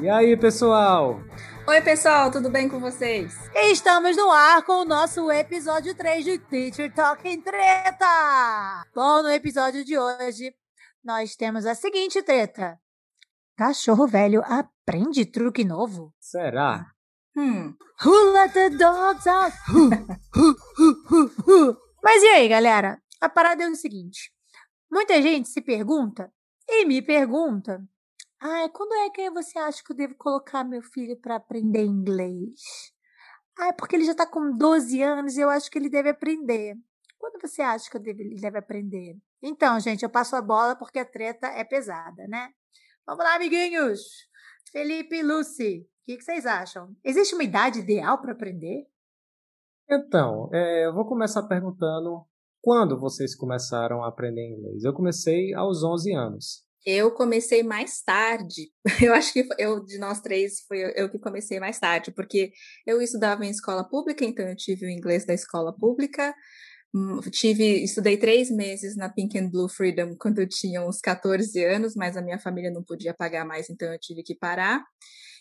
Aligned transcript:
E 0.00 0.08
aí, 0.08 0.36
pessoal? 0.36 1.20
Oi, 1.66 1.80
pessoal, 1.80 2.30
tudo 2.30 2.50
bem 2.50 2.68
com 2.68 2.78
vocês? 2.78 3.34
Estamos 3.54 4.16
no 4.16 4.30
ar 4.30 4.62
com 4.62 4.82
o 4.82 4.84
nosso 4.84 5.30
episódio 5.30 5.94
3 5.94 6.24
de 6.24 6.38
Teacher 6.38 6.92
Talking 6.94 7.40
Treta. 7.40 8.84
Bom, 8.94 9.22
no 9.22 9.30
episódio 9.30 9.84
de 9.84 9.98
hoje, 9.98 10.54
nós 11.02 11.34
temos 11.34 11.64
a 11.64 11.74
seguinte 11.74 12.22
treta. 12.22 12.78
Cachorro 13.56 14.06
velho 14.06 14.42
aprende 14.44 15.24
truque 15.24 15.64
novo? 15.64 16.12
Será? 16.20 16.86
Hum. 17.34 17.74
Who 18.04 18.32
let 18.32 18.52
the 18.52 18.70
dogs 18.70 19.26
out? 19.26 19.56
Who, 19.72 19.88
who, 20.34 20.56
who, 20.78 21.02
who, 21.10 21.30
who. 21.46 21.76
Mas 22.02 22.22
e 22.22 22.26
aí, 22.26 22.48
galera? 22.48 23.00
A 23.20 23.28
parada 23.30 23.64
é 23.64 23.68
o 23.68 23.74
seguinte. 23.74 24.30
Muita 24.90 25.22
gente 25.22 25.48
se 25.48 25.62
pergunta, 25.62 26.30
e 26.68 26.84
me 26.84 27.00
pergunta, 27.00 27.82
ah, 28.40 28.68
quando 28.68 28.94
é 28.94 29.10
que 29.10 29.30
você 29.30 29.58
acha 29.58 29.82
que 29.82 29.92
eu 29.92 29.96
devo 29.96 30.14
colocar 30.14 30.64
meu 30.64 30.82
filho 30.82 31.16
para 31.20 31.36
aprender 31.36 31.84
inglês? 31.84 32.92
Ah, 33.58 33.68
é 33.68 33.72
porque 33.72 33.96
ele 33.96 34.04
já 34.04 34.14
tá 34.14 34.26
com 34.26 34.56
12 34.56 35.02
anos 35.02 35.36
e 35.36 35.40
eu 35.40 35.48
acho 35.48 35.70
que 35.70 35.78
ele 35.78 35.88
deve 35.88 36.10
aprender. 36.10 36.76
Quando 37.18 37.40
você 37.40 37.62
acha 37.62 37.90
que 37.90 37.98
deve, 37.98 38.22
ele 38.22 38.40
deve 38.40 38.58
aprender? 38.58 39.16
Então, 39.42 39.80
gente, 39.80 40.02
eu 40.02 40.10
passo 40.10 40.36
a 40.36 40.42
bola 40.42 40.76
porque 40.76 40.98
a 40.98 41.04
treta 41.04 41.46
é 41.46 41.64
pesada, 41.64 42.26
né? 42.28 42.50
Vamos 43.06 43.24
lá, 43.24 43.36
amiguinhos! 43.36 44.00
Felipe 44.70 45.16
e 45.16 45.22
Lucy, 45.22 45.80
o 45.80 46.04
que, 46.04 46.16
que 46.18 46.24
vocês 46.24 46.44
acham? 46.44 46.94
Existe 47.02 47.34
uma 47.34 47.44
idade 47.44 47.78
ideal 47.78 48.20
para 48.20 48.32
aprender? 48.32 48.86
Então, 49.88 50.50
é, 50.52 50.86
eu 50.86 50.92
vou 50.92 51.06
começar 51.06 51.44
perguntando 51.44 52.26
quando 52.60 52.98
vocês 52.98 53.34
começaram 53.34 54.02
a 54.04 54.08
aprender 54.08 54.44
inglês? 54.44 54.84
Eu 54.84 54.92
comecei 54.92 55.54
aos 55.54 55.82
11 55.82 56.12
anos. 56.14 56.65
Eu 56.86 57.10
comecei 57.10 57.64
mais 57.64 58.00
tarde. 58.00 58.70
Eu 59.02 59.12
acho 59.12 59.32
que 59.32 59.44
eu 59.58 59.84
de 59.84 59.98
nós 59.98 60.20
três 60.20 60.60
foi 60.68 60.92
eu 60.96 61.10
que 61.10 61.18
comecei 61.18 61.58
mais 61.58 61.78
tarde, 61.80 62.12
porque 62.12 62.52
eu 62.86 63.02
estudava 63.02 63.44
em 63.44 63.50
escola 63.50 63.86
pública, 63.88 64.24
então 64.24 64.48
eu 64.48 64.56
tive 64.56 64.86
o 64.86 64.90
inglês 64.90 65.26
da 65.26 65.34
escola 65.34 65.74
pública. 65.76 66.32
Hum, 66.94 67.20
tive, 67.30 67.84
estudei 67.84 68.16
três 68.16 68.50
meses 68.50 68.96
na 68.96 69.08
Pink 69.08 69.38
and 69.38 69.50
Blue 69.50 69.68
Freedom 69.68 70.16
quando 70.18 70.40
eu 70.40 70.48
tinha 70.48 70.82
uns 70.86 71.00
14 71.00 71.62
anos, 71.64 71.94
mas 71.96 72.16
a 72.16 72.22
minha 72.22 72.38
família 72.38 72.70
não 72.70 72.84
podia 72.84 73.12
pagar 73.14 73.44
mais, 73.44 73.68
então 73.68 73.92
eu 73.92 73.98
tive 73.98 74.22
que 74.22 74.34
parar. 74.36 74.82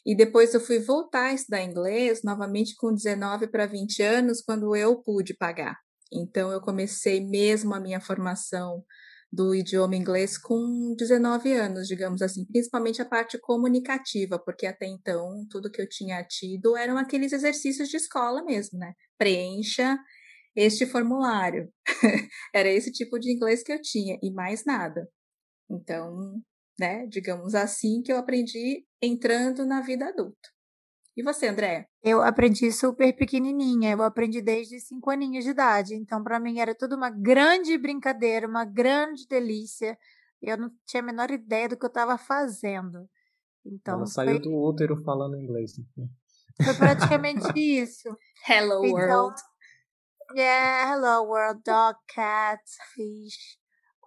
E 0.06 0.16
depois 0.16 0.54
eu 0.54 0.60
fui 0.60 0.80
voltar 0.80 1.28
a 1.28 1.34
estudar 1.34 1.64
inglês 1.64 2.22
novamente 2.24 2.76
com 2.76 2.94
19 2.94 3.48
para 3.48 3.66
20 3.68 4.02
anos, 4.04 4.42
quando 4.42 4.76
eu 4.76 5.02
pude 5.02 5.36
pagar. 5.36 5.78
Então 6.12 6.52
eu 6.52 6.62
comecei 6.62 7.26
mesmo 7.26 7.74
a 7.74 7.80
minha 7.80 8.02
formação 8.02 8.84
do 9.32 9.54
idioma 9.54 9.96
inglês 9.96 10.38
com 10.38 10.96
19 10.98 11.52
anos, 11.54 11.88
digamos 11.88 12.22
assim, 12.22 12.46
principalmente 12.46 13.02
a 13.02 13.06
parte 13.06 13.38
comunicativa, 13.40 14.40
porque 14.40 14.66
até 14.66 14.86
então 14.86 15.46
tudo 15.50 15.70
que 15.72 15.82
eu 15.82 15.90
tinha 15.90 16.24
tido 16.24 16.78
eram 16.78 16.98
aqueles 16.98 17.34
exercícios 17.34 17.90
de 17.90 17.98
escola 17.98 18.44
mesmo, 18.44 18.80
né? 18.80 18.94
Preencha 19.18 19.98
este 20.56 20.86
formulário. 20.86 21.70
Era 22.54 22.70
esse 22.70 22.92
tipo 22.92 23.20
de 23.20 23.32
inglês 23.32 23.62
que 23.64 23.74
eu 23.74 23.82
tinha 23.82 24.18
e 24.24 24.32
mais 24.32 24.64
nada. 24.66 25.08
Então, 25.70 26.42
né, 26.80 27.06
digamos 27.08 27.56
assim, 27.56 28.02
que 28.02 28.12
eu 28.12 28.18
aprendi 28.18 28.86
entrando 29.02 29.66
na 29.66 29.82
vida 29.82 30.08
adulta. 30.08 30.55
E 31.16 31.24
você, 31.24 31.48
André? 31.48 31.88
Eu 32.04 32.22
aprendi 32.22 32.72
super 32.74 33.14
pequenininha, 33.16 33.92
eu 33.92 34.04
aprendi 34.04 34.42
desde 34.42 34.80
cinco 34.82 35.10
aninhos 35.10 35.46
de 35.46 35.52
idade. 35.52 35.96
Então, 35.96 36.22
para 36.22 36.40
mim, 36.40 36.60
era 36.60 36.76
tudo 36.76 36.96
uma 36.96 37.10
grande 37.10 37.78
brincadeira, 37.78 38.46
uma 38.46 38.66
grande 38.66 39.26
delícia. 39.26 39.98
Eu 40.42 40.58
não 40.58 40.70
tinha 40.86 41.02
a 41.02 41.06
menor 41.06 41.32
ideia 41.32 41.70
do 41.70 41.78
que 41.78 41.86
eu 41.86 41.90
estava 41.90 42.18
fazendo. 42.18 43.10
Então, 43.66 43.96
Ela 43.96 44.06
saiu 44.06 44.32
foi... 44.32 44.40
do 44.40 44.54
útero 44.54 45.02
falando 45.04 45.38
inglês. 45.38 45.78
Né? 45.96 46.08
Foi 46.62 46.74
praticamente 46.74 47.48
isso. 47.56 48.10
Hello, 48.48 48.86
então, 48.86 49.00
world. 49.00 49.42
Yeah, 50.36 50.94
hello, 50.94 51.30
world. 51.30 51.62
Dog, 51.64 51.98
cat, 52.14 52.62
fish. 52.94 53.58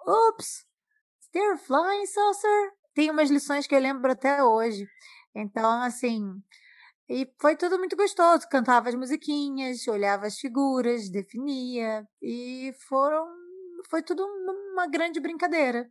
Oops! 0.06 0.66
They're 1.32 1.56
flying 1.56 2.06
saucer? 2.06 2.72
Tem 2.94 3.11
umas 3.11 3.31
lições 3.31 3.66
que 3.66 3.75
eu 3.75 3.81
lembro 3.81 4.12
até 4.12 4.43
hoje. 4.43 4.87
Então, 5.34 5.82
assim, 5.82 6.34
e 7.08 7.26
foi 7.41 7.56
tudo 7.56 7.78
muito 7.78 7.96
gostoso. 7.96 8.48
Cantava 8.50 8.88
as 8.88 8.94
musiquinhas, 8.94 9.86
olhava 9.88 10.26
as 10.26 10.38
figuras, 10.38 11.08
definia. 11.10 12.06
E 12.22 12.72
foram. 12.88 13.26
Foi 13.88 14.02
tudo 14.02 14.22
uma 14.72 14.86
grande 14.86 15.20
brincadeira. 15.20 15.88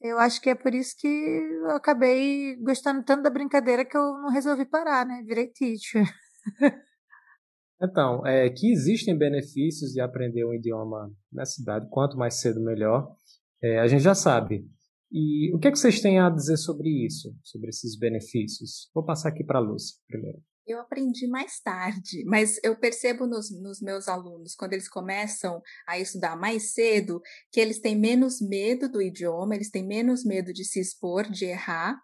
Eu 0.00 0.18
acho 0.18 0.40
que 0.40 0.50
é 0.50 0.54
por 0.54 0.74
isso 0.74 0.94
que 0.98 1.08
eu 1.08 1.70
acabei 1.70 2.56
gostando 2.56 3.02
tanto 3.02 3.22
da 3.22 3.30
brincadeira 3.30 3.84
que 3.84 3.96
eu 3.96 4.02
não 4.18 4.30
resolvi 4.30 4.64
parar, 4.64 5.04
né? 5.06 5.22
Virei 5.26 5.48
teacher. 5.48 6.04
Então, 7.80 8.26
é 8.26 8.50
que 8.50 8.72
existem 8.72 9.16
benefícios 9.16 9.92
de 9.92 10.00
aprender 10.00 10.44
um 10.44 10.52
idioma 10.52 11.14
na 11.32 11.46
cidade, 11.46 11.88
quanto 11.88 12.16
mais 12.16 12.40
cedo 12.40 12.60
melhor. 12.60 13.14
É, 13.62 13.78
a 13.78 13.86
gente 13.86 14.02
já 14.02 14.16
sabe. 14.16 14.68
E 15.10 15.54
o 15.54 15.58
que, 15.58 15.68
é 15.68 15.70
que 15.70 15.78
vocês 15.78 16.00
têm 16.00 16.20
a 16.20 16.28
dizer 16.28 16.56
sobre 16.58 17.06
isso, 17.06 17.34
sobre 17.42 17.70
esses 17.70 17.98
benefícios? 17.98 18.90
Vou 18.94 19.04
passar 19.04 19.30
aqui 19.30 19.42
para 19.42 19.58
a 19.58 19.62
Lúcia 19.62 19.96
primeiro. 20.06 20.42
Eu 20.66 20.80
aprendi 20.80 21.26
mais 21.26 21.58
tarde, 21.60 22.22
mas 22.26 22.60
eu 22.62 22.78
percebo 22.78 23.26
nos, 23.26 23.50
nos, 23.50 23.80
meus 23.80 24.06
alunos, 24.06 24.54
quando 24.54 24.74
eles 24.74 24.86
começam 24.86 25.62
a 25.86 25.98
estudar 25.98 26.36
mais 26.36 26.74
cedo, 26.74 27.22
que 27.50 27.58
eles 27.58 27.80
têm 27.80 27.98
menos 27.98 28.38
medo 28.38 28.86
do 28.86 29.00
idioma, 29.00 29.54
eles 29.54 29.70
têm 29.70 29.86
menos 29.86 30.26
medo 30.26 30.52
de 30.52 30.66
se 30.66 30.78
expor, 30.78 31.22
de 31.30 31.46
errar, 31.46 31.98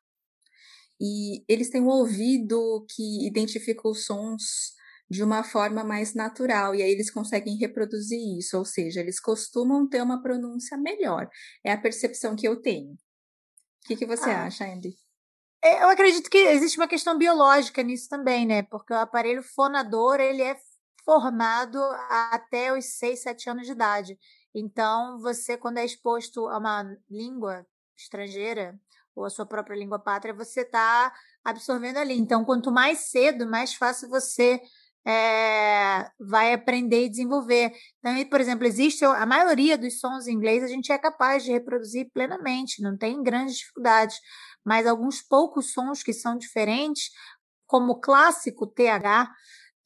e 0.98 1.44
eles 1.47 1.69
têm 1.69 1.82
um 1.82 1.88
ouvido 1.88 2.86
que 2.88 3.26
identifica 3.26 3.86
os 3.86 4.06
sons 4.06 4.72
de 5.09 5.22
uma 5.22 5.44
forma 5.44 5.84
mais 5.84 6.15
natural, 6.15 6.75
e 6.75 6.82
aí 6.82 6.91
eles 6.91 7.10
conseguem 7.10 7.56
reproduzir 7.56 8.19
isso, 8.38 8.56
ou 8.56 8.65
seja, 8.65 9.00
eles 9.00 9.20
costumam 9.20 9.88
ter 9.88 10.03
uma 10.03 10.22
pronúncia 10.22 10.76
melhor. 10.76 11.28
É 11.62 11.72
a 11.72 11.81
percepção 11.81 12.34
que 12.34 12.48
eu 12.48 12.60
tenho. 12.60 12.92
O 12.92 13.87
que, 13.87 13.97
que 13.97 14.06
você 14.06 14.31
ah. 14.31 14.44
acha, 14.44 14.65
Andy? 14.65 14.94
É, 15.62 15.82
eu 15.82 15.88
acredito 15.88 16.28
que 16.28 16.38
existe 16.38 16.78
uma 16.78 16.88
questão 16.88 17.16
biológica 17.16 17.82
nisso 17.82 18.09
também, 18.09 18.47
né? 18.47 18.62
Porque 18.62 18.92
o 18.92 18.98
aparelho 18.98 19.42
fonador, 19.42 20.20
ele 20.20 20.42
é 20.42 20.56
formado 21.04 21.78
até 22.31 22.76
os 22.76 22.84
6, 22.98 23.22
7 23.22 23.50
anos 23.50 23.66
de 23.66 23.72
idade. 23.72 24.19
Então, 24.54 25.19
você, 25.21 25.56
quando 25.56 25.78
é 25.78 25.84
exposto 25.84 26.47
a 26.48 26.59
uma 26.59 26.97
língua 27.10 27.66
estrangeira, 27.97 28.78
ou 29.15 29.25
a 29.25 29.31
sua 29.31 29.47
própria 29.47 29.76
língua 29.76 29.98
pátria, 29.98 30.34
você 30.34 30.62
está 30.62 31.12
absorvendo 31.44 31.98
ali. 31.98 32.15
Então, 32.19 32.44
quanto 32.44 32.72
mais 32.72 33.10
cedo, 33.10 33.47
mais 33.47 33.75
fácil 33.75 34.09
você 34.09 34.60
é, 35.06 36.09
vai 36.19 36.53
aprender 36.53 37.04
e 37.04 37.09
desenvolver. 37.09 37.72
Então, 37.98 38.25
por 38.28 38.41
exemplo, 38.41 38.66
existe 38.66 39.04
a 39.04 39.26
maioria 39.26 39.76
dos 39.76 40.00
sons 40.00 40.26
em 40.26 40.32
inglês 40.32 40.62
a 40.62 40.66
gente 40.66 40.91
é 40.91 40.98
capaz 40.98 41.44
de 41.44 41.53
reproduzir 41.53 42.10
plenamente, 42.12 42.82
não 42.82 42.97
tem 42.97 43.22
grandes 43.22 43.56
dificuldades, 43.56 44.19
mas 44.65 44.87
alguns 44.87 45.20
poucos 45.20 45.72
sons 45.72 46.03
que 46.03 46.12
são 46.12 46.38
diferentes, 46.38 47.10
como 47.66 47.92
o 47.92 48.00
clássico 48.00 48.66
TH, 48.66 49.31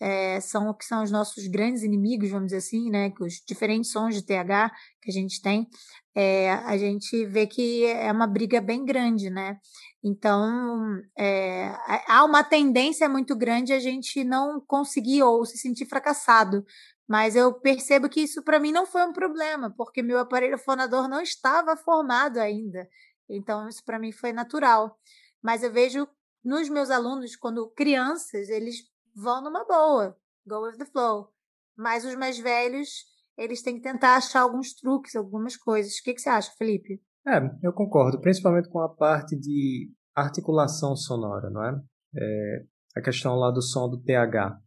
é, 0.01 0.41
são 0.41 0.73
que 0.75 0.85
são 0.85 1.03
os 1.03 1.11
nossos 1.11 1.47
grandes 1.47 1.83
inimigos, 1.83 2.31
vamos 2.31 2.47
dizer 2.47 2.59
assim, 2.59 2.91
né? 2.91 3.11
Que 3.11 3.23
os 3.23 3.43
diferentes 3.47 3.91
sons 3.91 4.15
de 4.15 4.23
TH 4.23 4.71
que 5.03 5.11
a 5.11 5.13
gente 5.13 5.43
tem, 5.43 5.69
é, 6.15 6.53
a 6.53 6.77
gente 6.77 7.27
vê 7.27 7.47
que 7.47 7.85
é 7.85 8.11
uma 8.11 8.27
briga 8.27 8.61
bem 8.61 8.85
grande, 8.85 9.31
né? 9.31 9.59
Então, 10.03 11.01
é, 11.19 11.75
há 12.07 12.25
uma 12.25 12.45
tendência 12.45 13.09
muito 13.09 13.37
grande 13.37 13.73
a 13.73 13.81
gente 13.81 14.23
não 14.25 14.61
conseguir 14.61 15.23
ou 15.23 15.45
se 15.45 15.59
sentir 15.59 15.87
fracassado. 15.87 16.65
Mas 17.09 17.35
eu 17.35 17.55
percebo 17.55 18.09
que 18.09 18.21
isso 18.21 18.43
para 18.43 18.61
mim 18.61 18.71
não 18.71 18.85
foi 18.85 19.03
um 19.07 19.13
problema, 19.13 19.73
porque 19.77 20.03
meu 20.03 20.19
aparelho 20.19 20.59
fonador 20.59 21.09
não 21.09 21.23
estava 21.23 21.77
formado 21.77 22.39
ainda. 22.39 22.87
Então, 23.29 23.67
isso 23.69 23.83
para 23.85 23.99
mim 23.99 24.13
foi 24.13 24.33
natural. 24.33 24.99
Mas 25.43 25.63
eu 25.63 25.73
vejo 25.73 26.07
nos 26.45 26.69
meus 26.69 26.91
alunos, 26.91 27.35
quando 27.37 27.71
crianças, 27.71 28.49
eles 28.49 28.83
vão 29.19 29.43
numa 29.43 29.65
boa, 29.65 30.17
go 30.47 30.65
with 30.65 30.77
the 30.79 30.87
flow. 30.87 31.29
Mas 31.77 32.05
os 32.05 32.15
mais 32.15 32.39
velhos, 32.39 33.05
eles 33.37 33.63
têm 33.63 33.77
que 33.77 33.83
tentar 33.83 34.17
achar 34.17 34.43
alguns 34.43 34.75
truques, 34.75 35.17
algumas 35.17 35.57
coisas. 35.57 35.99
O 35.99 36.03
que, 36.03 36.15
que 36.15 36.21
você 36.21 36.29
acha, 36.29 36.53
Felipe? 36.57 37.03
É, 37.27 37.39
eu 37.63 37.73
concordo, 37.73 38.21
principalmente 38.21 38.69
com 38.69 38.81
a 38.81 38.89
parte 38.89 39.37
de 39.37 39.91
articulação 40.15 40.97
sonora, 40.97 41.51
não 41.51 41.65
é? 41.65 41.81
é 42.17 42.65
a 42.97 43.03
questão 43.03 43.35
lá 43.35 43.51
do 43.51 43.61
som 43.61 43.89
do 43.89 44.01
TH. 44.03 44.59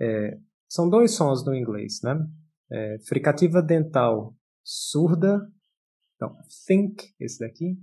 É, 0.00 0.38
são 0.68 0.88
dois 0.88 1.14
sons 1.14 1.44
no 1.44 1.54
inglês, 1.54 2.00
né? 2.02 2.16
É, 2.70 2.98
fricativa 3.06 3.62
dental 3.62 4.34
surda, 4.62 5.40
então, 6.16 6.34
think, 6.66 7.14
esse 7.20 7.38
daqui. 7.38 7.76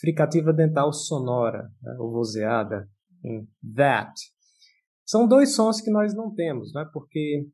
Fricativa 0.00 0.52
dental 0.52 0.92
sonora, 0.92 1.70
né, 1.82 1.96
ou 1.98 2.10
vozeada, 2.10 2.88
em 3.22 3.46
that. 3.76 4.12
São 5.10 5.26
dois 5.26 5.56
sons 5.56 5.80
que 5.80 5.90
nós 5.90 6.14
não 6.14 6.32
temos, 6.32 6.72
né? 6.72 6.88
Porque 6.92 7.44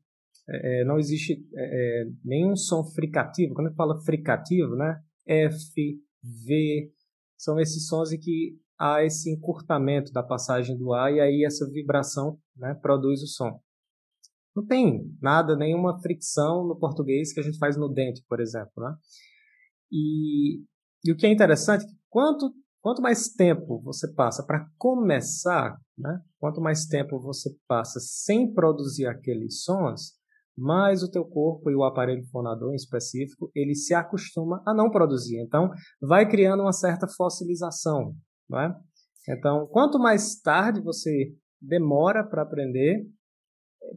é, 0.47 0.81
é 0.81 0.85
não 0.85 0.99
existe 0.99 1.43
é, 1.55 2.03
é, 2.03 2.05
nenhum 2.23 2.55
som 2.55 2.83
fricativo. 2.83 3.55
Quando 3.55 3.65
a 3.65 3.69
gente 3.71 3.77
fala 3.77 3.99
fricativo, 4.01 4.75
né? 4.75 5.01
F, 5.25 5.99
V, 6.21 6.93
são 7.35 7.59
esses 7.59 7.87
sons 7.87 8.11
em 8.11 8.19
que 8.19 8.59
há 8.79 9.03
esse 9.03 9.31
encurtamento 9.31 10.11
da 10.11 10.21
passagem 10.21 10.77
do 10.77 10.93
ar 10.93 11.11
e 11.11 11.19
aí 11.19 11.43
essa 11.43 11.67
vibração 11.67 12.37
né, 12.55 12.75
produz 12.75 13.23
o 13.23 13.27
som. 13.27 13.59
Não 14.55 14.63
tem 14.63 15.11
nada, 15.19 15.55
nenhuma 15.55 15.99
fricção 15.99 16.63
no 16.63 16.77
português 16.77 17.33
que 17.33 17.39
a 17.39 17.43
gente 17.43 17.57
faz 17.57 17.75
no 17.75 17.89
dente, 17.89 18.23
por 18.29 18.39
exemplo. 18.39 18.71
Né? 18.77 18.95
E, 19.91 20.61
e 21.03 21.11
o 21.11 21.17
que 21.17 21.25
é 21.25 21.31
interessante, 21.31 21.85
quanto, 22.07 22.53
quanto 22.81 23.01
mais 23.01 23.29
tempo 23.29 23.81
você 23.81 24.13
passa 24.13 24.45
para 24.45 24.67
começar, 24.77 25.75
né? 25.97 26.21
quanto 26.39 26.61
mais 26.61 26.85
tempo 26.85 27.19
você 27.19 27.49
passa 27.67 27.99
sem 27.99 28.53
produzir 28.53 29.07
aqueles 29.07 29.63
sons, 29.63 30.17
mais 30.57 31.03
o 31.03 31.11
teu 31.11 31.23
corpo 31.23 31.69
e 31.69 31.75
o 31.75 31.83
aparelho 31.83 32.25
fonador 32.31 32.71
em 32.71 32.75
específico, 32.75 33.51
ele 33.53 33.75
se 33.75 33.93
acostuma 33.93 34.61
a 34.65 34.73
não 34.73 34.89
produzir. 34.89 35.39
Então, 35.39 35.69
vai 36.01 36.27
criando 36.27 36.61
uma 36.61 36.73
certa 36.73 37.07
fossilização, 37.07 38.15
não 38.49 38.59
é? 38.59 38.75
Então, 39.29 39.67
quanto 39.67 39.99
mais 39.99 40.39
tarde 40.39 40.81
você 40.81 41.31
demora 41.61 42.23
para 42.27 42.41
aprender, 42.41 43.05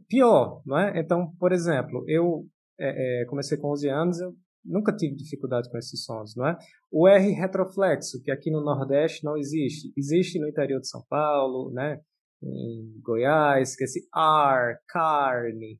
pior, 0.07 0.61
não 0.65 0.77
é? 0.77 0.99
Então, 0.99 1.33
por 1.39 1.51
exemplo, 1.51 2.03
eu 2.07 2.45
é, 2.79 3.21
é, 3.21 3.25
comecei 3.25 3.57
com 3.57 3.71
11 3.71 3.89
anos, 3.89 4.19
eu 4.19 4.33
nunca 4.63 4.95
tive 4.95 5.15
dificuldade 5.15 5.69
com 5.69 5.77
esses 5.77 6.03
sons, 6.03 6.35
não 6.35 6.47
é? 6.47 6.57
O 6.91 7.07
R 7.07 7.31
retroflexo, 7.31 8.21
que 8.21 8.31
aqui 8.31 8.51
no 8.51 8.61
Nordeste 8.61 9.23
não 9.23 9.37
existe, 9.37 9.93
existe 9.95 10.39
no 10.39 10.47
interior 10.47 10.81
de 10.81 10.89
São 10.89 11.03
Paulo, 11.09 11.71
né? 11.71 12.01
Em 12.43 12.99
Goiás, 13.01 13.75
que 13.75 13.83
é 13.83 13.85
esse 13.85 14.07
R, 14.13 14.77
carne, 14.87 15.79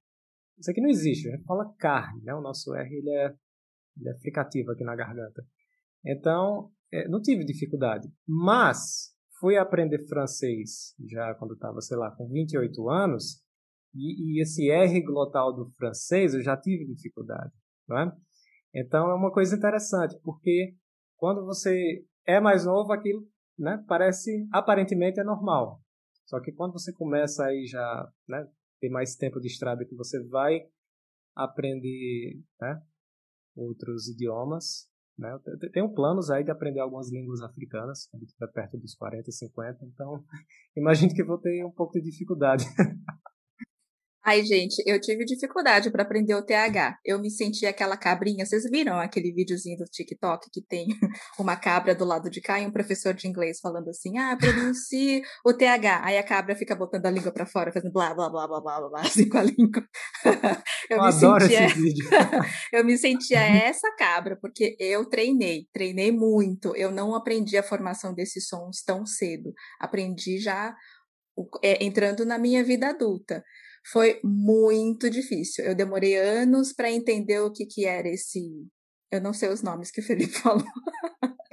isso 0.62 0.70
aqui 0.70 0.80
não 0.80 0.90
existe, 0.90 1.28
a 1.28 1.36
gente 1.36 1.44
fala 1.44 1.74
carne, 1.80 2.22
né? 2.24 2.36
O 2.36 2.42
nosso 2.42 2.74
R 2.76 2.96
ele 2.96 3.10
é, 3.10 3.34
ele 3.98 4.10
é 4.10 4.20
fricativo 4.20 4.72
aqui 4.72 4.84
na 4.84 4.96
garganta. 4.96 5.44
Então, 6.06 6.72
é, 6.94 7.08
não 7.08 7.20
tive 7.20 7.44
dificuldade. 7.44 8.08
Mas 8.28 9.12
fui 9.40 9.58
aprender 9.58 10.08
francês 10.08 10.94
já 11.10 11.34
quando 11.34 11.56
estava, 11.56 11.82
sei 11.82 11.98
lá, 11.98 12.12
com 12.12 12.30
28 12.30 12.90
anos, 12.90 13.42
e, 13.94 14.38
e, 14.38 14.42
esse 14.42 14.70
R 14.70 15.02
glotal 15.02 15.52
do 15.52 15.70
francês 15.72 16.34
eu 16.34 16.42
já 16.42 16.56
tive 16.56 16.86
dificuldade, 16.86 17.52
não 17.90 17.98
é? 17.98 18.12
Então 18.74 19.10
é 19.10 19.16
uma 19.16 19.34
coisa 19.34 19.56
interessante, 19.56 20.18
porque 20.24 20.76
quando 21.22 21.46
você 21.46 22.04
é 22.26 22.40
mais 22.40 22.66
novo, 22.66 22.92
aquilo 22.92 23.30
né, 23.58 23.84
parece, 23.88 24.48
aparentemente 24.52 25.20
é 25.20 25.24
normal. 25.24 25.80
Só 26.26 26.40
que 26.42 26.52
quando 26.52 26.74
você 26.74 26.92
começa 26.92 27.46
aí 27.46 27.68
já, 27.68 28.12
né, 28.28 28.48
ter 28.80 28.90
mais 28.90 29.16
tempo 29.16 29.40
de 29.40 29.46
estrada 29.48 29.86
que 29.86 29.96
você 29.96 30.20
vai 30.28 30.62
aprender 31.36 32.42
né, 32.60 32.82
outros 33.56 34.10
idiomas. 34.10 34.90
Né? 35.16 35.32
Eu 35.46 35.72
tenho 35.72 35.94
planos 35.94 36.32
aí 36.32 36.44
de 36.44 36.50
aprender 36.50 36.80
algumas 36.80 37.12
línguas 37.12 37.42
africanas, 37.42 38.08
quando 38.08 38.24
estiver 38.24 38.52
perto 38.52 38.80
dos 38.80 38.96
40, 38.96 39.32
50, 39.32 39.86
então 39.86 40.26
imagino 40.76 41.14
que 41.14 41.24
vou 41.24 41.38
ter 41.38 41.64
um 41.64 41.72
pouco 41.72 41.94
de 41.94 42.10
dificuldade. 42.10 42.66
Ai, 44.24 44.44
gente, 44.44 44.84
eu 44.86 45.02
tive 45.02 45.26
dificuldade 45.26 45.90
para 45.90 46.04
aprender 46.04 46.36
o 46.36 46.46
TH. 46.46 47.00
Eu 47.04 47.20
me 47.20 47.32
senti 47.32 47.66
aquela 47.66 47.98
cabrinha. 47.98 48.46
Vocês 48.46 48.64
viram 48.70 49.00
aquele 49.00 49.34
videozinho 49.34 49.80
do 49.80 49.86
TikTok 49.86 50.48
que 50.52 50.62
tem 50.62 50.86
uma 51.40 51.56
cabra 51.56 51.96
do 51.96 52.06
lado 52.06 52.30
de 52.30 52.40
cá 52.40 52.60
e 52.60 52.68
um 52.68 52.72
professor 52.72 53.16
de 53.16 53.28
inglês 53.28 53.60
falando 53.60 53.90
assim: 53.90 54.20
ah, 54.20 54.38
pronuncie 54.38 55.24
o 55.44 55.52
TH. 55.52 56.02
Aí 56.06 56.20
a 56.20 56.24
cabra 56.24 56.56
fica 56.56 56.76
botando 56.76 57.08
a 57.08 57.12
língua 57.12 57.32
para 57.32 57.48
fora, 57.48 57.72
fazendo 57.72 57.92
blá, 57.92 58.14
blá, 58.14 58.30
blá, 58.30 58.48
blá, 58.48 58.62
blá, 58.62 58.80
blá, 58.80 58.90
blá 58.90 59.02
assim 59.08 59.28
com 59.28 59.40
a 59.40 59.44
língua. 59.44 59.84
eu, 60.24 60.98
eu 60.98 61.02
me 61.02 61.08
adoro 61.08 61.42
sentia... 61.42 61.66
esse 61.66 61.82
vídeo. 61.82 62.10
eu 62.72 62.86
me 62.86 62.98
sentia 62.98 63.40
essa 63.40 63.92
cabra, 63.98 64.38
porque 64.40 64.76
eu 64.80 65.04
treinei, 65.10 65.68
treinei 65.74 66.12
muito. 66.12 66.76
Eu 66.76 66.92
não 66.92 67.16
aprendi 67.16 67.58
a 67.58 67.64
formação 67.64 68.14
desses 68.14 68.48
sons 68.48 68.84
tão 68.86 69.04
cedo. 69.04 69.52
Aprendi 69.80 70.38
já 70.38 70.76
é, 71.64 71.84
entrando 71.84 72.26
na 72.26 72.38
minha 72.38 72.64
vida 72.64 72.90
adulta. 72.90 73.44
Foi 73.92 74.20
muito 74.24 75.10
difícil. 75.10 75.66
Eu 75.66 75.76
demorei 75.76 76.18
anos 76.18 76.74
para 76.74 76.92
entender 76.92 77.40
o 77.40 77.52
que, 77.52 77.66
que 77.66 77.86
era 77.86 78.08
esse. 78.08 78.40
Eu 79.12 79.22
não 79.22 79.34
sei 79.34 79.50
os 79.50 79.62
nomes 79.62 79.92
que 79.92 80.02
o 80.02 80.04
Felipe 80.04 80.34
falou. 80.40 80.64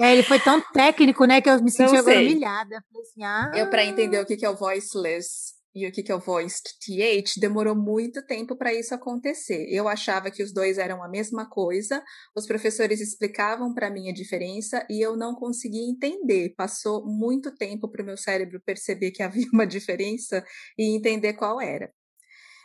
É, 0.00 0.12
ele 0.12 0.22
foi 0.22 0.38
tão 0.38 0.60
técnico, 0.72 1.24
né, 1.24 1.40
que 1.40 1.50
eu 1.50 1.60
me 1.62 1.70
senti 1.70 1.96
agora 1.96 2.20
humilhada. 2.20 2.76
Assim, 2.76 3.24
ah. 3.24 3.50
Eu, 3.54 3.68
para 3.68 3.84
entender 3.84 4.20
o 4.20 4.26
que, 4.26 4.36
que 4.36 4.46
é 4.46 4.50
o 4.50 4.56
voiceless 4.56 5.58
e 5.74 5.86
o 5.86 5.92
que, 5.92 6.02
que 6.02 6.10
é 6.10 6.14
o 6.14 6.20
voiced 6.20 6.62
TH, 6.80 7.40
demorou 7.40 7.74
muito 7.74 8.24
tempo 8.26 8.56
para 8.56 8.72
isso 8.72 8.94
acontecer. 8.94 9.66
Eu 9.70 9.86
achava 9.86 10.30
que 10.30 10.42
os 10.42 10.52
dois 10.52 10.78
eram 10.78 11.02
a 11.02 11.08
mesma 11.08 11.48
coisa, 11.48 12.02
os 12.36 12.46
professores 12.46 13.00
explicavam 13.00 13.74
para 13.74 13.90
mim 13.90 14.08
a 14.08 14.12
diferença 14.12 14.86
e 14.90 15.04
eu 15.04 15.16
não 15.16 15.34
conseguia 15.34 15.88
entender. 15.88 16.54
Passou 16.56 17.04
muito 17.06 17.54
tempo 17.54 17.88
para 17.88 18.02
o 18.02 18.06
meu 18.06 18.16
cérebro 18.16 18.60
perceber 18.64 19.10
que 19.10 19.22
havia 19.22 19.46
uma 19.52 19.66
diferença 19.66 20.44
e 20.76 20.96
entender 20.96 21.34
qual 21.34 21.60
era. 21.60 21.92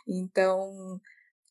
Então, 0.06 1.00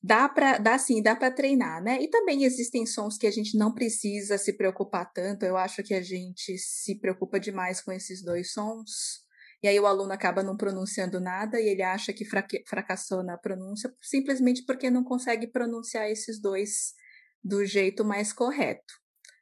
dá 0.01 0.27
para 0.29 0.57
dá 0.57 0.77
sim, 0.77 1.01
dá 1.01 1.15
para 1.15 1.31
treinar, 1.33 1.81
né? 1.81 2.01
E 2.01 2.09
também 2.09 2.43
existem 2.43 2.85
sons 2.85 3.17
que 3.17 3.27
a 3.27 3.31
gente 3.31 3.57
não 3.57 3.73
precisa 3.73 4.37
se 4.37 4.53
preocupar 4.53 5.11
tanto. 5.13 5.43
Eu 5.45 5.57
acho 5.57 5.83
que 5.83 5.93
a 5.93 6.01
gente 6.01 6.57
se 6.57 6.99
preocupa 6.99 7.39
demais 7.39 7.81
com 7.81 7.91
esses 7.91 8.23
dois 8.23 8.51
sons. 8.53 9.23
E 9.63 9.67
aí 9.67 9.79
o 9.79 9.87
aluno 9.87 10.11
acaba 10.11 10.43
não 10.43 10.57
pronunciando 10.57 11.21
nada 11.21 11.59
e 11.59 11.69
ele 11.69 11.81
acha 11.81 12.11
que 12.11 12.25
fracassou 12.67 13.23
na 13.23 13.37
pronúncia 13.37 13.93
simplesmente 14.01 14.65
porque 14.65 14.89
não 14.89 15.05
consegue 15.05 15.47
pronunciar 15.47 16.09
esses 16.11 16.41
dois 16.41 16.93
do 17.41 17.65
jeito 17.65 18.03
mais 18.03 18.33
correto. 18.33 18.93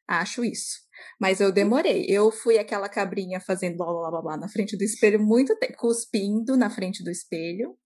Acho 0.07 0.43
isso. 0.43 0.79
Mas 1.19 1.39
eu 1.39 1.51
demorei. 1.51 2.05
Eu 2.07 2.31
fui 2.31 2.59
aquela 2.59 2.89
cabrinha 2.89 3.39
fazendo 3.39 3.77
blá 3.77 3.87
blá 3.87 4.11
blá 4.11 4.21
blá 4.21 4.37
na 4.37 4.49
frente 4.49 4.77
do 4.77 4.83
espelho 4.83 5.19
muito 5.19 5.57
tempo, 5.57 5.77
cuspindo 5.77 6.55
na 6.55 6.69
frente 6.69 7.03
do 7.03 7.09
espelho, 7.09 7.77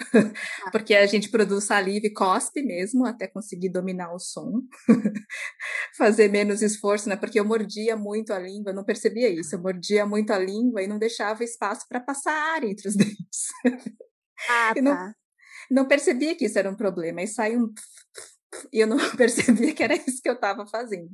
porque 0.72 0.94
a 0.94 1.06
gente 1.06 1.28
produz 1.28 1.64
saliva 1.64 2.06
e 2.06 2.12
cospe 2.12 2.62
mesmo 2.62 3.06
até 3.06 3.26
conseguir 3.26 3.68
dominar 3.68 4.12
o 4.14 4.18
som, 4.18 4.62
fazer 5.96 6.28
menos 6.28 6.62
esforço, 6.62 7.08
né? 7.08 7.16
Porque 7.16 7.38
eu 7.38 7.44
mordia 7.44 7.96
muito 7.96 8.32
a 8.32 8.38
língua, 8.38 8.72
não 8.72 8.84
percebia 8.84 9.28
isso, 9.28 9.54
eu 9.54 9.60
mordia 9.60 10.06
muito 10.06 10.32
a 10.32 10.38
língua 10.38 10.82
e 10.82 10.86
não 10.86 10.98
deixava 10.98 11.44
espaço 11.44 11.86
para 11.88 12.00
passar 12.00 12.32
ar 12.54 12.64
entre 12.64 12.88
os 12.88 12.96
dentes. 12.96 13.48
Ah, 14.48 14.72
e 14.76 14.80
não, 14.80 14.92
tá. 14.92 15.14
não 15.70 15.86
percebia 15.86 16.34
que 16.34 16.46
isso 16.46 16.58
era 16.58 16.70
um 16.70 16.76
problema, 16.76 17.22
e 17.22 17.26
sai 17.26 17.56
um 17.56 17.72
e 18.72 18.80
eu 18.80 18.86
não 18.86 18.96
percebia 19.16 19.74
que 19.74 19.82
era 19.82 19.94
isso 19.94 20.20
que 20.22 20.28
eu 20.28 20.34
estava 20.34 20.66
fazendo. 20.66 21.10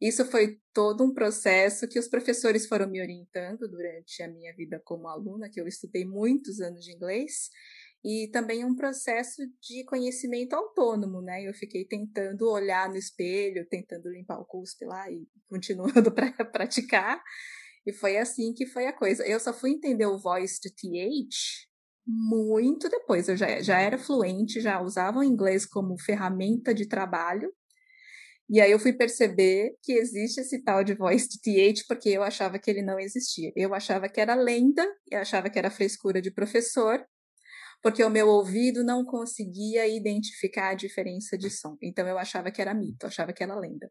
Isso 0.00 0.24
foi 0.24 0.58
todo 0.72 1.04
um 1.04 1.12
processo 1.12 1.86
que 1.88 1.98
os 1.98 2.08
professores 2.08 2.66
foram 2.66 2.88
me 2.88 3.00
orientando 3.00 3.68
durante 3.68 4.22
a 4.22 4.28
minha 4.28 4.54
vida 4.54 4.80
como 4.84 5.08
aluna, 5.08 5.48
que 5.48 5.60
eu 5.60 5.68
estudei 5.68 6.04
muitos 6.04 6.60
anos 6.60 6.84
de 6.84 6.92
inglês, 6.92 7.50
e 8.04 8.28
também 8.32 8.64
um 8.64 8.74
processo 8.74 9.42
de 9.60 9.84
conhecimento 9.84 10.54
autônomo, 10.54 11.20
né? 11.20 11.46
Eu 11.46 11.52
fiquei 11.52 11.84
tentando 11.84 12.50
olhar 12.50 12.88
no 12.88 12.96
espelho, 12.96 13.66
tentando 13.68 14.08
limpar 14.08 14.40
o 14.40 14.44
cuspe 14.44 14.86
lá 14.86 15.10
e 15.10 15.26
continuando 15.48 16.10
para 16.12 16.32
praticar. 16.44 17.22
E 17.86 17.92
foi 17.92 18.16
assim 18.16 18.52
que 18.54 18.66
foi 18.66 18.86
a 18.86 18.92
coisa. 18.92 19.26
Eu 19.26 19.38
só 19.38 19.52
fui 19.52 19.70
entender 19.70 20.06
o 20.06 20.18
voice 20.18 20.60
to 20.60 20.68
TH 20.74 21.68
muito 22.06 22.88
depois. 22.88 23.28
Eu 23.28 23.36
já, 23.36 23.60
já 23.60 23.78
era 23.78 23.98
fluente, 23.98 24.60
já 24.60 24.80
usava 24.80 25.18
o 25.18 25.24
inglês 25.24 25.66
como 25.66 25.98
ferramenta 26.00 26.74
de 26.74 26.86
trabalho. 26.86 27.52
E 28.48 28.60
aí 28.60 28.70
eu 28.72 28.80
fui 28.80 28.92
perceber 28.92 29.76
que 29.82 29.92
existe 29.92 30.40
esse 30.40 30.62
tal 30.64 30.82
de 30.82 30.94
voice 30.94 31.28
to 31.28 31.38
TH 31.42 31.84
porque 31.86 32.08
eu 32.08 32.22
achava 32.22 32.58
que 32.58 32.70
ele 32.70 32.82
não 32.82 32.98
existia. 32.98 33.52
Eu 33.54 33.74
achava 33.74 34.08
que 34.08 34.20
era 34.20 34.34
lenda, 34.34 34.84
eu 35.10 35.20
achava 35.20 35.48
que 35.48 35.58
era 35.58 35.70
frescura 35.70 36.20
de 36.20 36.32
professor, 36.32 37.00
porque 37.82 38.04
o 38.04 38.10
meu 38.10 38.28
ouvido 38.28 38.84
não 38.84 39.04
conseguia 39.04 39.86
identificar 39.86 40.70
a 40.70 40.74
diferença 40.74 41.36
de 41.36 41.50
som. 41.50 41.76
Então 41.82 42.06
eu 42.06 42.18
achava 42.18 42.50
que 42.50 42.60
era 42.60 42.74
mito, 42.74 43.06
achava 43.06 43.32
que 43.32 43.42
era 43.42 43.58
lenda. 43.58 43.90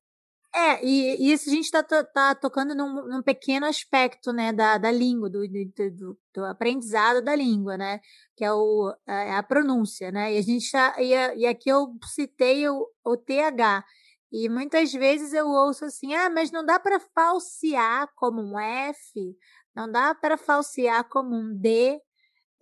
É, 0.53 0.84
e, 0.84 1.31
isso 1.31 1.48
a 1.48 1.53
gente 1.53 1.65
está 1.65 1.84
tá 1.84 2.34
tocando 2.34 2.74
num, 2.74 3.08
num, 3.08 3.22
pequeno 3.22 3.67
aspecto 3.67 4.34
né, 4.34 4.51
da, 4.51 4.79
da 4.79 4.89
língua, 4.89 5.29
do, 5.29 5.48
do, 5.48 6.17
do, 6.34 6.46
aprendizado 6.46 7.22
da 7.22 7.36
língua, 7.36 7.77
né? 7.77 8.00
Que 8.36 8.43
é, 8.43 8.51
o, 8.51 8.91
é 9.08 9.36
a 9.36 9.43
pronúncia, 9.43 10.12
né? 10.12 10.34
E 10.34 10.38
a 10.38 10.41
gente 10.41 10.72
tá, 10.72 10.96
e, 11.00 11.12
e 11.38 11.46
aqui 11.46 11.69
eu 11.69 11.96
citei 12.15 12.67
o, 12.67 12.88
o 13.05 13.15
TH. 13.15 13.86
E 14.31 14.50
muitas 14.50 14.91
vezes 14.91 15.34
eu 15.34 15.48
ouço 15.48 15.86
assim, 15.86 16.13
ah, 16.15 16.29
mas 16.29 16.51
não 16.51 16.65
dá 16.65 16.79
para 16.79 17.00
falsear 17.00 18.10
como 18.15 18.41
um 18.41 18.60
F, 18.60 19.36
não 19.75 19.91
dá 19.91 20.15
para 20.15 20.38
falsear 20.38 21.08
como 21.10 21.36
um 21.36 21.55
D. 21.55 22.00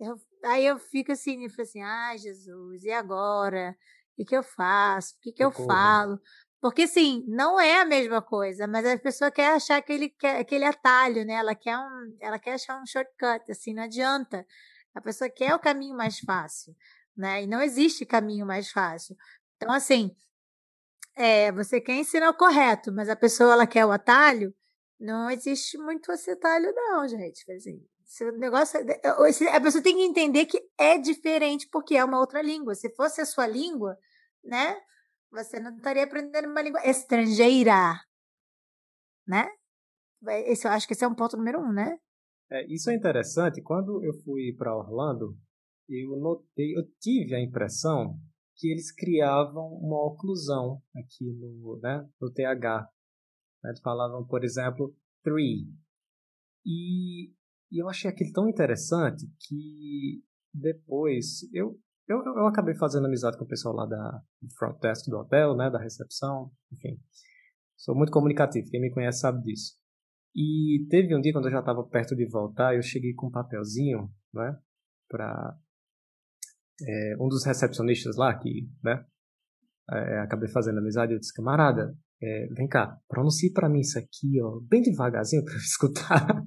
Eu 0.00 0.16
Aí 0.44 0.66
eu 0.66 0.78
fico 0.78 1.12
assim, 1.12 1.44
eu 1.44 1.50
falo 1.50 1.62
assim, 1.62 1.82
ai 1.82 2.14
ah, 2.14 2.18
Jesus, 2.18 2.84
e 2.84 2.90
agora? 2.90 3.76
O 4.12 4.16
que, 4.16 4.24
que 4.24 4.36
eu 4.36 4.42
faço? 4.42 5.14
O 5.14 5.20
que, 5.20 5.32
que 5.32 5.44
eu 5.44 5.50
falo? 5.50 6.20
Porque, 6.60 6.88
sim, 6.88 7.24
não 7.28 7.60
é 7.60 7.80
a 7.80 7.84
mesma 7.84 8.20
coisa, 8.20 8.66
mas 8.66 8.84
a 8.84 8.98
pessoa 8.98 9.30
quer 9.30 9.54
achar 9.54 9.76
aquele, 9.76 10.12
aquele 10.40 10.64
atalho, 10.64 11.24
né? 11.24 11.34
Ela 11.34 11.54
quer, 11.54 11.78
um, 11.78 12.16
ela 12.20 12.38
quer 12.38 12.54
achar 12.54 12.80
um 12.80 12.86
shortcut, 12.86 13.50
assim, 13.50 13.72
não 13.74 13.84
adianta. 13.84 14.44
A 14.94 15.00
pessoa 15.00 15.30
quer 15.30 15.54
o 15.54 15.60
caminho 15.60 15.96
mais 15.96 16.18
fácil, 16.18 16.74
né? 17.16 17.44
E 17.44 17.46
não 17.46 17.62
existe 17.62 18.04
caminho 18.04 18.44
mais 18.44 18.70
fácil. 18.70 19.16
Então, 19.56 19.72
assim, 19.72 20.14
é, 21.14 21.52
você 21.52 21.80
quer 21.80 21.94
ensinar 21.94 22.30
o 22.30 22.34
correto, 22.34 22.92
mas 22.92 23.08
a 23.08 23.16
pessoa 23.16 23.52
ela 23.52 23.66
quer 23.66 23.84
o 23.86 23.92
atalho, 23.92 24.54
Não 25.00 25.30
existe 25.30 25.78
muito 25.78 26.10
esse 26.12 26.34
talho, 26.36 26.72
não, 26.74 27.06
gente. 27.08 27.50
Assim, 27.52 27.80
esse 28.08 28.24
negócio, 28.32 28.80
é, 28.80 29.54
a 29.54 29.60
pessoa 29.60 29.82
tem 29.82 29.94
que 29.94 30.02
entender 30.02 30.46
que 30.46 30.58
é 30.78 30.96
diferente 30.96 31.68
porque 31.70 31.94
é 31.94 32.02
uma 32.02 32.18
outra 32.18 32.40
língua. 32.40 32.74
Se 32.74 32.88
fosse 32.94 33.20
a 33.20 33.26
sua 33.26 33.46
língua, 33.46 33.98
né? 34.42 34.80
Você 35.30 35.60
não 35.60 35.76
estaria 35.76 36.04
aprendendo 36.04 36.48
uma 36.48 36.62
língua 36.62 36.80
estrangeira, 36.86 38.00
né? 39.26 39.46
Esse, 40.46 40.66
eu 40.66 40.72
acho 40.72 40.86
que 40.86 40.94
esse 40.94 41.04
é 41.04 41.08
um 41.08 41.14
ponto 41.14 41.36
número 41.36 41.60
um, 41.60 41.70
né? 41.70 41.98
É, 42.50 42.66
isso 42.72 42.90
é 42.90 42.94
interessante. 42.94 43.60
Quando 43.60 44.02
eu 44.02 44.14
fui 44.24 44.54
para 44.56 44.74
Orlando, 44.74 45.36
eu 45.86 46.16
notei, 46.16 46.74
eu 46.78 46.84
tive 46.98 47.34
a 47.34 47.40
impressão 47.40 48.18
que 48.56 48.72
eles 48.72 48.90
criavam 48.90 49.66
uma 49.74 50.02
oclusão 50.06 50.82
aqui 50.96 51.30
no, 51.30 51.78
né, 51.82 52.08
no 52.18 52.32
TH. 52.32 52.88
Eles 53.64 53.80
falavam, 53.80 54.26
por 54.26 54.42
exemplo, 54.44 54.96
three. 55.22 55.70
E, 56.64 57.32
e 57.70 57.82
eu 57.82 57.88
achei 57.88 58.10
aquilo 58.10 58.32
tão 58.32 58.48
interessante 58.48 59.26
que 59.40 60.22
depois 60.52 61.42
eu, 61.52 61.78
eu, 62.08 62.18
eu 62.18 62.46
acabei 62.46 62.74
fazendo 62.74 63.06
amizade 63.06 63.36
com 63.36 63.44
o 63.44 63.48
pessoal 63.48 63.74
lá 63.74 63.86
da 63.86 64.22
front 64.58 64.80
desk 64.80 65.10
do 65.10 65.18
hotel, 65.18 65.56
né, 65.56 65.70
da 65.70 65.78
recepção, 65.78 66.50
enfim. 66.72 66.98
Sou 67.76 67.94
muito 67.94 68.12
comunicativo, 68.12 68.70
quem 68.70 68.80
me 68.80 68.90
conhece 68.90 69.20
sabe 69.20 69.42
disso. 69.42 69.76
E 70.34 70.86
teve 70.90 71.14
um 71.14 71.20
dia 71.20 71.32
quando 71.32 71.46
eu 71.46 71.52
já 71.52 71.60
estava 71.60 71.82
perto 71.84 72.16
de 72.16 72.26
voltar, 72.28 72.74
eu 72.74 72.82
cheguei 72.82 73.14
com 73.14 73.28
um 73.28 73.30
papelzinho, 73.30 74.10
né, 74.32 74.58
para 75.08 75.56
é, 76.86 77.16
um 77.20 77.28
dos 77.28 77.44
recepcionistas 77.44 78.16
lá, 78.16 78.36
que, 78.38 78.68
né, 78.82 79.04
é, 79.90 80.20
acabei 80.20 80.48
fazendo 80.48 80.78
amizade, 80.78 81.12
eu 81.12 81.18
disse, 81.18 81.32
camarada, 81.32 81.96
é, 82.20 82.46
vem 82.48 82.66
cá, 82.66 82.98
pronuncie 83.08 83.52
para 83.52 83.68
mim 83.68 83.80
isso 83.80 83.98
aqui, 83.98 84.40
ó, 84.42 84.60
bem 84.60 84.82
devagarzinho 84.82 85.44
para 85.44 85.54
escutar. 85.56 86.44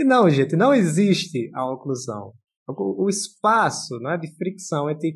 E 0.00 0.04
não, 0.04 0.28
gente, 0.30 0.56
não 0.56 0.72
existe 0.72 1.50
a 1.54 1.70
oclusão. 1.70 2.32
O, 2.66 3.08
espaço 3.08 3.98
né, 3.98 4.16
de 4.16 4.32
fricção 4.36 4.88
entre 4.88 5.14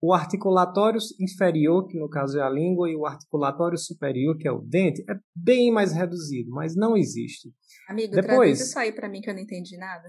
o 0.00 0.12
articulatório 0.12 0.98
inferior, 1.20 1.86
que 1.86 1.98
no 1.98 2.08
caso 2.08 2.38
é 2.38 2.42
a 2.42 2.48
língua, 2.48 2.90
e 2.90 2.96
o 2.96 3.06
articulatório 3.06 3.78
superior, 3.78 4.36
que 4.36 4.48
é 4.48 4.52
o 4.52 4.60
dente, 4.60 5.02
é 5.08 5.14
bem 5.34 5.70
mais 5.70 5.92
reduzido, 5.92 6.50
mas 6.50 6.74
não 6.74 6.96
existe. 6.96 7.52
Amigo, 7.88 8.14
Depois, 8.14 8.60
isso 8.60 8.78
aí 8.78 8.92
para 8.92 9.08
mim 9.08 9.20
que 9.20 9.30
eu 9.30 9.34
não 9.34 9.40
entendi 9.40 9.76
nada. 9.76 10.08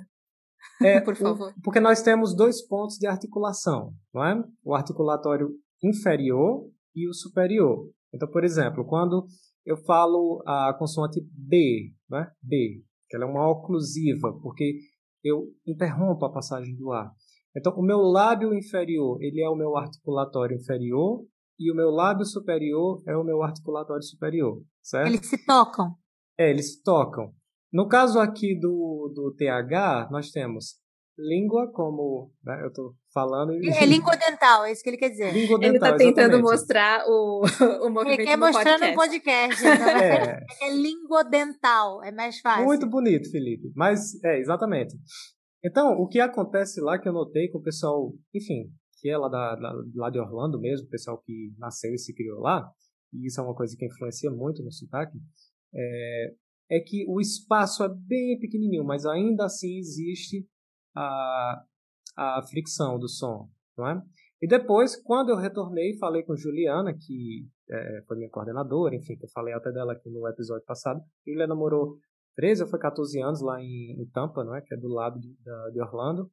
É, 0.82 1.00
Por 1.02 1.16
favor. 1.16 1.52
O, 1.52 1.62
porque 1.62 1.80
nós 1.80 2.02
temos 2.02 2.36
dois 2.36 2.66
pontos 2.66 2.98
de 2.98 3.08
articulação, 3.08 3.94
não 4.14 4.24
é? 4.24 4.44
O 4.64 4.74
articulatório 4.74 5.50
inferior 5.84 6.70
e 6.96 7.08
o 7.08 7.14
superior. 7.14 7.90
Então, 8.14 8.30
por 8.30 8.44
exemplo, 8.44 8.86
quando 8.86 9.28
eu 9.66 9.78
falo 9.78 10.42
a 10.46 10.74
consoante 10.78 11.22
B, 11.32 11.92
né? 12.10 12.32
B, 12.42 12.82
que 13.10 13.16
ela 13.16 13.26
é 13.26 13.28
uma 13.28 13.50
oclusiva, 13.50 14.34
porque 14.42 14.80
eu 15.24 15.46
interrompo 15.66 16.26
a 16.26 16.32
passagem 16.32 16.76
do 16.76 16.92
ar. 16.92 17.12
Então, 17.56 17.74
o 17.74 17.82
meu 17.82 18.00
lábio 18.00 18.54
inferior, 18.54 19.18
ele 19.22 19.42
é 19.42 19.50
o 19.50 19.56
meu 19.56 19.76
articulatório 19.76 20.58
inferior 20.58 21.26
e 21.60 21.72
o 21.72 21.76
meu 21.76 21.90
lábio 21.90 22.26
superior 22.26 23.02
é 23.08 23.18
o 23.18 23.24
meu 23.24 23.42
articulatório 23.42 24.04
superior, 24.04 24.62
certo? 24.84 25.08
Eles 25.08 25.28
se 25.28 25.46
tocam. 25.46 25.96
É, 26.38 26.50
eles 26.52 26.74
se 26.74 26.84
tocam. 26.84 27.34
No 27.74 27.88
caso 27.88 28.20
aqui 28.20 28.58
do, 28.60 29.12
do 29.14 29.34
TH, 29.36 30.10
nós 30.12 30.30
temos 30.30 30.76
língua 31.18 31.72
como 31.72 32.32
né, 32.44 32.62
eu 32.64 32.68
estou 32.68 32.94
falando. 33.14 33.52
É 33.82 33.86
língua 33.86 34.16
dental, 34.16 34.66
é 34.66 34.72
isso 34.72 34.84
que 34.84 34.90
ele 34.90 34.98
quer 34.98 35.10
dizer. 35.10 35.34
Língua 35.34 35.60
dental, 35.60 35.70
ele 35.70 35.78
está 35.78 35.98
tentando 35.98 36.36
exatamente. 36.36 36.44
mostrar 36.44 37.06
o, 37.08 37.42
o 37.86 37.90
movimento 37.90 38.20
Ele 38.20 38.28
quer 38.28 38.38
mostrar 38.38 38.80
no 38.80 38.96
podcast. 38.96 39.66
Então 39.66 39.88
é. 39.98 40.46
é 40.62 40.70
língua 40.72 41.24
dental, 41.24 42.04
é 42.04 42.12
mais 42.12 42.40
fácil. 42.40 42.66
Muito 42.66 42.88
bonito, 42.88 43.30
Felipe. 43.32 43.72
Mas, 43.76 44.22
é, 44.24 44.40
exatamente. 44.40 44.96
Então, 45.64 45.94
o 45.94 46.08
que 46.08 46.20
acontece 46.20 46.80
lá 46.80 47.00
que 47.00 47.10
eu 47.10 47.14
notei 47.14 47.50
com 47.50 47.58
o 47.58 47.64
pessoal, 47.64 48.14
enfim, 48.34 48.72
que 49.00 49.10
é 49.10 49.18
lá, 49.18 49.28
da, 49.28 49.58
lá 49.96 50.10
de 50.10 50.20
Orlando 50.20 50.60
mesmo, 50.60 50.86
o 50.86 50.90
pessoal 50.90 51.22
que 51.26 51.54
nasceu 51.58 51.94
e 51.94 51.98
se 51.98 52.14
criou 52.14 52.40
lá, 52.40 52.70
e 53.14 53.28
isso 53.28 53.42
é 53.42 53.44
uma 53.44 53.56
coisa 53.56 53.76
que 53.76 53.86
influencia 53.86 54.30
muito 54.30 54.64
no 54.64 54.72
sotaque, 54.72 55.18
é, 55.74 56.34
é 56.70 56.80
que 56.80 57.06
o 57.08 57.20
espaço 57.20 57.84
é 57.84 57.90
bem 57.90 58.38
pequenininho, 58.40 58.86
mas 58.86 59.06
ainda 59.06 59.46
assim 59.46 59.78
existe 59.78 60.46
a, 60.98 61.64
a 62.16 62.42
fricção 62.44 62.98
do 62.98 63.08
som, 63.08 63.50
não 63.78 63.88
é? 63.88 64.02
E 64.42 64.48
depois, 64.48 64.96
quando 64.96 65.30
eu 65.30 65.36
retornei, 65.36 65.98
falei 65.98 66.24
com 66.24 66.36
Juliana, 66.36 66.94
que 66.94 67.48
é, 67.70 68.04
foi 68.08 68.18
minha 68.18 68.30
coordenadora, 68.30 68.96
enfim, 68.96 69.16
que 69.16 69.26
eu 69.26 69.30
falei 69.30 69.54
até 69.54 69.72
dela 69.72 69.94
aqui 69.94 70.10
no 70.10 70.28
episódio 70.28 70.66
passado. 70.66 71.02
Juliana 71.26 71.56
morou 71.56 71.98
13 72.36 72.64
ou 72.64 72.70
foi 72.70 72.80
14 72.80 73.20
anos 73.22 73.42
lá 73.42 73.60
em, 73.60 74.00
em 74.00 74.06
Tampa, 74.14 74.44
não 74.44 74.56
é? 74.56 74.62
Que 74.62 74.76
é 74.76 74.78
do 74.78 74.88
lado 74.88 75.20
de, 75.20 75.36
da, 75.44 75.70
de 75.70 75.82
Orlando. 75.82 76.32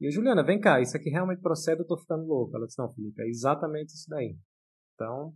E 0.00 0.06
eu, 0.06 0.10
Juliana, 0.10 0.42
vem 0.42 0.60
cá, 0.60 0.80
isso 0.80 0.96
aqui 0.96 1.08
realmente 1.08 1.40
procede, 1.40 1.80
eu 1.80 1.86
tô 1.86 1.96
ficando 1.96 2.26
louco. 2.26 2.56
Ela 2.56 2.66
disse, 2.66 2.78
não, 2.78 2.92
Felipe, 2.92 3.22
é 3.22 3.28
exatamente 3.28 3.94
isso 3.94 4.08
daí. 4.08 4.36
Então, 4.94 5.32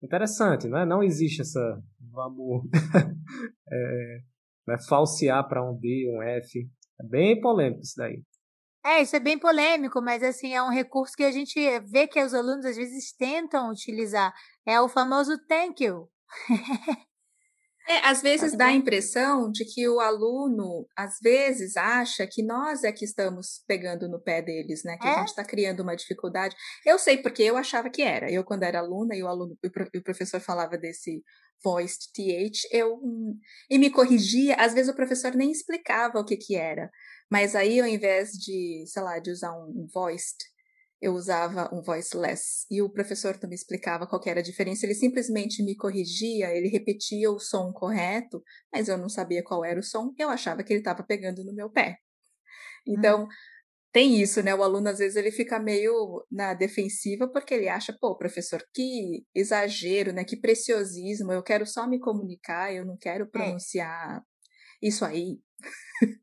interessante, 0.00 0.68
não 0.68 0.78
é? 0.78 0.86
Não 0.86 1.02
existe 1.02 1.42
essa, 1.42 1.82
vamos, 2.12 2.68
é, 3.68 4.18
né, 4.68 4.76
falsear 4.88 5.46
para 5.48 5.68
um 5.68 5.76
D, 5.76 6.08
um 6.14 6.22
F. 6.22 6.70
É 7.00 7.04
bem 7.04 7.40
polêmico 7.40 7.82
isso 7.82 7.94
daí. 7.96 8.22
É, 8.84 9.02
isso 9.02 9.16
é 9.16 9.20
bem 9.20 9.38
polêmico, 9.38 10.00
mas 10.00 10.22
assim, 10.22 10.54
é 10.54 10.62
um 10.62 10.70
recurso 10.70 11.16
que 11.16 11.24
a 11.24 11.30
gente 11.32 11.58
vê 11.80 12.06
que 12.06 12.22
os 12.22 12.32
alunos 12.32 12.64
às 12.64 12.76
vezes 12.76 13.12
tentam 13.12 13.70
utilizar. 13.70 14.32
É 14.66 14.80
o 14.80 14.88
famoso 14.88 15.36
thank 15.46 15.84
you. 15.84 16.08
É, 17.90 18.06
às 18.06 18.20
vezes 18.20 18.54
dá 18.54 18.66
a 18.66 18.72
impressão 18.74 19.50
de 19.50 19.64
que 19.64 19.88
o 19.88 19.98
aluno, 19.98 20.86
às 20.94 21.18
vezes, 21.22 21.74
acha 21.74 22.26
que 22.26 22.42
nós 22.42 22.84
é 22.84 22.92
que 22.92 23.02
estamos 23.02 23.64
pegando 23.66 24.06
no 24.10 24.20
pé 24.20 24.42
deles, 24.42 24.84
né? 24.84 24.98
Que 24.98 25.08
é? 25.08 25.10
a 25.10 25.18
gente 25.20 25.28
está 25.28 25.42
criando 25.42 25.80
uma 25.80 25.96
dificuldade. 25.96 26.54
Eu 26.84 26.98
sei 26.98 27.16
porque 27.16 27.42
eu 27.42 27.56
achava 27.56 27.88
que 27.88 28.02
era. 28.02 28.30
Eu, 28.30 28.44
quando 28.44 28.64
era 28.64 28.80
aluna 28.80 29.16
e 29.16 29.22
o 29.22 29.26
aluno, 29.26 29.56
o 29.64 30.02
professor 30.02 30.38
falava 30.38 30.76
desse 30.76 31.24
voiced 31.64 32.10
th, 32.14 32.66
eu 32.72 32.98
e 33.70 33.78
me 33.78 33.90
corrigia. 33.90 34.56
Às 34.56 34.74
vezes 34.74 34.90
o 34.92 34.96
professor 34.96 35.34
nem 35.34 35.50
explicava 35.50 36.18
o 36.20 36.24
que 36.24 36.36
que 36.36 36.56
era, 36.56 36.90
mas 37.30 37.54
aí 37.56 37.80
ao 37.80 37.86
invés 37.86 38.32
de, 38.32 38.84
sei 38.86 39.02
lá, 39.02 39.18
de 39.18 39.30
usar 39.30 39.52
um 39.52 39.86
voiced 39.92 40.36
eu 41.00 41.14
usava 41.14 41.68
um 41.72 41.80
voiceless 41.80 42.66
e 42.70 42.82
o 42.82 42.90
professor 42.90 43.36
também 43.36 43.54
explicava 43.54 44.06
qual 44.06 44.20
era 44.26 44.40
a 44.40 44.42
diferença. 44.42 44.84
Ele 44.84 44.94
simplesmente 44.94 45.62
me 45.62 45.76
corrigia, 45.76 46.50
ele 46.50 46.68
repetia 46.68 47.30
o 47.30 47.38
som 47.38 47.72
correto, 47.72 48.42
mas 48.72 48.88
eu 48.88 48.98
não 48.98 49.08
sabia 49.08 49.42
qual 49.44 49.64
era 49.64 49.78
o 49.78 49.82
som, 49.82 50.12
eu 50.18 50.28
achava 50.28 50.62
que 50.64 50.72
ele 50.72 50.80
estava 50.80 51.02
pegando 51.04 51.44
no 51.44 51.54
meu 51.54 51.70
pé. 51.70 51.98
Então, 52.86 53.24
hum. 53.24 53.28
Tem 53.92 54.20
isso, 54.20 54.42
né? 54.42 54.54
O 54.54 54.62
aluno 54.62 54.88
às 54.88 54.98
vezes 54.98 55.16
ele 55.16 55.30
fica 55.30 55.58
meio 55.58 56.24
na 56.30 56.54
defensiva 56.54 57.26
porque 57.28 57.54
ele 57.54 57.68
acha, 57.68 57.96
pô, 57.98 58.16
professor, 58.16 58.62
que 58.74 59.24
exagero, 59.34 60.12
né? 60.12 60.24
Que 60.24 60.36
preciosismo, 60.36 61.32
eu 61.32 61.42
quero 61.42 61.66
só 61.66 61.86
me 61.86 61.98
comunicar, 61.98 62.72
eu 62.72 62.84
não 62.84 62.96
quero 62.96 63.24
é. 63.24 63.28
pronunciar 63.28 64.18
é. 64.18 64.86
isso 64.86 65.04
aí. 65.04 65.38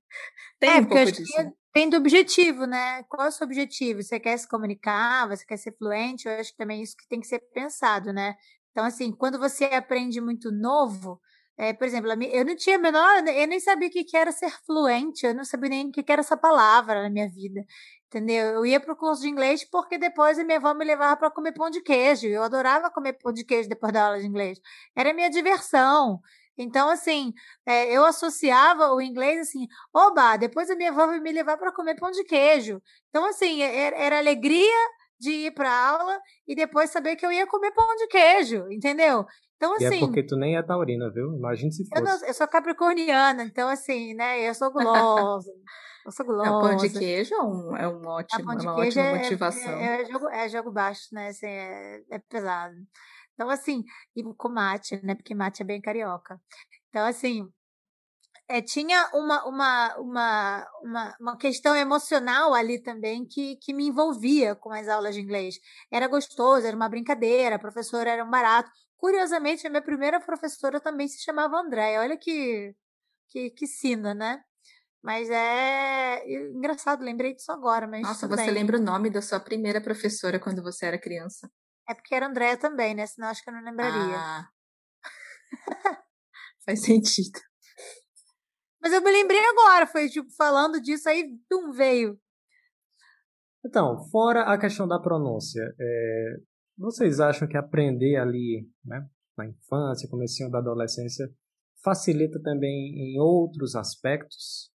tem 0.60 0.69
é, 0.69 0.75
um 0.77 0.86
pouco 0.86 1.12
disso. 1.12 1.38
Né? 1.38 1.51
Tem 1.74 1.89
do 1.89 1.98
objetivo, 1.98 2.65
né? 2.65 3.03
Qual 3.10 3.25
é 3.25 3.29
o 3.29 3.31
seu 3.31 3.45
objetivo? 3.45 4.01
Você 4.01 4.19
quer 4.19 4.38
se 4.38 4.48
comunicar? 4.48 5.27
Você 5.27 5.45
quer 5.45 5.57
ser 5.57 5.75
fluente? 5.77 6.27
Eu 6.27 6.34
acho 6.34 6.51
que 6.51 6.57
também 6.57 6.81
isso 6.81 6.95
que 6.95 7.07
tem 7.10 7.19
que 7.19 7.27
ser 7.27 7.39
pensado, 7.53 8.13
né? 8.13 8.36
Então, 8.72 8.86
assim, 8.86 9.12
quando 9.12 9.39
você 9.39 9.65
aprende 9.65 10.22
muito 10.22 10.51
novo, 10.51 11.19
é, 11.57 11.74
por 11.74 11.88
exemplo, 11.88 12.12
eu 12.12 12.45
não 12.45 12.55
tinha 12.55 12.77
menor, 12.77 13.25
eu 13.27 13.47
nem 13.47 13.59
sabia 13.59 13.88
o 13.88 13.91
que 13.91 14.17
era 14.17 14.31
ser 14.31 14.51
fluente, 14.65 15.25
eu 15.25 15.33
não 15.33 15.45
sabia 15.45 15.69
nem 15.69 15.88
o 15.89 15.91
que 15.91 16.03
era 16.12 16.21
essa 16.21 16.35
palavra 16.35 17.03
na 17.03 17.09
minha 17.09 17.29
vida, 17.29 17.65
entendeu? 18.07 18.47
Eu 18.55 18.65
ia 18.65 18.79
para 18.79 18.93
o 18.93 18.95
curso 18.97 19.21
de 19.21 19.29
inglês 19.29 19.63
porque 19.69 19.97
depois 19.97 20.38
a 20.38 20.43
minha 20.43 20.57
avó 20.57 20.74
me 20.74 20.83
levava 20.85 21.15
para 21.17 21.31
comer 21.31 21.53
pão 21.53 21.69
de 21.69 21.81
queijo, 21.81 22.27
eu 22.27 22.43
adorava 22.43 22.91
comer 22.91 23.13
pão 23.13 23.31
de 23.31 23.45
queijo 23.45 23.69
depois 23.69 23.93
da 23.93 24.05
aula 24.05 24.19
de 24.19 24.27
inglês, 24.27 24.59
era 24.95 25.13
minha 25.13 25.29
diversão. 25.29 26.19
Então, 26.57 26.89
assim, 26.89 27.33
é, 27.65 27.91
eu 27.91 28.05
associava 28.05 28.93
o 28.93 29.01
inglês 29.01 29.41
assim, 29.41 29.67
oba, 29.93 30.38
depois 30.38 30.69
a 30.69 30.75
minha 30.75 30.89
avó 30.91 31.05
vai 31.07 31.19
me 31.19 31.31
levar 31.31 31.57
para 31.57 31.71
comer 31.71 31.95
pão 31.95 32.12
de 32.12 32.24
queijo. 32.24 32.81
Então, 33.09 33.25
assim, 33.25 33.62
era, 33.62 33.95
era 33.97 34.17
alegria 34.17 34.74
de 35.19 35.31
ir 35.31 35.51
para 35.53 35.69
aula 35.71 36.19
e 36.47 36.55
depois 36.55 36.89
saber 36.91 37.15
que 37.15 37.25
eu 37.25 37.31
ia 37.31 37.47
comer 37.47 37.71
pão 37.71 37.95
de 37.97 38.07
queijo, 38.07 38.69
entendeu? 38.71 39.25
Então, 39.55 39.74
assim. 39.74 39.83
E 39.83 39.85
é 39.85 39.89
assim 39.89 40.00
porque 40.00 40.24
tu 40.24 40.35
nem 40.35 40.57
é 40.57 40.63
taurina, 40.63 41.09
viu? 41.12 41.33
Imagina 41.33 41.71
se 41.71 41.88
fosse. 41.88 42.01
Eu, 42.01 42.05
não, 42.05 42.27
eu 42.27 42.33
sou 42.33 42.47
capricorniana, 42.47 43.43
então, 43.43 43.69
assim, 43.69 44.13
né? 44.13 44.47
Eu 44.47 44.53
sou 44.53 44.71
gulosa. 44.74 45.51
Eu 46.05 46.12
sou 46.12 46.25
gulosa. 46.25 46.51
O 46.51 46.62
pão 46.62 46.75
de 46.75 46.89
queijo 46.89 47.33
é 47.33 47.41
um, 47.41 47.77
é 47.77 47.88
um 47.88 48.05
ótimo, 48.05 48.51
é 48.51 48.55
uma 48.55 48.75
ótima 48.75 49.03
é, 49.03 49.17
motivação. 49.17 49.74
É, 49.74 50.01
é, 50.01 50.05
jogo, 50.05 50.29
é 50.29 50.50
jogo 50.50 50.71
baixo, 50.71 51.07
né? 51.12 51.27
Assim, 51.29 51.47
é, 51.47 52.01
é 52.12 52.19
pesado. 52.19 52.75
Então, 53.33 53.50
assim, 53.50 53.83
e 54.15 54.24
com 54.35 54.50
mate, 54.50 55.00
né? 55.03 55.15
Porque 55.15 55.35
mate 55.35 55.62
é 55.62 55.65
bem 55.65 55.81
carioca. 55.81 56.39
Então, 56.89 57.05
assim, 57.05 57.50
é, 58.47 58.62
tinha 58.62 59.09
uma, 59.13 59.43
uma, 59.45 59.95
uma, 59.97 60.67
uma, 60.81 61.15
uma 61.19 61.38
questão 61.38 61.75
emocional 61.75 62.53
ali 62.53 62.81
também 62.81 63.25
que, 63.25 63.57
que 63.57 63.74
me 63.74 63.88
envolvia 63.88 64.55
com 64.55 64.71
as 64.71 64.88
aulas 64.88 65.15
de 65.15 65.21
inglês. 65.21 65.55
Era 65.91 66.07
gostoso, 66.07 66.65
era 66.65 66.75
uma 66.75 66.89
brincadeira, 66.89 67.55
a 67.55 67.59
professora 67.59 68.09
era 68.09 68.24
um 68.24 68.29
barato. 68.29 68.69
Curiosamente, 69.05 69.67
a 69.67 69.69
minha 69.69 69.83
primeira 69.83 70.19
professora 70.19 70.79
também 70.79 71.07
se 71.07 71.21
chamava 71.21 71.57
Andréia. 71.57 72.00
Olha 72.00 72.17
que, 72.17 72.75
que, 73.29 73.51
que 73.51 73.67
sina, 73.67 74.15
né? 74.15 74.43
Mas 75.03 75.29
é 75.29 76.27
engraçado, 76.27 77.03
lembrei 77.03 77.35
disso 77.35 77.51
agora. 77.51 77.85
Mas 77.85 78.01
Nossa, 78.01 78.27
você 78.27 78.45
bem. 78.45 78.55
lembra 78.55 78.79
o 78.79 78.81
nome 78.81 79.12
da 79.12 79.21
sua 79.21 79.39
primeira 79.39 79.79
professora 79.79 80.39
quando 80.39 80.63
você 80.63 80.88
era 80.88 81.00
criança? 81.00 81.47
É 81.88 81.93
porque 81.93 82.15
era 82.15 82.25
Andréia 82.25 82.57
também, 82.57 82.95
né? 82.95 83.05
Senão 83.05 83.27
acho 83.27 83.43
que 83.43 83.50
eu 83.51 83.53
não 83.53 83.63
lembraria. 83.63 84.17
Ah. 84.17 84.50
Faz 86.65 86.81
sentido. 86.81 87.39
Mas 88.81 88.91
eu 88.91 89.03
me 89.03 89.12
lembrei 89.12 89.45
agora, 89.45 89.85
foi 89.85 90.09
tipo 90.09 90.31
falando 90.31 90.81
disso 90.81 91.07
aí, 91.07 91.29
tum, 91.47 91.71
veio. 91.71 92.19
Então, 93.63 94.03
fora 94.09 94.51
a 94.51 94.57
questão 94.57 94.88
da 94.88 95.00
pronúncia, 95.00 95.62
é, 95.79 96.38
vocês 96.77 97.20
acham 97.20 97.48
que 97.48 97.58
aprender 97.58 98.17
ali, 98.17 98.70
né, 98.84 99.08
na 99.38 99.48
infância, 99.48 100.10
comecinho 100.10 100.50
da 100.50 100.60
adolescência, 100.60 101.27
facilita 101.84 102.41
também 102.41 102.94
em 102.96 103.20
outros 103.20 103.75
aspectos? 103.75 104.72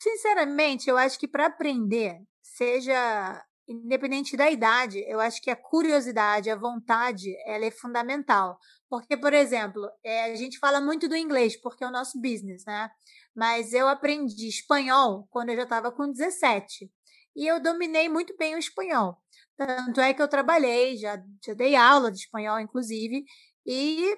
Sinceramente, 0.00 0.90
eu 0.90 0.98
acho 0.98 1.18
que 1.18 1.26
para 1.26 1.46
aprender, 1.46 2.20
seja 2.42 3.42
independente 3.66 4.36
da 4.36 4.50
idade, 4.50 5.02
eu 5.08 5.18
acho 5.20 5.40
que 5.40 5.50
a 5.50 5.56
curiosidade, 5.56 6.50
a 6.50 6.56
vontade, 6.56 7.34
ela 7.46 7.64
é 7.64 7.70
fundamental. 7.70 8.58
Porque, 8.88 9.16
por 9.16 9.32
exemplo, 9.32 9.88
é, 10.04 10.24
a 10.24 10.34
gente 10.34 10.58
fala 10.58 10.80
muito 10.80 11.08
do 11.08 11.16
inglês, 11.16 11.58
porque 11.60 11.82
é 11.82 11.86
o 11.86 11.92
nosso 11.92 12.20
business, 12.20 12.64
né? 12.66 12.90
Mas 13.34 13.72
eu 13.72 13.88
aprendi 13.88 14.48
espanhol 14.48 15.26
quando 15.30 15.48
eu 15.48 15.56
já 15.56 15.62
estava 15.62 15.90
com 15.90 16.10
17. 16.10 16.90
E 17.34 17.46
eu 17.46 17.60
dominei 17.60 18.08
muito 18.08 18.36
bem 18.36 18.54
o 18.54 18.58
espanhol. 18.58 19.16
Tanto 19.56 20.00
é 20.00 20.12
que 20.12 20.20
eu 20.22 20.28
trabalhei, 20.28 20.96
já, 20.96 21.16
já 21.44 21.54
dei 21.54 21.76
aula 21.76 22.10
de 22.10 22.18
espanhol, 22.18 22.58
inclusive, 22.58 23.24
e 23.66 24.16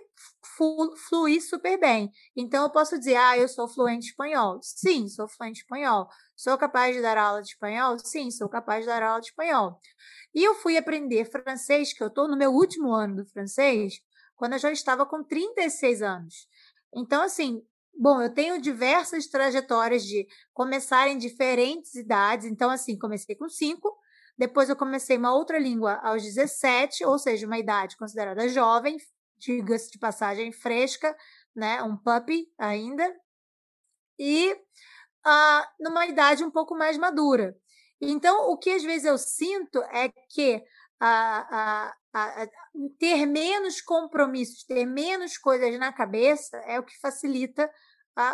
fluí 1.09 1.41
super 1.41 1.79
bem. 1.79 2.11
Então, 2.35 2.65
eu 2.65 2.71
posso 2.71 2.99
dizer, 2.99 3.17
ah, 3.17 3.37
eu 3.39 3.47
sou 3.49 3.69
fluente 3.69 4.09
espanhol. 4.09 4.59
Sim, 4.63 5.09
sou 5.09 5.29
fluente 5.29 5.61
espanhol. 5.61 6.09
Sou 6.35 6.57
capaz 6.59 6.97
de 6.97 7.03
dar 7.03 7.19
aula 7.19 7.43
de 7.43 7.51
espanhol? 7.51 7.99
Sim, 7.99 8.31
sou 8.31 8.49
capaz 8.49 8.81
de 8.81 8.87
dar 8.87 9.03
aula 9.03 9.21
de 9.21 9.29
espanhol. 9.29 9.79
E 10.35 10.43
eu 10.45 10.55
fui 10.55 10.77
aprender 10.77 11.25
francês, 11.31 11.93
que 11.93 12.03
eu 12.03 12.09
estou 12.09 12.29
no 12.29 12.37
meu 12.37 12.53
último 12.53 12.93
ano 12.93 13.17
do 13.17 13.27
francês, 13.27 13.95
quando 14.37 14.55
eu 14.55 14.59
já 14.59 14.73
estava 14.73 15.07
com 15.07 15.23
36 15.23 16.03
anos. 16.03 16.49
Então, 16.95 17.23
assim, 17.23 17.63
bom, 17.99 18.21
eu 18.23 18.33
tenho 18.33 18.61
diversas 18.61 19.27
trajetórias 19.27 20.05
de 20.05 20.27
começar 20.53 21.09
em 21.09 21.19
diferentes 21.19 21.95
idades. 21.95 22.47
Então, 22.47 22.71
assim, 22.71 22.99
comecei 22.99 23.35
com 23.37 23.49
5, 23.49 23.97
depois 24.39 24.69
eu 24.69 24.77
comecei 24.77 25.17
uma 25.17 25.35
outra 25.35 25.59
língua 25.59 25.95
aos 26.03 26.23
17, 26.23 27.05
ou 27.05 27.19
seja, 27.19 27.47
uma 27.47 27.59
idade 27.59 27.97
considerada 27.97 28.49
jovem, 28.49 28.97
diga-se 29.39 29.91
de 29.91 29.99
passagem, 29.99 30.53
fresca, 30.53 31.17
né? 31.55 31.83
Um 31.83 31.97
puppy 31.97 32.47
ainda. 32.59 33.15
E 34.19 34.53
uh, 34.53 35.67
numa 35.81 36.07
idade 36.07 36.45
um 36.45 36.51
pouco 36.51 36.77
mais 36.77 36.99
madura. 36.99 37.57
Então, 38.01 38.51
o 38.51 38.59
que 38.59 38.71
às 38.71 38.83
vezes 38.83 39.07
eu 39.07 39.17
sinto 39.17 39.83
é 39.85 40.11
que 40.31 40.63
a, 41.01 41.89
a, 41.89 41.95
a, 42.15 42.49
ter 42.99 43.27
menos 43.27 43.81
compromissos, 43.81 44.65
ter 44.65 44.85
menos 44.85 45.39
coisas 45.39 45.79
na 45.79 45.93
cabeça 45.93 46.59
é 46.59 46.79
o 46.79 46.85
que 46.85 46.99
facilita 47.01 47.71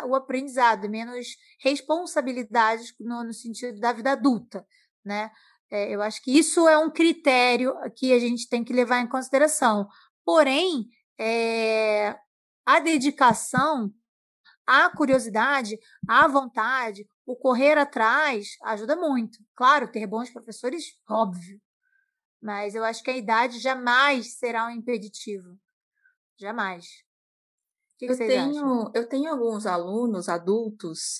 o 0.05 0.15
aprendizado, 0.15 0.89
menos 0.89 1.35
responsabilidades 1.59 2.93
no, 2.99 3.23
no, 3.23 3.33
sentido 3.33 3.79
da 3.81 3.91
vida 3.91 4.13
adulta, 4.13 4.65
né? 5.03 5.29
É, 5.73 5.89
eu 5.89 6.03
acho 6.03 6.21
que 6.21 6.37
isso 6.37 6.67
é 6.67 6.77
um 6.77 6.91
critério 6.91 7.73
que 7.95 8.13
a 8.13 8.19
gente 8.19 8.47
tem 8.47 8.63
que 8.63 8.71
levar 8.71 8.99
em 8.99 9.09
consideração. 9.09 9.87
Porém, 10.23 10.85
é, 11.19 12.15
a 12.63 12.79
dedicação, 12.79 13.91
a 14.67 14.95
curiosidade, 14.95 15.75
a 16.07 16.27
vontade, 16.27 17.07
o 17.25 17.35
correr 17.35 17.75
atrás 17.75 18.49
ajuda 18.65 18.95
muito. 18.95 19.39
Claro, 19.55 19.91
ter 19.91 20.05
bons 20.05 20.29
professores, 20.29 20.95
óbvio. 21.09 21.59
Mas 22.39 22.75
eu 22.75 22.83
acho 22.83 23.01
que 23.01 23.09
a 23.09 23.17
idade 23.17 23.57
jamais 23.57 24.37
será 24.37 24.67
um 24.67 24.69
impeditivo. 24.69 25.57
Jamais. 26.39 26.85
O 26.85 27.97
que, 27.97 28.05
que 28.05 28.13
eu, 28.13 28.17
tenho, 28.17 28.91
eu 28.93 29.09
tenho 29.09 29.31
alguns 29.31 29.65
alunos 29.65 30.29
adultos 30.29 31.17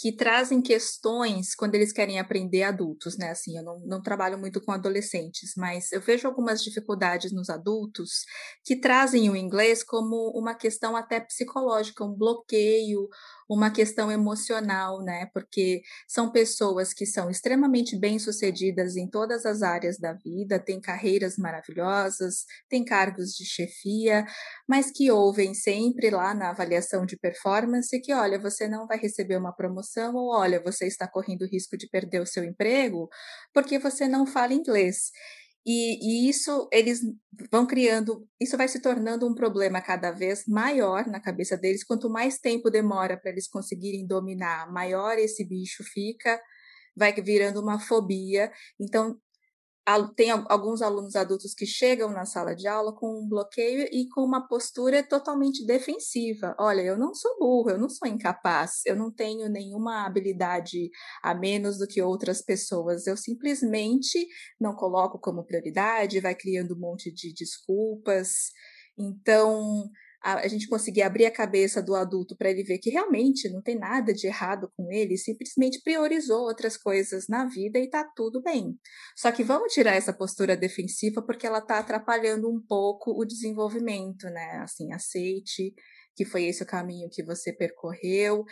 que 0.00 0.16
trazem 0.16 0.62
questões 0.62 1.54
quando 1.54 1.74
eles 1.74 1.92
querem 1.92 2.18
aprender 2.18 2.62
adultos, 2.62 3.18
né? 3.18 3.28
Assim, 3.32 3.58
eu 3.58 3.62
não, 3.62 3.80
não 3.80 4.02
trabalho 4.02 4.38
muito 4.38 4.58
com 4.58 4.72
adolescentes, 4.72 5.52
mas 5.58 5.92
eu 5.92 6.00
vejo 6.00 6.26
algumas 6.26 6.64
dificuldades 6.64 7.32
nos 7.32 7.50
adultos 7.50 8.24
que 8.64 8.80
trazem 8.80 9.28
o 9.28 9.36
inglês 9.36 9.84
como 9.84 10.32
uma 10.34 10.54
questão 10.54 10.96
até 10.96 11.20
psicológica, 11.20 12.02
um 12.02 12.14
bloqueio, 12.14 13.08
uma 13.50 13.70
questão 13.70 14.12
emocional, 14.12 15.02
né? 15.02 15.26
Porque 15.34 15.82
são 16.06 16.30
pessoas 16.30 16.94
que 16.94 17.04
são 17.04 17.28
extremamente 17.28 17.98
bem-sucedidas 17.98 18.96
em 18.96 19.08
todas 19.10 19.44
as 19.44 19.62
áreas 19.62 19.98
da 19.98 20.12
vida, 20.12 20.58
têm 20.60 20.80
carreiras 20.80 21.36
maravilhosas, 21.36 22.44
têm 22.68 22.84
cargos 22.84 23.30
de 23.34 23.44
chefia, 23.44 24.24
mas 24.68 24.90
que 24.92 25.10
ouvem 25.10 25.52
sempre 25.54 26.10
lá 26.10 26.32
na 26.32 26.50
avaliação 26.50 27.04
de 27.04 27.16
performance 27.18 28.00
que, 28.00 28.14
olha, 28.14 28.38
você 28.38 28.68
não 28.68 28.86
vai 28.86 28.98
receber 28.98 29.36
uma 29.36 29.52
promoção 29.54 30.14
ou 30.14 30.32
olha, 30.32 30.62
você 30.62 30.86
está 30.86 31.08
correndo 31.08 31.44
risco 31.46 31.76
de 31.76 31.88
perder 31.88 32.20
o 32.20 32.26
seu 32.26 32.44
emprego 32.44 33.08
porque 33.52 33.78
você 33.78 34.06
não 34.06 34.26
fala 34.26 34.54
inglês. 34.54 35.10
E, 35.66 36.26
e, 36.26 36.28
isso 36.30 36.68
eles 36.72 37.00
vão 37.50 37.66
criando, 37.66 38.26
isso 38.40 38.56
vai 38.56 38.66
se 38.66 38.80
tornando 38.80 39.28
um 39.28 39.34
problema 39.34 39.80
cada 39.80 40.10
vez 40.10 40.44
maior 40.46 41.06
na 41.06 41.20
cabeça 41.20 41.56
deles. 41.56 41.84
Quanto 41.84 42.08
mais 42.10 42.38
tempo 42.38 42.70
demora 42.70 43.18
para 43.18 43.30
eles 43.30 43.48
conseguirem 43.48 44.06
dominar, 44.06 44.72
maior 44.72 45.18
esse 45.18 45.44
bicho 45.44 45.84
fica, 45.84 46.40
vai 46.96 47.12
virando 47.12 47.60
uma 47.60 47.78
fobia. 47.78 48.50
Então, 48.80 49.18
tem 50.14 50.30
alguns 50.30 50.82
alunos 50.82 51.16
adultos 51.16 51.54
que 51.54 51.66
chegam 51.66 52.10
na 52.10 52.24
sala 52.24 52.54
de 52.54 52.66
aula 52.66 52.94
com 52.94 53.20
um 53.20 53.28
bloqueio 53.28 53.88
e 53.92 54.08
com 54.08 54.22
uma 54.22 54.46
postura 54.46 55.02
totalmente 55.02 55.64
defensiva. 55.64 56.54
Olha, 56.58 56.82
eu 56.82 56.98
não 56.98 57.14
sou 57.14 57.38
burro, 57.38 57.70
eu 57.70 57.78
não 57.78 57.88
sou 57.88 58.08
incapaz, 58.08 58.82
eu 58.84 58.96
não 58.96 59.10
tenho 59.10 59.48
nenhuma 59.48 60.06
habilidade 60.06 60.90
a 61.22 61.34
menos 61.34 61.78
do 61.78 61.86
que 61.86 62.02
outras 62.02 62.42
pessoas. 62.42 63.06
Eu 63.06 63.16
simplesmente 63.16 64.26
não 64.60 64.74
coloco 64.74 65.18
como 65.18 65.44
prioridade, 65.44 66.20
vai 66.20 66.34
criando 66.34 66.74
um 66.74 66.78
monte 66.78 67.12
de 67.12 67.32
desculpas. 67.32 68.50
Então, 68.98 69.88
a, 70.22 70.46
gente 70.48 70.68
conseguir 70.68 71.02
abrir 71.02 71.26
a 71.26 71.30
cabeça 71.30 71.82
do 71.82 71.94
adulto 71.94 72.36
para 72.36 72.50
ele 72.50 72.62
ver 72.62 72.78
que 72.78 72.90
realmente 72.90 73.48
não 73.48 73.62
tem 73.62 73.78
nada 73.78 74.12
de 74.12 74.26
errado 74.26 74.70
com 74.76 74.90
ele, 74.92 75.16
simplesmente 75.16 75.80
priorizou 75.82 76.42
outras 76.42 76.76
coisas 76.76 77.26
na 77.28 77.46
vida 77.46 77.78
e 77.78 77.84
está 77.84 78.04
tudo 78.04 78.42
bem. 78.42 78.78
Só 79.16 79.32
que 79.32 79.42
vamos 79.42 79.72
tirar 79.72 79.94
essa 79.94 80.12
postura 80.12 80.56
defensiva 80.56 81.22
porque 81.22 81.46
ela 81.46 81.58
está 81.58 81.78
atrapalhando 81.78 82.50
um 82.50 82.60
pouco 82.60 83.12
o 83.18 83.24
desenvolvimento, 83.24 84.24
né? 84.26 84.60
Assim, 84.62 84.92
aceite 84.92 85.74
que 86.16 86.24
foi 86.24 86.44
esse 86.44 86.62
o 86.62 86.66
caminho 86.66 87.08
que 87.10 87.22
você 87.22 87.52
percorreu. 87.52 88.44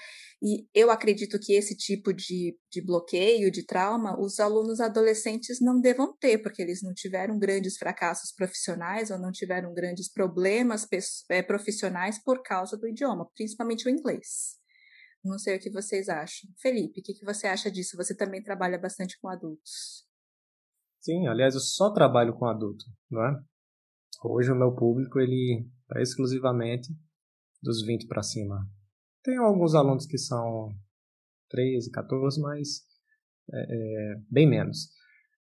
E 0.42 0.66
eu 0.74 0.90
acredito 0.90 1.38
que 1.38 1.52
esse 1.52 1.76
tipo 1.76 2.12
de, 2.12 2.56
de 2.70 2.84
bloqueio, 2.84 3.50
de 3.50 3.64
trauma, 3.64 4.18
os 4.18 4.38
alunos 4.40 4.80
adolescentes 4.80 5.60
não 5.60 5.80
devam 5.80 6.16
ter, 6.16 6.38
porque 6.38 6.62
eles 6.62 6.82
não 6.82 6.92
tiveram 6.94 7.38
grandes 7.38 7.76
fracassos 7.76 8.32
profissionais 8.32 9.10
ou 9.10 9.18
não 9.18 9.30
tiveram 9.30 9.74
grandes 9.74 10.10
problemas 10.10 10.86
é, 11.30 11.42
profissionais 11.42 12.22
por 12.22 12.42
causa 12.42 12.76
do 12.76 12.88
idioma, 12.88 13.28
principalmente 13.34 13.86
o 13.86 13.90
inglês. 13.90 14.56
Não 15.24 15.38
sei 15.38 15.56
o 15.56 15.60
que 15.60 15.70
vocês 15.70 16.08
acham. 16.08 16.48
Felipe, 16.60 17.00
o 17.00 17.02
que, 17.02 17.12
que 17.14 17.24
você 17.24 17.46
acha 17.46 17.70
disso? 17.70 17.96
Você 17.96 18.16
também 18.16 18.42
trabalha 18.42 18.78
bastante 18.78 19.18
com 19.20 19.28
adultos. 19.28 20.06
Sim, 21.00 21.26
aliás, 21.26 21.54
eu 21.54 21.60
só 21.60 21.92
trabalho 21.92 22.34
com 22.34 22.46
adulto, 22.46 22.84
não 23.10 23.24
é? 23.24 23.34
Hoje 24.24 24.50
o 24.50 24.56
meu 24.56 24.74
público 24.74 25.18
ele 25.20 25.66
é 25.96 26.02
exclusivamente 26.02 26.88
dos 27.62 27.84
20 27.84 28.06
para 28.06 28.22
cima. 28.22 28.68
Tenho 29.22 29.42
alguns 29.42 29.74
alunos 29.74 30.06
que 30.06 30.18
são 30.18 30.70
13, 31.50 31.90
14, 31.90 32.40
mas 32.40 32.82
é, 33.52 33.60
é, 33.60 34.14
bem 34.30 34.48
menos. 34.48 34.90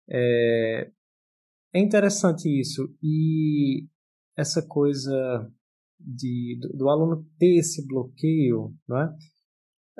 É, 0.09 0.91
é 1.73 1.81
interessante 1.81 2.49
isso. 2.49 2.95
E 3.03 3.89
essa 4.37 4.67
coisa 4.67 5.51
de, 5.99 6.59
do, 6.61 6.79
do 6.79 6.89
aluno 6.89 7.27
ter 7.39 7.59
esse 7.59 7.87
bloqueio, 7.87 8.75
não 8.89 8.99
é? 8.99 9.17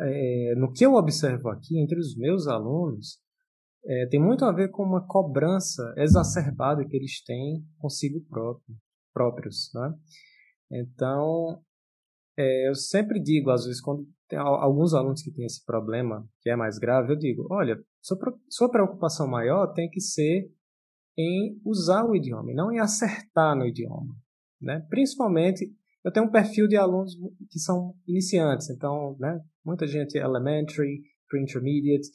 é? 0.01 0.55
no 0.57 0.73
que 0.73 0.85
eu 0.85 0.95
observo 0.95 1.49
aqui, 1.49 1.79
entre 1.79 1.99
os 1.99 2.17
meus 2.17 2.47
alunos, 2.47 3.19
é, 3.85 4.07
tem 4.07 4.21
muito 4.21 4.45
a 4.45 4.53
ver 4.53 4.71
com 4.71 4.83
uma 4.83 5.07
cobrança 5.07 5.95
exacerbada 5.97 6.85
que 6.85 6.97
eles 6.97 7.23
têm 7.23 7.65
consigo 7.79 8.21
próprio, 8.29 8.77
próprios. 9.13 9.71
É? 9.75 10.81
Então, 10.81 11.63
é, 12.41 12.69
eu 12.69 12.75
sempre 12.75 13.21
digo, 13.21 13.51
às 13.51 13.65
vezes, 13.65 13.81
quando 13.81 14.09
tem 14.27 14.39
alguns 14.39 14.95
alunos 14.95 15.23
que 15.23 15.31
têm 15.31 15.45
esse 15.45 15.63
problema, 15.65 16.27
que 16.41 16.49
é 16.49 16.57
mais 16.57 16.79
grave, 16.79 17.13
eu 17.13 17.17
digo, 17.17 17.47
olha, 17.51 17.79
sua, 18.49 18.71
preocupação 18.71 19.29
maior 19.29 19.73
tem 19.75 19.91
que 19.91 20.01
ser 20.01 20.51
em 21.19 21.61
usar 21.65 22.05
o 22.05 22.17
idioma, 22.17 22.51
e 22.51 22.55
não 22.55 22.73
em 22.73 22.79
acertar 22.79 23.55
no 23.55 23.67
idioma. 23.67 24.17
Né? 24.61 24.87
Principalmente, 24.89 25.71
eu 26.03 26.11
tenho 26.11 26.27
um 26.27 26.31
perfil 26.31 26.67
de 26.67 26.77
alunos 26.77 27.15
que 27.51 27.59
são 27.59 27.95
iniciantes, 28.07 28.71
então, 28.71 29.17
né, 29.19 29.39
muita 29.65 29.87
gente 29.87 30.17
elementary, 30.17 31.03
pre-intermediate, 31.29 32.09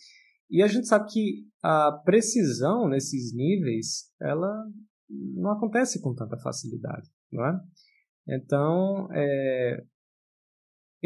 e 0.50 0.64
a 0.64 0.68
gente 0.68 0.88
sabe 0.88 1.12
que 1.12 1.48
a 1.62 1.92
precisão 2.04 2.88
nesses 2.88 3.36
níveis, 3.36 4.12
ela 4.20 4.66
não 5.10 5.52
acontece 5.52 6.02
com 6.02 6.16
tanta 6.16 6.38
facilidade, 6.38 7.10
não 7.32 7.46
é? 7.46 7.60
Então, 8.28 9.08
é, 9.12 9.84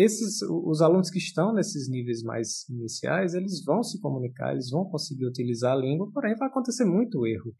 esses, 0.03 0.41
os 0.41 0.81
alunos 0.81 1.09
que 1.09 1.17
estão 1.17 1.53
nesses 1.53 1.89
níveis 1.89 2.23
mais 2.23 2.67
iniciais, 2.69 3.33
eles 3.33 3.63
vão 3.63 3.83
se 3.83 3.99
comunicar, 3.99 4.53
eles 4.53 4.69
vão 4.69 4.85
conseguir 4.85 5.25
utilizar 5.25 5.73
a 5.73 5.79
língua, 5.79 6.12
porém 6.13 6.35
vai 6.35 6.47
acontecer 6.47 6.85
muito 6.85 7.25
erro. 7.25 7.53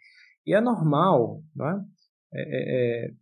E 0.45 0.54
é 0.54 0.62
normal, 0.62 1.43
não 1.56 1.67
é? 1.67 1.86
é, 2.34 2.41
é, 2.41 3.08
é 3.08 3.13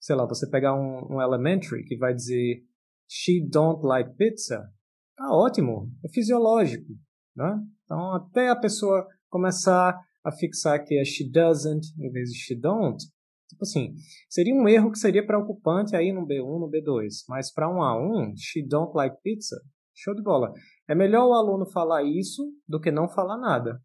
sei 0.00 0.14
lá, 0.14 0.26
você 0.26 0.48
pegar 0.48 0.74
um, 0.74 1.16
um 1.16 1.22
elementary 1.22 1.84
que 1.84 1.96
vai 1.96 2.14
dizer 2.14 2.62
she 3.08 3.40
don't 3.48 3.84
like 3.84 4.14
pizza, 4.16 4.68
tá 5.16 5.32
ótimo, 5.32 5.90
é 6.04 6.08
fisiológico, 6.08 6.92
né? 7.34 7.60
Então, 7.84 8.14
até 8.14 8.48
a 8.48 8.56
pessoa 8.56 9.06
começar 9.28 9.96
a 10.24 10.32
fixar 10.32 10.82
que 10.84 10.98
é 10.98 11.04
she 11.04 11.28
doesn't 11.30 11.86
em 11.98 12.10
vez 12.10 12.30
de 12.30 12.38
she 12.38 12.54
don't, 12.54 13.04
tipo 13.48 13.62
assim, 13.62 13.94
seria 14.28 14.54
um 14.54 14.68
erro 14.68 14.90
que 14.90 14.98
seria 14.98 15.24
preocupante 15.24 15.94
aí 15.94 16.12
no 16.12 16.26
B1, 16.26 16.60
no 16.60 16.70
B2, 16.70 17.08
mas 17.28 17.52
para 17.52 17.68
um 17.68 17.78
A1, 17.78 18.34
she 18.36 18.66
don't 18.66 18.92
like 18.94 19.16
pizza, 19.22 19.56
show 19.94 20.14
de 20.14 20.22
bola. 20.22 20.52
É 20.88 20.94
melhor 20.94 21.26
o 21.26 21.34
aluno 21.34 21.66
falar 21.66 22.02
isso 22.02 22.52
do 22.68 22.80
que 22.80 22.90
não 22.90 23.08
falar 23.08 23.38
nada, 23.38 23.80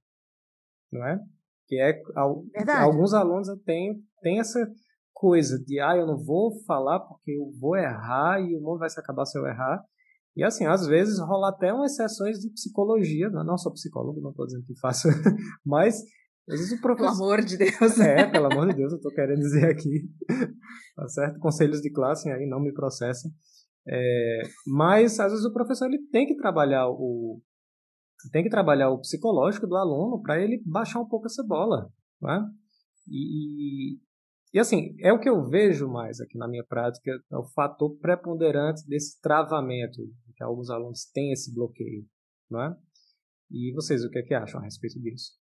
não 0.91 1.05
é? 1.05 1.19
Que 1.67 1.79
é 1.79 1.93
Verdade. 2.53 2.83
alguns 2.83 3.13
alunos 3.13 3.47
têm, 3.63 4.03
têm 4.21 4.39
essa 4.39 4.59
coisa 5.13 5.57
de 5.63 5.79
ah, 5.79 5.95
eu 5.95 6.07
não 6.07 6.17
vou 6.17 6.51
falar 6.65 6.99
porque 6.99 7.31
eu 7.31 7.51
vou 7.59 7.77
errar 7.77 8.41
e 8.41 8.55
o 8.55 8.61
mundo 8.61 8.79
vai 8.79 8.89
se 8.89 8.99
acabar 8.99 9.25
se 9.25 9.37
eu 9.37 9.45
errar. 9.45 9.83
E 10.35 10.43
assim, 10.43 10.65
às 10.65 10.87
vezes 10.87 11.19
rola 11.19 11.49
até 11.49 11.71
umas 11.73 11.95
sessões 11.95 12.39
de 12.39 12.49
psicologia, 12.51 13.29
não, 13.29 13.43
não 13.43 13.57
sou 13.57 13.71
psicólogo, 13.71 14.21
não 14.21 14.31
estou 14.31 14.45
dizendo 14.45 14.65
que 14.65 14.79
faço, 14.79 15.07
mas 15.63 16.01
às 16.49 16.59
vezes 16.59 16.77
o 16.77 16.81
professor... 16.81 17.17
Pelo 17.17 17.23
amor 17.23 17.45
de 17.45 17.57
Deus. 17.57 17.99
É, 17.99 18.25
pelo 18.27 18.45
amor 18.51 18.67
de 18.69 18.75
Deus, 18.75 18.91
eu 18.91 18.97
estou 18.97 19.13
querendo 19.13 19.39
dizer 19.39 19.69
aqui, 19.69 20.09
tá 20.95 21.07
certo? 21.07 21.39
Conselhos 21.39 21.81
de 21.81 21.91
classe 21.91 22.29
aí, 22.29 22.47
não 22.47 22.59
me 22.59 22.73
processem. 22.73 23.31
É, 23.87 24.41
mas 24.67 25.19
às 25.19 25.31
vezes 25.31 25.45
o 25.45 25.53
professor 25.53 25.87
ele 25.87 25.99
tem 26.11 26.27
que 26.27 26.35
trabalhar 26.35 26.87
o 26.87 27.41
tem 28.31 28.43
que 28.43 28.49
trabalhar 28.49 28.91
o 28.91 28.99
psicológico 28.99 29.65
do 29.65 29.75
aluno 29.75 30.21
para 30.21 30.39
ele 30.39 30.61
baixar 30.63 30.99
um 30.99 31.07
pouco 31.07 31.25
essa 31.25 31.43
bola, 31.43 31.91
né? 32.21 32.47
E, 33.07 33.97
e 34.53 34.59
assim, 34.59 34.95
é 34.99 35.11
o 35.11 35.19
que 35.19 35.27
eu 35.27 35.43
vejo 35.47 35.89
mais 35.89 36.21
aqui 36.21 36.37
na 36.37 36.47
minha 36.47 36.63
prática, 36.63 37.11
é 37.11 37.37
o 37.37 37.43
fator 37.55 37.97
preponderante 37.97 38.87
desse 38.87 39.19
travamento, 39.19 40.03
que 40.35 40.43
alguns 40.43 40.69
alunos 40.69 41.05
têm 41.11 41.31
esse 41.31 41.51
bloqueio, 41.51 42.05
não 42.47 42.61
é? 42.61 42.77
E 43.49 43.73
vocês, 43.73 44.05
o 44.05 44.09
que 44.11 44.19
é 44.19 44.23
que 44.23 44.35
acham 44.35 44.61
a 44.61 44.63
respeito 44.63 44.99
disso? 45.01 45.40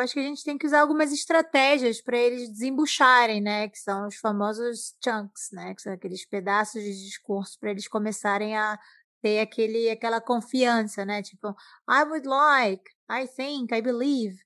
Acho 0.00 0.14
que 0.14 0.20
a 0.20 0.24
gente 0.24 0.44
tem 0.44 0.58
que 0.58 0.66
usar 0.66 0.80
algumas 0.80 1.12
estratégias 1.12 2.00
para 2.00 2.16
eles 2.18 2.48
desembucharem, 2.50 3.40
né? 3.40 3.68
Que 3.68 3.78
são 3.78 4.08
os 4.08 4.16
famosos 4.16 4.96
chunks, 5.02 5.50
né? 5.52 5.74
Que 5.74 5.82
são 5.82 5.92
aqueles 5.92 6.26
pedaços 6.26 6.82
de 6.82 6.92
discurso 6.92 7.58
para 7.58 7.70
eles 7.70 7.86
começarem 7.86 8.56
a 8.56 8.78
ter 9.22 9.40
aquele, 9.40 9.90
aquela 9.90 10.20
confiança, 10.20 11.04
né? 11.04 11.22
Tipo, 11.22 11.48
I 11.88 12.02
would 12.04 12.26
like, 12.26 12.84
I 13.10 13.26
think, 13.28 13.74
I 13.74 13.82
believe. 13.82 14.36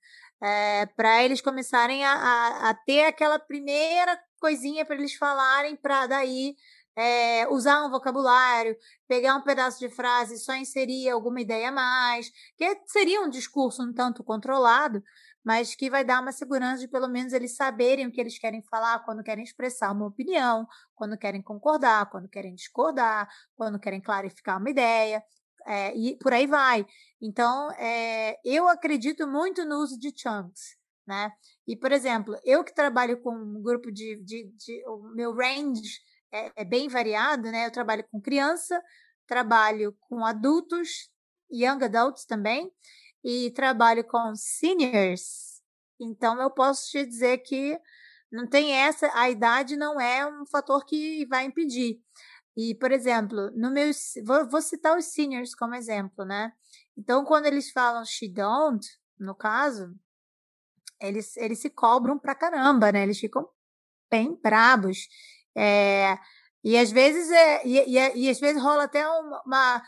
É, 0.42 0.86
para 0.86 1.22
eles 1.24 1.40
começarem 1.40 2.04
a, 2.04 2.12
a, 2.12 2.70
a, 2.70 2.74
ter 2.74 3.04
aquela 3.06 3.38
primeira 3.38 4.18
coisinha 4.38 4.84
para 4.84 4.96
eles 4.96 5.14
falarem, 5.14 5.76
para 5.76 6.06
daí 6.06 6.54
é, 6.96 7.48
usar 7.48 7.84
um 7.84 7.90
vocabulário, 7.90 8.76
pegar 9.08 9.36
um 9.36 9.42
pedaço 9.42 9.78
de 9.78 9.88
frase, 9.88 10.38
só 10.38 10.54
inserir 10.54 11.08
alguma 11.08 11.40
ideia 11.40 11.68
a 11.68 11.72
mais, 11.72 12.30
que 12.56 12.78
seria 12.86 13.20
um 13.20 13.28
discurso 13.28 13.82
um 13.82 13.92
tanto 13.92 14.22
controlado, 14.22 15.02
mas 15.44 15.74
que 15.74 15.90
vai 15.90 16.04
dar 16.04 16.22
uma 16.22 16.32
segurança 16.32 16.80
de 16.80 16.88
pelo 16.88 17.08
menos 17.08 17.32
eles 17.32 17.54
saberem 17.54 18.06
o 18.06 18.12
que 18.12 18.20
eles 18.20 18.38
querem 18.38 18.62
falar 18.62 19.00
quando 19.04 19.22
querem 19.22 19.44
expressar 19.44 19.92
uma 19.92 20.06
opinião, 20.06 20.66
quando 20.94 21.18
querem 21.18 21.42
concordar, 21.42 22.08
quando 22.10 22.28
querem 22.28 22.54
discordar, 22.54 23.28
quando 23.56 23.78
querem 23.78 24.00
clarificar 24.00 24.58
uma 24.58 24.70
ideia, 24.70 25.22
é, 25.66 25.94
e 25.96 26.16
por 26.18 26.32
aí 26.32 26.46
vai. 26.46 26.86
Então, 27.20 27.70
é, 27.72 28.38
eu 28.44 28.68
acredito 28.68 29.26
muito 29.26 29.64
no 29.64 29.76
uso 29.76 29.98
de 29.98 30.12
chunks, 30.16 30.76
né? 31.06 31.32
E, 31.66 31.76
por 31.76 31.92
exemplo, 31.92 32.36
eu 32.44 32.64
que 32.64 32.74
trabalho 32.74 33.20
com 33.20 33.34
um 33.34 33.62
grupo 33.62 33.90
de, 33.92 34.16
de, 34.24 34.50
de 34.56 34.84
o 34.86 35.14
meu 35.14 35.34
range 35.34 36.00
é, 36.32 36.52
é, 36.56 36.64
bem 36.64 36.88
variado, 36.88 37.50
né? 37.50 37.66
Eu 37.66 37.72
trabalho 37.72 38.04
com 38.10 38.20
criança, 38.20 38.82
trabalho 39.26 39.96
com 40.08 40.24
adultos, 40.24 41.10
young 41.50 41.82
adults 41.84 42.24
também, 42.24 42.70
e 43.24 43.50
trabalho 43.52 44.04
com 44.04 44.34
seniors. 44.36 45.62
Então, 45.98 46.40
eu 46.40 46.50
posso 46.50 46.90
te 46.90 47.06
dizer 47.06 47.38
que 47.38 47.78
não 48.30 48.46
tem 48.46 48.72
essa, 48.72 49.10
a 49.14 49.30
idade 49.30 49.76
não 49.76 50.00
é 50.00 50.26
um 50.26 50.44
fator 50.44 50.84
que 50.84 51.24
vai 51.26 51.44
impedir. 51.44 52.00
E, 52.56 52.74
por 52.74 52.92
exemplo, 52.92 53.50
no 53.54 53.70
meu, 53.70 53.90
vou, 54.24 54.48
vou 54.48 54.60
citar 54.60 54.96
os 54.96 55.06
seniors 55.06 55.54
como 55.54 55.74
exemplo, 55.74 56.24
né? 56.24 56.52
Então, 56.96 57.24
quando 57.24 57.46
eles 57.46 57.70
falam 57.70 58.04
she 58.04 58.28
don't, 58.28 58.86
no 59.18 59.34
caso, 59.34 59.94
eles, 61.00 61.36
eles 61.36 61.58
se 61.58 61.70
cobram 61.70 62.18
pra 62.18 62.34
caramba, 62.34 62.92
né? 62.92 63.02
Eles 63.02 63.18
ficam 63.18 63.48
bem 64.10 64.38
brabos. 64.42 65.08
É, 65.56 66.18
e 66.62 66.78
às 66.78 66.90
vezes 66.90 67.30
é, 67.30 67.66
e, 67.66 67.78
e, 67.78 68.26
e 68.26 68.30
às 68.30 68.40
vezes 68.40 68.62
rola 68.62 68.84
até 68.84 69.06
uma, 69.06 69.42
uma, 69.44 69.82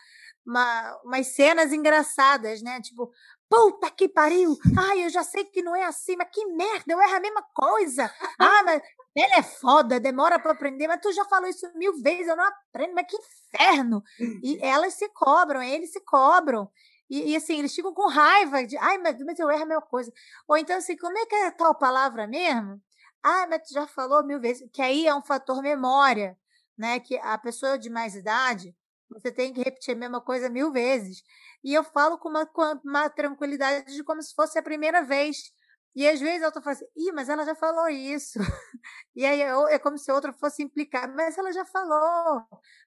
umas 0.47 1.27
cenas 1.29 1.73
engraçadas, 1.73 2.63
né? 2.63 2.81
Tipo, 2.81 3.11
puta 3.49 3.91
que 3.91 4.09
pariu! 4.09 4.57
Ai, 4.79 5.05
eu 5.05 5.11
já 5.11 5.25
sei 5.25 5.45
que 5.45 5.63
não 5.63 5.75
é 5.75 5.85
assim, 5.85 6.17
mas 6.17 6.29
que 6.33 6.45
merda, 6.47 6.93
eu 6.93 7.01
erro 7.01 7.17
a 7.17 7.21
mesma 7.21 7.43
coisa. 7.55 8.11
Ah, 8.39 8.63
mas 8.65 8.83
ela 9.17 9.37
é 9.39 9.43
foda, 9.43 9.99
demora 9.99 10.39
para 10.39 10.53
aprender, 10.53 10.87
mas 10.87 11.01
tu 11.01 11.13
já 11.13 11.25
falou 11.25 11.49
isso 11.49 11.67
mil 11.75 12.01
vezes, 12.03 12.29
eu 12.29 12.37
não 12.37 12.45
aprendo, 12.45 12.95
mas 12.95 13.07
que 13.09 13.17
inferno! 13.17 14.03
E 14.43 14.59
elas 14.63 14.95
se 14.95 15.09
cobram, 15.09 15.63
eles 15.63 15.93
se 15.93 16.01
cobram. 16.01 16.71
E, 17.09 17.33
e, 17.33 17.37
assim, 17.37 17.59
eles 17.59 17.75
ficam 17.75 17.95
com 17.95 18.09
raiva 18.09 18.67
de, 18.67 18.77
ai, 18.79 18.99
mas, 18.99 19.17
mas 19.25 19.39
eu 19.39 19.51
erro 19.51 19.63
a 19.63 19.67
mesma 19.67 19.83
coisa. 19.83 20.13
Ou 20.49 20.57
então, 20.57 20.77
assim, 20.77 20.97
como 20.97 21.17
é 21.17 21.27
que 21.27 21.35
é 21.35 21.51
tal 21.53 21.75
palavra 21.75 22.27
mesmo? 22.27 22.81
Ah, 23.23 23.47
mas 23.49 23.69
tu 23.69 23.75
já 23.75 23.87
falou 23.87 24.25
mil 24.25 24.41
vezes, 24.41 24.69
que 24.73 24.83
aí 24.83 25.07
é 25.07 25.15
um 25.15 25.23
fator 25.23 25.63
memória, 25.63 26.37
né? 26.77 27.01
Que 27.01 27.17
a 27.19 27.39
pessoa 27.39 27.79
de 27.79 27.89
mais 27.91 28.15
idade, 28.15 28.75
você 29.11 29.31
tem 29.33 29.53
que 29.53 29.63
repetir 29.63 29.95
a 29.95 29.99
mesma 29.99 30.21
coisa 30.21 30.49
mil 30.49 30.73
vezes. 30.73 31.23
E 31.65 31.75
eu 31.75 31.85
falo 31.85 32.19
com 32.19 32.29
uma, 32.29 32.47
com 32.47 32.63
uma 32.85 33.09
tranquilidade 33.09 33.95
de 33.95 34.05
como 34.05 34.23
se 34.23 34.35
fosse 34.35 34.59
a 34.59 34.63
primeira 34.63 35.03
vez. 35.03 35.53
E 35.97 36.07
às 36.07 36.21
vezes 36.21 36.43
eu 36.43 36.53
tô 36.53 36.61
falando 36.61 36.77
assim, 36.77 36.87
Ih, 36.95 37.13
mas 37.13 37.29
ela 37.31 37.43
já 37.45 37.55
falou 37.55 37.89
isso. 37.89 38.39
e 39.17 39.25
aí 39.25 39.41
eu, 39.41 39.67
é 39.69 39.79
como 39.79 39.97
se 39.97 40.13
outra 40.13 40.31
fosse 40.33 40.63
implicar, 40.63 41.09
mas 41.15 41.39
ela 41.39 41.51
já 41.53 41.65
falou, 41.65 42.43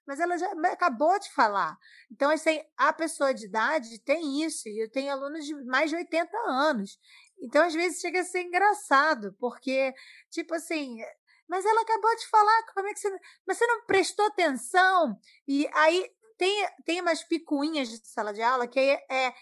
mas 0.05 0.19
ela 0.19 0.38
já 0.38 0.51
acabou 0.71 1.17
de 1.19 1.32
falar. 1.34 1.75
Então, 2.12 2.29
assim, 2.29 2.62
a 2.77 2.93
pessoa 2.93 3.34
de 3.34 3.47
idade 3.47 3.99
tem 4.03 4.43
isso, 4.43 4.69
e 4.69 4.84
eu 4.84 4.91
tenho 4.91 5.12
alunos 5.12 5.43
de 5.43 5.55
mais 5.65 5.89
de 5.89 5.95
80 5.95 6.38
anos. 6.47 6.99
Então, 7.41 7.65
às 7.65 7.73
vezes, 7.73 7.99
chega 7.99 8.21
a 8.21 8.23
ser 8.23 8.43
engraçado, 8.43 9.36
porque, 9.39 9.91
tipo 10.29 10.53
assim, 10.53 10.99
mas 11.50 11.66
ela 11.66 11.82
acabou 11.82 12.16
de 12.16 12.28
falar, 12.28 12.64
como 12.74 12.88
é 12.88 12.94
que 12.94 13.00
você. 13.00 13.10
Mas 13.46 13.58
você 13.58 13.66
não 13.66 13.86
prestou 13.86 14.26
atenção? 14.28 15.18
E 15.48 15.68
aí 15.74 16.10
tem, 16.38 16.68
tem 16.86 17.02
umas 17.02 17.24
picuinhas 17.24 17.90
de 17.90 17.98
sala 18.08 18.32
de 18.32 18.42
aula 18.42 18.68
que 18.68 18.80
é, 18.80 19.04
é 19.10 19.34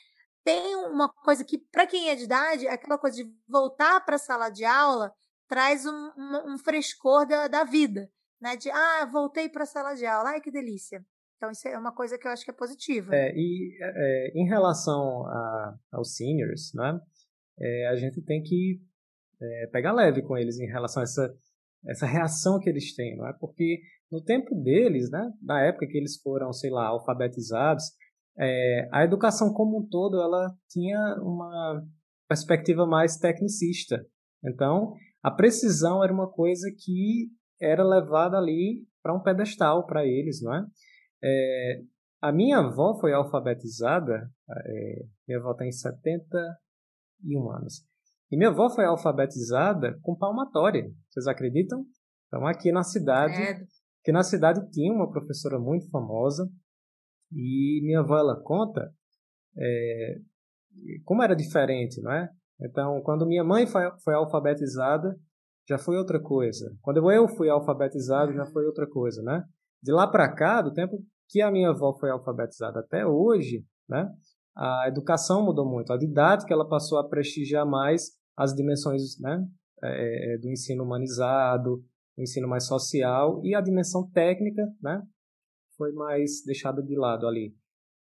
tem 0.43 0.75
uma 0.77 1.09
coisa 1.09 1.43
que, 1.43 1.57
para 1.57 1.85
quem 1.85 2.09
é 2.09 2.15
de 2.15 2.23
idade, 2.23 2.67
aquela 2.69 2.97
coisa 2.97 3.17
de 3.17 3.29
voltar 3.47 3.99
para 4.05 4.15
a 4.15 4.19
sala 4.19 4.49
de 4.49 4.63
aula 4.63 5.13
traz 5.49 5.85
um, 5.85 6.11
um, 6.17 6.53
um 6.53 6.57
frescor 6.57 7.27
da, 7.27 7.49
da 7.49 7.65
vida, 7.65 8.09
né? 8.39 8.55
De, 8.55 8.71
ah, 8.71 9.05
voltei 9.11 9.49
para 9.49 9.63
a 9.63 9.67
sala 9.67 9.93
de 9.93 10.05
aula, 10.05 10.29
ai 10.29 10.41
que 10.41 10.49
delícia. 10.49 11.05
Então, 11.35 11.51
isso 11.51 11.67
é 11.67 11.77
uma 11.77 11.93
coisa 11.93 12.17
que 12.17 12.27
eu 12.27 12.31
acho 12.31 12.45
que 12.45 12.51
é 12.51 12.53
positiva. 12.53 13.13
É, 13.13 13.31
e 13.35 13.77
é, 13.79 14.31
em 14.33 14.47
relação 14.47 15.27
a, 15.27 15.75
aos 15.91 16.15
seniors, 16.15 16.71
né? 16.73 16.99
É, 17.59 17.87
a 17.89 17.95
gente 17.95 18.21
tem 18.21 18.41
que 18.41 18.81
é, 19.41 19.67
pegar 19.67 19.91
leve 19.91 20.21
com 20.21 20.37
eles 20.37 20.57
em 20.59 20.65
relação 20.65 21.01
a 21.01 21.03
essa, 21.03 21.35
essa 21.87 22.05
reação 22.05 22.59
que 22.59 22.69
eles 22.69 22.93
têm, 22.95 23.15
não 23.15 23.27
é? 23.27 23.33
Porque 23.33 23.81
no 24.11 24.21
tempo 24.21 24.55
deles, 24.55 25.09
né? 25.09 25.31
Na 25.41 25.61
época 25.61 25.87
que 25.87 25.97
eles 25.97 26.19
foram, 26.21 26.51
sei 26.51 26.69
lá, 26.69 26.87
alfabetizados, 26.87 27.83
é, 28.37 28.87
a 28.91 29.03
educação 29.03 29.51
como 29.53 29.79
um 29.79 29.87
todo 29.87 30.21
ela 30.21 30.53
tinha 30.69 31.15
uma 31.21 31.83
perspectiva 32.27 32.85
mais 32.85 33.17
tecnicista. 33.17 34.05
Então, 34.43 34.93
a 35.23 35.31
precisão 35.31 36.03
era 36.03 36.13
uma 36.13 36.29
coisa 36.29 36.69
que 36.77 37.29
era 37.59 37.83
levada 37.83 38.37
ali 38.37 38.85
para 39.01 39.15
um 39.15 39.21
pedestal 39.21 39.85
para 39.85 40.05
eles, 40.05 40.41
não 40.41 40.53
é? 40.53 40.65
é? 41.23 41.81
A 42.21 42.31
minha 42.31 42.59
avó 42.59 42.99
foi 42.99 43.13
alfabetizada, 43.13 44.29
é, 44.49 45.05
minha 45.27 45.39
avó 45.39 45.53
tem 45.53 45.71
71 45.71 47.51
anos. 47.51 47.85
E 48.31 48.37
minha 48.37 48.49
avó 48.49 48.69
foi 48.69 48.85
alfabetizada 48.85 49.97
com 50.01 50.15
palmatória. 50.15 50.89
Vocês 51.09 51.27
acreditam? 51.27 51.85
Então, 52.27 52.45
aqui 52.45 52.71
na 52.71 52.83
cidade, 52.83 53.41
é. 53.41 53.59
que 54.03 54.11
na 54.11 54.23
cidade 54.23 54.69
tinha 54.71 54.93
uma 54.93 55.09
professora 55.09 55.57
muito 55.57 55.89
famosa 55.89 56.49
e 57.31 57.81
minha 57.83 58.01
avó 58.01 58.17
ela 58.17 58.41
conta 58.41 58.91
é, 59.57 60.17
como 61.05 61.23
era 61.23 61.35
diferente, 61.35 62.01
não 62.01 62.11
é? 62.11 62.29
Então, 62.61 63.01
quando 63.01 63.25
minha 63.25 63.43
mãe 63.43 63.65
foi, 63.67 63.83
foi 64.03 64.13
alfabetizada, 64.13 65.15
já 65.67 65.77
foi 65.77 65.97
outra 65.97 66.19
coisa. 66.21 66.75
Quando 66.81 67.11
eu 67.11 67.27
fui 67.29 67.49
alfabetizado, 67.49 68.33
já 68.33 68.45
foi 68.45 68.65
outra 68.65 68.87
coisa, 68.87 69.21
né? 69.21 69.43
De 69.81 69.91
lá 69.91 70.07
para 70.07 70.33
cá, 70.33 70.61
do 70.61 70.73
tempo 70.73 70.97
que 71.29 71.41
a 71.41 71.51
minha 71.51 71.69
avó 71.69 71.93
foi 71.99 72.09
alfabetizada 72.09 72.79
até 72.79 73.05
hoje, 73.05 73.65
né? 73.87 74.09
A 74.55 74.85
educação 74.87 75.45
mudou 75.45 75.69
muito. 75.69 75.93
A 75.93 75.97
didática 75.97 76.53
ela 76.53 76.67
passou 76.67 76.97
a 76.97 77.07
prestigiar 77.07 77.65
mais 77.65 78.16
as 78.37 78.53
dimensões, 78.53 79.19
né? 79.19 79.45
É, 79.83 80.33
é 80.33 80.37
do 80.37 80.49
ensino 80.49 80.83
humanizado, 80.83 81.83
o 82.17 82.21
ensino 82.21 82.47
mais 82.47 82.65
social 82.65 83.41
e 83.43 83.53
a 83.55 83.61
dimensão 83.61 84.09
técnica, 84.11 84.63
né? 84.81 85.01
Foi 85.75 85.91
mais 85.91 86.43
deixada 86.45 86.81
de 86.81 86.95
lado 86.95 87.27
ali. 87.27 87.55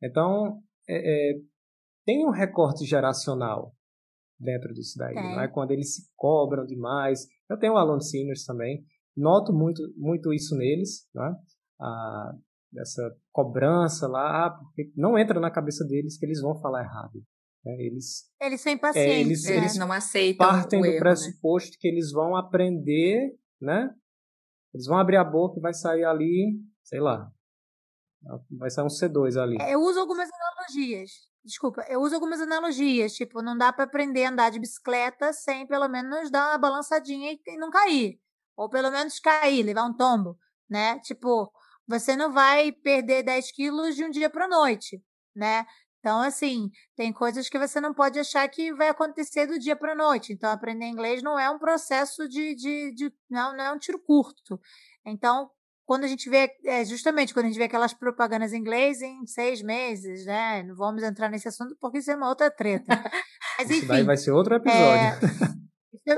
Então, 0.02 0.62
é, 0.88 1.32
é, 1.32 1.40
tem 2.04 2.26
um 2.26 2.30
recorte 2.30 2.84
geracional 2.84 3.74
dentro 4.38 4.72
disso 4.72 4.98
daí, 4.98 5.14
é. 5.14 5.22
não 5.22 5.40
é? 5.40 5.48
Quando 5.48 5.70
eles 5.72 5.94
se 5.94 6.02
cobram 6.16 6.64
demais. 6.64 7.26
Eu 7.48 7.58
tenho 7.58 7.76
alunos 7.76 8.08
seniors 8.08 8.44
também, 8.44 8.84
noto 9.16 9.52
muito, 9.52 9.82
muito 9.96 10.32
isso 10.32 10.56
neles, 10.56 11.06
né? 11.14 11.36
Ah, 11.80 12.32
essa 12.78 13.02
cobrança 13.32 14.06
lá, 14.06 14.46
ah, 14.46 14.50
porque 14.50 14.92
não 14.96 15.18
entra 15.18 15.40
na 15.40 15.50
cabeça 15.50 15.84
deles 15.84 16.16
que 16.16 16.24
eles 16.24 16.40
vão 16.40 16.58
falar 16.60 16.82
errado. 16.82 17.22
Né? 17.64 17.76
Eles, 17.78 18.30
eles 18.40 18.60
são 18.60 18.72
impacientes. 18.72 19.10
É, 19.10 19.20
eles, 19.20 19.44
né? 19.44 19.56
eles, 19.56 19.76
não 19.76 19.92
aceitam 19.92 20.46
partem 20.46 20.80
do 20.80 20.86
erro, 20.86 20.94
né? 20.94 21.00
pressuposto 21.00 21.70
né? 21.70 21.76
que 21.80 21.88
eles 21.88 22.10
vão 22.12 22.36
aprender, 22.36 23.36
né? 23.60 23.90
Eles 24.72 24.86
vão 24.86 24.98
abrir 24.98 25.16
a 25.16 25.24
boca 25.24 25.58
e 25.58 25.62
vai 25.62 25.74
sair 25.74 26.04
ali, 26.04 26.60
sei 26.84 27.00
lá, 27.00 27.30
vai 28.50 28.70
sair 28.70 28.84
um 28.84 28.88
C2 28.88 29.36
ali. 29.36 29.56
É, 29.60 29.74
eu 29.74 29.80
uso 29.80 29.98
algumas 29.98 30.28
analogias. 30.32 31.10
Desculpa, 31.42 31.84
eu 31.88 32.00
uso 32.00 32.14
algumas 32.14 32.40
analogias, 32.40 33.14
tipo, 33.14 33.42
não 33.42 33.56
dá 33.56 33.72
para 33.72 33.84
aprender 33.84 34.24
a 34.24 34.30
andar 34.30 34.50
de 34.50 34.60
bicicleta 34.60 35.32
sem 35.32 35.66
pelo 35.66 35.88
menos 35.88 36.30
dar 36.30 36.50
uma 36.50 36.58
balançadinha 36.58 37.32
e 37.32 37.56
não 37.56 37.70
cair. 37.70 38.20
Ou 38.56 38.68
pelo 38.68 38.90
menos 38.90 39.18
cair, 39.18 39.62
levar 39.62 39.86
um 39.86 39.96
tombo, 39.96 40.38
né? 40.68 40.98
Tipo, 41.00 41.50
você 41.88 42.14
não 42.14 42.30
vai 42.30 42.70
perder 42.70 43.22
10 43.22 43.52
quilos 43.52 43.96
de 43.96 44.04
um 44.04 44.10
dia 44.10 44.28
para 44.28 44.46
noite, 44.46 45.02
né? 45.34 45.64
Então, 46.00 46.20
assim, 46.22 46.70
tem 46.96 47.12
coisas 47.12 47.48
que 47.48 47.58
você 47.58 47.80
não 47.80 47.92
pode 47.92 48.18
achar 48.18 48.48
que 48.48 48.72
vai 48.74 48.88
acontecer 48.88 49.46
do 49.46 49.58
dia 49.58 49.76
para 49.76 49.94
noite. 49.94 50.32
Então, 50.32 50.50
aprender 50.50 50.86
inglês 50.86 51.22
não 51.22 51.38
é 51.38 51.48
um 51.50 51.58
processo 51.58 52.26
de. 52.26 52.54
de, 52.54 52.94
de 52.94 53.12
não, 53.30 53.54
não 53.54 53.64
é 53.64 53.72
um 53.72 53.78
tiro 53.78 53.98
curto. 53.98 54.58
Então, 55.04 55.50
quando 55.84 56.04
a 56.04 56.08
gente 56.08 56.30
vê, 56.30 56.50
é, 56.64 56.84
justamente 56.84 57.34
quando 57.34 57.46
a 57.46 57.48
gente 57.48 57.58
vê 57.58 57.64
aquelas 57.64 57.92
propagandas 57.92 58.52
em 58.52 58.58
inglês 58.58 59.02
em 59.02 59.26
seis 59.26 59.60
meses, 59.60 60.24
né? 60.24 60.62
Não 60.62 60.74
vamos 60.74 61.02
entrar 61.02 61.28
nesse 61.28 61.48
assunto 61.48 61.76
porque 61.80 61.98
isso 61.98 62.10
é 62.10 62.16
uma 62.16 62.28
outra 62.28 62.50
treta. 62.50 62.86
Mas, 63.58 63.68
enfim, 63.68 63.78
isso 63.80 63.88
daí 63.88 64.02
vai 64.02 64.16
ser 64.16 64.30
outro 64.30 64.54
episódio. 64.54 64.78
É, 64.80 65.18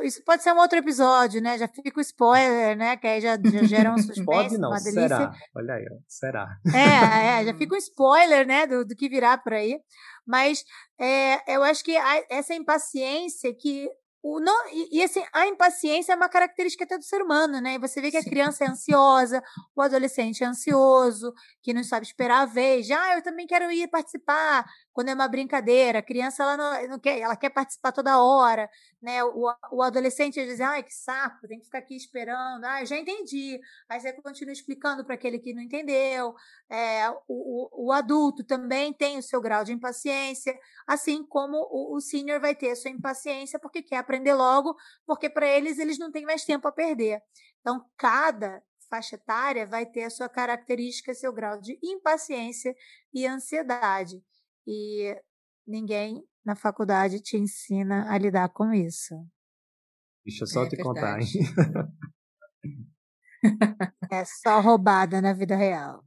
isso 0.03 0.23
pode 0.25 0.43
ser 0.43 0.53
um 0.53 0.59
outro 0.59 0.79
episódio, 0.79 1.41
né? 1.41 1.57
Já 1.57 1.67
fica 1.67 1.99
o 1.99 2.03
spoiler, 2.03 2.77
né? 2.77 2.97
Que 2.97 3.07
aí 3.07 3.21
já, 3.21 3.37
já 3.37 3.65
gera 3.65 3.93
um 3.93 3.97
suspense, 3.99 4.25
pode 4.25 4.59
não, 4.59 4.71
uma 4.71 4.79
delícia. 4.79 5.09
Será? 5.09 5.33
Olha 5.57 5.75
aí, 5.75 5.85
será? 6.07 6.57
É, 6.75 7.41
é, 7.41 7.45
já 7.47 7.55
fica 7.57 7.75
um 7.75 7.79
spoiler, 7.79 8.47
né? 8.47 8.67
Do, 8.67 8.85
do 8.85 8.95
que 8.95 9.09
virá 9.09 9.39
por 9.39 9.55
aí. 9.55 9.79
Mas 10.27 10.65
é, 11.01 11.55
eu 11.55 11.63
acho 11.63 11.83
que 11.83 11.97
essa 12.31 12.55
impaciência 12.55 13.55
que 13.55 13.89
o 14.23 14.39
não, 14.39 14.69
e, 14.69 14.99
e, 14.99 15.03
assim, 15.03 15.21
a 15.33 15.49
impaciência 15.49 16.13
é 16.13 16.17
uma 16.17 16.29
característica 16.29 16.85
até 16.85 16.97
do 16.97 17.03
ser 17.03 17.21
humano, 17.21 17.61
né? 17.61 17.75
E 17.75 17.79
você 17.79 18.01
vê 18.01 18.09
que 18.09 18.17
a 18.17 18.23
criança 18.23 18.65
é 18.65 18.69
ansiosa, 18.69 19.43
o 19.75 19.83
adolescente 19.83 20.45
é 20.45 20.47
ansioso, 20.47 21.33
que 21.61 21.75
não 21.75 21.83
sabe 21.83 22.07
esperar 22.07 22.43
a 22.43 22.47
vez. 22.47 22.89
Ah, 22.89 23.17
eu 23.17 23.23
também 23.23 23.49
quero 23.49 23.69
ir 23.73 23.89
participar 23.89 24.65
quando 24.93 25.09
é 25.09 25.15
uma 25.15 25.29
brincadeira. 25.29 25.99
A 26.01 26.03
criança 26.03 26.43
ela 26.43 26.57
não, 26.57 26.89
não 26.89 26.99
quer, 26.99 27.19
ela 27.21 27.37
quer 27.37 27.51
participar 27.51 27.93
toda 27.93 28.23
hora, 28.23 28.69
né? 29.01 29.23
O, 29.25 29.53
o 29.73 29.83
adolescente 29.83 30.45
diz, 30.45 30.61
ai, 30.61 30.83
que 30.83 30.93
saco, 30.95 31.47
tem 31.49 31.59
que 31.59 31.65
ficar 31.65 31.79
aqui 31.79 31.97
esperando. 31.97 32.65
Ah, 32.65 32.85
já 32.85 32.97
entendi. 32.97 33.61
Aí 33.89 34.01
você 34.01 34.13
continua 34.15 34.53
explicando 34.53 35.05
para 35.05 35.15
aquele 35.15 35.39
que 35.39 35.55
não 35.55 35.63
entendeu. 35.63 36.35
É, 36.71 37.11
o, 37.11 37.17
o, 37.29 37.87
o, 37.87 37.93
adulto 37.93 38.45
também 38.45 38.93
tem 38.93 39.19
o 39.19 39.23
seu 39.23 39.41
grau 39.41 39.65
de 39.65 39.73
impaciência, 39.73 40.59
assim 40.87 41.25
como 41.27 41.57
o, 41.71 41.97
o 41.97 42.01
senior 42.01 42.41
vai 42.41 42.55
ter 42.55 42.71
a 42.71 42.77
sua 42.77 42.91
impaciência 42.91 43.59
porque 43.59 43.83
quer 43.83 43.97
aprender 43.99 44.35
logo, 44.35 44.77
porque 45.07 45.29
para 45.31 45.47
eles 45.47 45.79
eles 45.79 45.99
não 45.99 46.11
têm 46.11 46.25
mais 46.25 46.45
tempo 46.45 46.69
a 46.69 46.73
perder. 46.73 47.23
Então, 47.61 47.85
cada 47.97 48.63
faixa 48.91 49.15
etária 49.15 49.67
vai 49.67 49.87
ter 49.87 50.05
a 50.05 50.11
sua 50.11 50.29
característica, 50.29 51.15
seu 51.15 51.33
grau 51.33 51.59
de 51.59 51.79
impaciência 51.83 52.75
e 53.15 53.27
ansiedade. 53.27 54.23
E 54.67 55.15
ninguém 55.67 56.25
na 56.45 56.57
faculdade 56.57 57.21
te 57.21 57.37
ensina 57.37 58.11
a 58.13 58.19
lidar 58.19 58.49
com 58.51 58.73
isso. 58.73 59.15
Deixa 60.25 60.45
eu 60.45 60.49
só 60.49 60.65
é 60.65 60.69
te 60.69 60.77
verdade. 60.77 60.83
contar, 60.83 61.21
hein? 61.21 61.29
é 64.11 64.25
só 64.25 64.61
roubada 64.61 65.21
na 65.21 65.33
vida 65.33 65.57
real. 65.57 66.05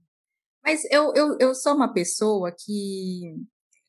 Mas 0.63 0.84
eu, 0.86 1.13
eu, 1.15 1.38
eu 1.39 1.54
sou 1.54 1.76
uma 1.76 1.94
pessoa 1.94 2.52
que, 2.52 3.36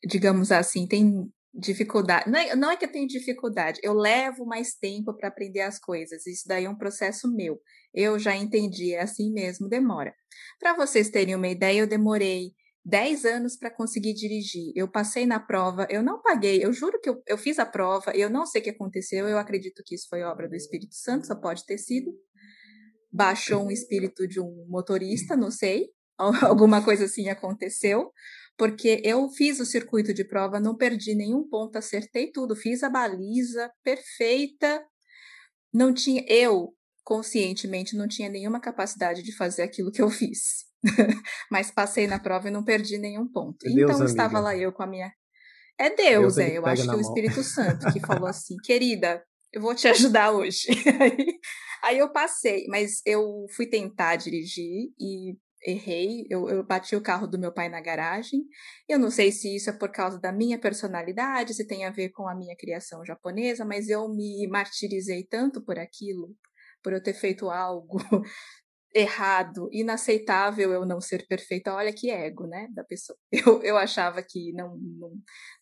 digamos 0.06 0.52
assim, 0.52 0.86
tem 0.86 1.32
dificuldade. 1.54 2.30
Não 2.30 2.38
é, 2.38 2.54
não 2.54 2.70
é 2.70 2.76
que 2.76 2.84
eu 2.84 2.92
tenho 2.92 3.06
dificuldade, 3.08 3.80
eu 3.82 3.94
levo 3.94 4.44
mais 4.44 4.74
tempo 4.74 5.14
para 5.14 5.28
aprender 5.28 5.62
as 5.62 5.78
coisas. 5.78 6.26
Isso 6.26 6.44
daí 6.46 6.64
é 6.64 6.70
um 6.70 6.76
processo 6.76 7.32
meu. 7.32 7.58
Eu 7.94 8.18
já 8.18 8.36
entendi, 8.36 8.92
é 8.94 9.00
assim 9.00 9.32
mesmo, 9.32 9.68
demora. 9.68 10.14
Para 10.60 10.76
vocês 10.76 11.08
terem 11.08 11.34
uma 11.34 11.48
ideia, 11.48 11.78
eu 11.78 11.86
demorei 11.86 12.52
10 12.86 13.24
anos 13.24 13.56
para 13.56 13.68
conseguir 13.68 14.14
dirigir. 14.14 14.72
Eu 14.76 14.88
passei 14.88 15.26
na 15.26 15.40
prova, 15.40 15.88
eu 15.90 16.04
não 16.04 16.22
paguei, 16.22 16.64
eu 16.64 16.72
juro 16.72 17.00
que 17.00 17.10
eu, 17.10 17.20
eu 17.26 17.36
fiz 17.36 17.58
a 17.58 17.66
prova, 17.66 18.12
eu 18.14 18.30
não 18.30 18.46
sei 18.46 18.60
o 18.60 18.64
que 18.64 18.70
aconteceu, 18.70 19.28
eu 19.28 19.38
acredito 19.38 19.82
que 19.84 19.96
isso 19.96 20.06
foi 20.08 20.22
obra 20.22 20.48
do 20.48 20.54
Espírito 20.54 20.94
Santo, 20.94 21.26
só 21.26 21.34
pode 21.34 21.66
ter 21.66 21.78
sido. 21.78 22.12
Baixou 23.12 23.64
um 23.64 23.72
espírito 23.72 24.26
de 24.28 24.40
um 24.40 24.66
motorista, 24.68 25.36
não 25.36 25.50
sei, 25.50 25.88
alguma 26.16 26.82
coisa 26.82 27.06
assim 27.06 27.28
aconteceu, 27.28 28.12
porque 28.56 29.02
eu 29.04 29.28
fiz 29.30 29.58
o 29.58 29.66
circuito 29.66 30.14
de 30.14 30.24
prova, 30.24 30.60
não 30.60 30.76
perdi 30.76 31.16
nenhum 31.16 31.48
ponto, 31.48 31.76
acertei 31.76 32.30
tudo, 32.30 32.54
fiz 32.54 32.84
a 32.84 32.88
baliza 32.88 33.68
perfeita. 33.82 34.80
Não 35.74 35.92
tinha 35.92 36.24
eu 36.28 36.72
conscientemente 37.06 37.96
não 37.96 38.08
tinha 38.08 38.28
nenhuma 38.28 38.60
capacidade 38.60 39.22
de 39.22 39.32
fazer 39.32 39.62
aquilo 39.62 39.92
que 39.92 40.02
eu 40.02 40.10
fiz. 40.10 40.66
Mas 41.50 41.70
passei 41.70 42.06
na 42.06 42.18
prova 42.18 42.48
e 42.48 42.50
não 42.50 42.64
perdi 42.64 42.98
nenhum 42.98 43.26
ponto. 43.26 43.66
É 43.66 43.70
Deus, 43.70 43.90
então 43.90 44.04
estava 44.04 44.40
lá 44.40 44.56
eu 44.56 44.72
com 44.72 44.82
a 44.82 44.86
minha 44.86 45.12
É 45.78 45.90
Deus, 45.90 46.36
Deus 46.36 46.38
é, 46.38 46.58
eu 46.58 46.66
acho 46.66 46.84
que 46.84 46.90
é 46.90 46.94
o 46.94 47.00
Espírito 47.00 47.42
Santo 47.42 47.92
que 47.92 48.00
falou 48.00 48.26
assim: 48.28 48.56
"Querida, 48.62 49.22
eu 49.52 49.60
vou 49.60 49.74
te 49.74 49.88
ajudar 49.88 50.32
hoje". 50.32 50.68
Aí 51.82 51.98
eu 51.98 52.10
passei, 52.12 52.66
mas 52.68 53.00
eu 53.04 53.46
fui 53.54 53.66
tentar 53.66 54.16
dirigir 54.16 54.90
e 54.98 55.36
errei, 55.64 56.26
eu, 56.30 56.48
eu, 56.48 56.64
bati 56.64 56.94
o 56.94 57.02
carro 57.02 57.26
do 57.26 57.38
meu 57.38 57.52
pai 57.52 57.68
na 57.68 57.80
garagem. 57.80 58.44
Eu 58.88 58.98
não 58.98 59.10
sei 59.10 59.32
se 59.32 59.54
isso 59.54 59.70
é 59.70 59.72
por 59.72 59.90
causa 59.90 60.18
da 60.20 60.32
minha 60.32 60.58
personalidade, 60.58 61.54
se 61.54 61.66
tem 61.66 61.84
a 61.84 61.90
ver 61.90 62.10
com 62.10 62.28
a 62.28 62.34
minha 62.34 62.56
criação 62.56 63.04
japonesa, 63.04 63.64
mas 63.64 63.88
eu 63.88 64.08
me 64.08 64.46
martirizei 64.48 65.24
tanto 65.24 65.62
por 65.62 65.78
aquilo, 65.78 66.34
por 66.82 66.92
eu 66.92 67.02
ter 67.02 67.14
feito 67.14 67.50
algo 67.50 67.98
errado, 68.96 69.68
inaceitável 69.72 70.72
eu 70.72 70.86
não 70.86 71.00
ser 71.00 71.26
perfeita. 71.26 71.74
Olha 71.74 71.92
que 71.92 72.10
ego, 72.10 72.46
né, 72.46 72.68
da 72.74 72.82
pessoa. 72.82 73.18
Eu, 73.46 73.62
eu 73.62 73.76
achava 73.76 74.22
que 74.22 74.52
não, 74.52 74.76
não, 74.78 75.12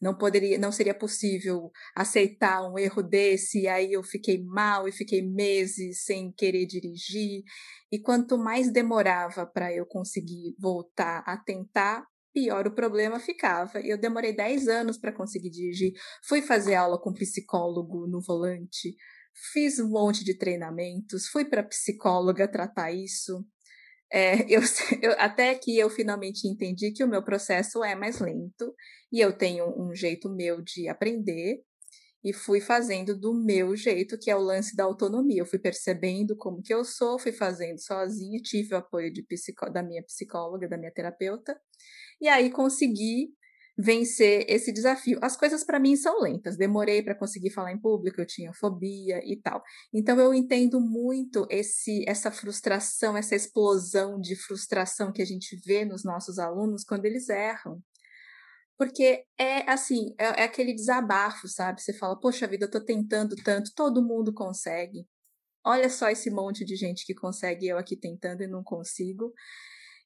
não 0.00 0.16
poderia, 0.16 0.56
não 0.58 0.70
seria 0.70 0.94
possível 0.94 1.70
aceitar 1.94 2.62
um 2.62 2.78
erro 2.78 3.02
desse, 3.02 3.62
e 3.62 3.68
aí 3.68 3.92
eu 3.92 4.02
fiquei 4.02 4.42
mal 4.44 4.86
e 4.88 4.92
fiquei 4.92 5.22
meses 5.22 6.04
sem 6.04 6.32
querer 6.32 6.66
dirigir. 6.66 7.42
E 7.90 7.98
quanto 8.00 8.38
mais 8.38 8.72
demorava 8.72 9.44
para 9.46 9.72
eu 9.72 9.84
conseguir 9.86 10.54
voltar 10.58 11.22
a 11.26 11.36
tentar, 11.36 12.06
pior 12.32 12.66
o 12.66 12.74
problema 12.74 13.18
ficava. 13.18 13.80
Eu 13.80 13.98
demorei 13.98 14.34
10 14.34 14.68
anos 14.68 14.98
para 14.98 15.12
conseguir 15.12 15.50
dirigir. 15.50 15.92
Fui 16.28 16.42
fazer 16.42 16.74
aula 16.74 17.00
com 17.00 17.12
psicólogo 17.12 18.06
no 18.06 18.20
volante 18.20 18.94
fiz 19.52 19.78
um 19.78 19.88
monte 19.88 20.24
de 20.24 20.36
treinamentos, 20.36 21.26
fui 21.26 21.44
para 21.44 21.62
psicóloga 21.62 22.48
tratar 22.48 22.92
isso. 22.92 23.44
É, 24.12 24.42
eu, 24.48 24.60
eu, 25.02 25.12
até 25.18 25.54
que 25.54 25.76
eu 25.78 25.90
finalmente 25.90 26.46
entendi 26.46 26.92
que 26.92 27.04
o 27.04 27.08
meu 27.08 27.22
processo 27.22 27.82
é 27.82 27.94
mais 27.94 28.20
lento 28.20 28.74
e 29.12 29.20
eu 29.20 29.36
tenho 29.36 29.66
um 29.76 29.94
jeito 29.94 30.30
meu 30.30 30.62
de 30.62 30.88
aprender 30.88 31.62
e 32.24 32.32
fui 32.32 32.58
fazendo 32.58 33.14
do 33.14 33.34
meu 33.34 33.76
jeito, 33.76 34.18
que 34.18 34.30
é 34.30 34.36
o 34.36 34.40
lance 34.40 34.74
da 34.74 34.84
autonomia. 34.84 35.42
Eu 35.42 35.46
fui 35.46 35.58
percebendo 35.58 36.34
como 36.36 36.62
que 36.62 36.72
eu 36.72 36.82
sou, 36.82 37.18
fui 37.18 37.32
fazendo 37.32 37.78
sozinha, 37.78 38.40
tive 38.40 38.74
o 38.74 38.78
apoio 38.78 39.12
de 39.12 39.22
psicó 39.22 39.68
da 39.68 39.82
minha 39.82 40.02
psicóloga, 40.02 40.66
da 40.66 40.78
minha 40.78 40.90
terapeuta, 40.90 41.54
e 42.18 42.26
aí 42.26 42.50
consegui 42.50 43.28
vencer 43.76 44.46
esse 44.48 44.72
desafio. 44.72 45.18
As 45.20 45.36
coisas 45.36 45.64
para 45.64 45.80
mim 45.80 45.96
são 45.96 46.20
lentas, 46.20 46.56
demorei 46.56 47.02
para 47.02 47.14
conseguir 47.14 47.50
falar 47.50 47.72
em 47.72 47.78
público, 47.78 48.20
eu 48.20 48.26
tinha 48.26 48.52
fobia 48.52 49.20
e 49.24 49.36
tal. 49.36 49.62
Então 49.92 50.18
eu 50.20 50.32
entendo 50.32 50.80
muito 50.80 51.46
esse 51.50 52.04
essa 52.08 52.30
frustração, 52.30 53.16
essa 53.16 53.34
explosão 53.34 54.20
de 54.20 54.36
frustração 54.36 55.12
que 55.12 55.22
a 55.22 55.26
gente 55.26 55.60
vê 55.64 55.84
nos 55.84 56.04
nossos 56.04 56.38
alunos 56.38 56.84
quando 56.84 57.04
eles 57.04 57.28
erram. 57.28 57.82
Porque 58.76 59.24
é 59.38 59.70
assim, 59.70 60.14
é, 60.18 60.42
é 60.42 60.44
aquele 60.44 60.74
desabafo, 60.74 61.46
sabe? 61.48 61.80
Você 61.80 61.92
fala, 61.92 62.18
poxa 62.18 62.46
vida, 62.46 62.64
eu 62.66 62.70
tô 62.70 62.84
tentando 62.84 63.36
tanto, 63.36 63.72
todo 63.74 64.04
mundo 64.04 64.32
consegue. 64.32 65.06
Olha 65.64 65.88
só 65.88 66.10
esse 66.10 66.30
monte 66.30 66.64
de 66.64 66.76
gente 66.76 67.06
que 67.06 67.14
consegue, 67.14 67.68
eu 67.68 67.78
aqui 67.78 67.96
tentando 67.96 68.42
e 68.42 68.46
não 68.46 68.62
consigo. 68.62 69.32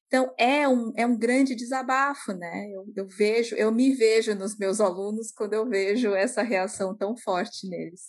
Então, 0.09 0.33
é 0.39 0.67
um, 0.67 0.91
é 0.97 1.05
um 1.05 1.15
grande 1.15 1.53
desabafo, 1.53 2.33
né? 2.33 2.67
Eu, 2.71 2.91
eu 2.95 3.07
vejo, 3.07 3.55
eu 3.55 3.71
me 3.71 3.93
vejo 3.93 4.33
nos 4.33 4.57
meus 4.57 4.81
alunos 4.81 5.31
quando 5.31 5.53
eu 5.53 5.69
vejo 5.69 6.15
essa 6.15 6.41
reação 6.41 6.97
tão 6.97 7.15
forte 7.15 7.69
neles. 7.69 8.01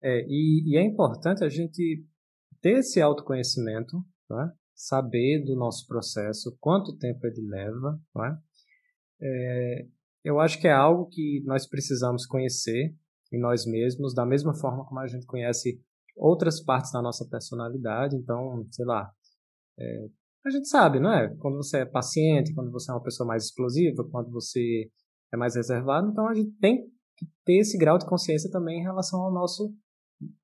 É, 0.00 0.24
e, 0.28 0.62
e 0.64 0.78
é 0.78 0.82
importante 0.82 1.42
a 1.42 1.48
gente 1.48 2.04
ter 2.60 2.78
esse 2.78 3.00
autoconhecimento, 3.00 3.96
né? 4.30 4.52
saber 4.76 5.44
do 5.44 5.56
nosso 5.56 5.88
processo, 5.88 6.56
quanto 6.60 6.96
tempo 6.96 7.26
ele 7.26 7.48
leva. 7.48 8.00
Né? 8.14 8.38
É, 9.20 9.86
eu 10.22 10.38
acho 10.38 10.60
que 10.60 10.68
é 10.68 10.72
algo 10.72 11.08
que 11.08 11.42
nós 11.44 11.66
precisamos 11.66 12.26
conhecer 12.26 12.96
em 13.32 13.40
nós 13.40 13.66
mesmos, 13.66 14.14
da 14.14 14.24
mesma 14.24 14.54
forma 14.54 14.84
como 14.84 15.00
a 15.00 15.08
gente 15.08 15.26
conhece 15.26 15.82
outras 16.14 16.62
partes 16.62 16.92
da 16.92 17.02
nossa 17.02 17.26
personalidade. 17.28 18.14
Então, 18.14 18.64
sei 18.70 18.84
lá, 18.84 19.10
é, 19.76 20.06
a 20.44 20.50
gente 20.50 20.68
sabe, 20.68 20.98
não 20.98 21.12
é? 21.12 21.34
Quando 21.36 21.56
você 21.56 21.78
é 21.78 21.86
paciente, 21.86 22.54
quando 22.54 22.70
você 22.70 22.90
é 22.90 22.94
uma 22.94 23.02
pessoa 23.02 23.26
mais 23.26 23.44
explosiva, 23.44 24.04
quando 24.10 24.30
você 24.30 24.90
é 25.32 25.36
mais 25.36 25.54
reservado, 25.54 26.10
então 26.10 26.28
a 26.28 26.34
gente 26.34 26.50
tem 26.58 26.84
que 27.16 27.26
ter 27.44 27.58
esse 27.58 27.78
grau 27.78 27.98
de 27.98 28.06
consciência 28.06 28.50
também 28.50 28.80
em 28.80 28.82
relação 28.82 29.20
ao 29.20 29.32
nosso 29.32 29.72